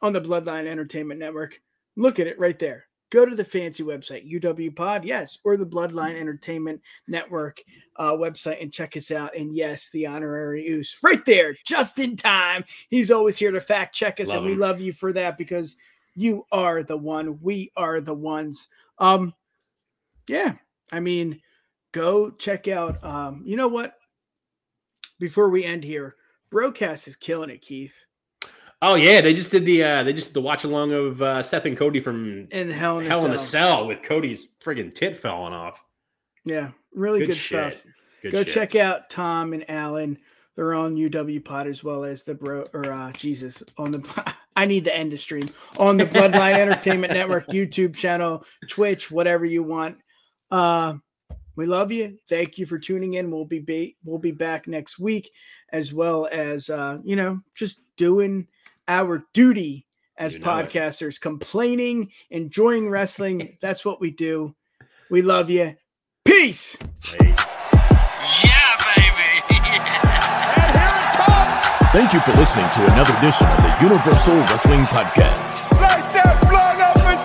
[0.00, 1.60] on the Bloodline Entertainment Network.
[1.96, 2.86] Look at it right there.
[3.10, 7.62] Go to the fancy website, UW Pod, yes, or the Bloodline Entertainment Network
[7.96, 9.36] uh, website and check us out.
[9.36, 12.64] And yes, the honorary Oos right there, just in time.
[12.88, 15.76] He's always here to fact check us, Love and we love you for that because
[16.14, 17.38] you are the one.
[17.40, 18.68] We are the ones.
[18.98, 19.34] Um,
[20.28, 20.54] yeah,
[20.92, 21.40] I mean,
[21.92, 23.02] go check out.
[23.04, 23.94] Um, you know what?
[25.18, 26.16] Before we end here,
[26.50, 27.94] Broadcast is killing it, Keith.
[28.84, 31.42] Oh yeah, they just did the uh they just did the watch along of uh
[31.42, 33.78] Seth and Cody from In Hell in a Hell in a Cell.
[33.78, 35.84] Cell with Cody's friggin' tit falling off.
[36.44, 37.84] Yeah, really Good good, stuff.
[38.22, 38.52] Good Go shit.
[38.52, 40.18] check out Tom and Alan.
[40.56, 44.66] They're on UW Pod as well as the bro or uh Jesus on the I
[44.66, 45.48] need to end the stream
[45.78, 49.98] on the Bloodline Entertainment Network YouTube channel, Twitch, whatever you want.
[50.50, 50.94] Uh
[51.54, 52.18] we love you.
[52.28, 53.30] Thank you for tuning in.
[53.30, 55.30] We'll be ba- we'll be back next week
[55.70, 58.46] as well as uh you know just doing
[58.88, 59.86] our duty
[60.18, 60.68] as You know it.
[60.68, 63.56] podcasters, complaining, enjoying wrestling.
[63.62, 64.54] That's what we do.
[65.10, 65.76] We love you.
[66.24, 66.76] Peace.
[67.06, 67.34] Hey.
[71.92, 75.40] Thank you for listening to another edition of the Universal Wrestling Podcast.
[75.72, 77.20] Like that blood up and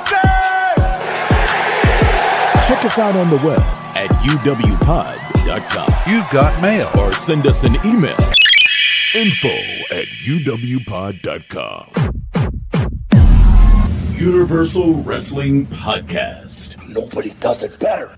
[2.60, 2.74] say!
[2.74, 3.62] Check us out on the web
[3.96, 6.90] at uwpod.com You've got mail.
[7.00, 8.18] or send us an email
[9.16, 9.48] info
[9.96, 11.90] at uwpod.com.
[14.20, 16.78] Universal Wrestling Podcast.
[16.94, 18.14] Nobody does it better.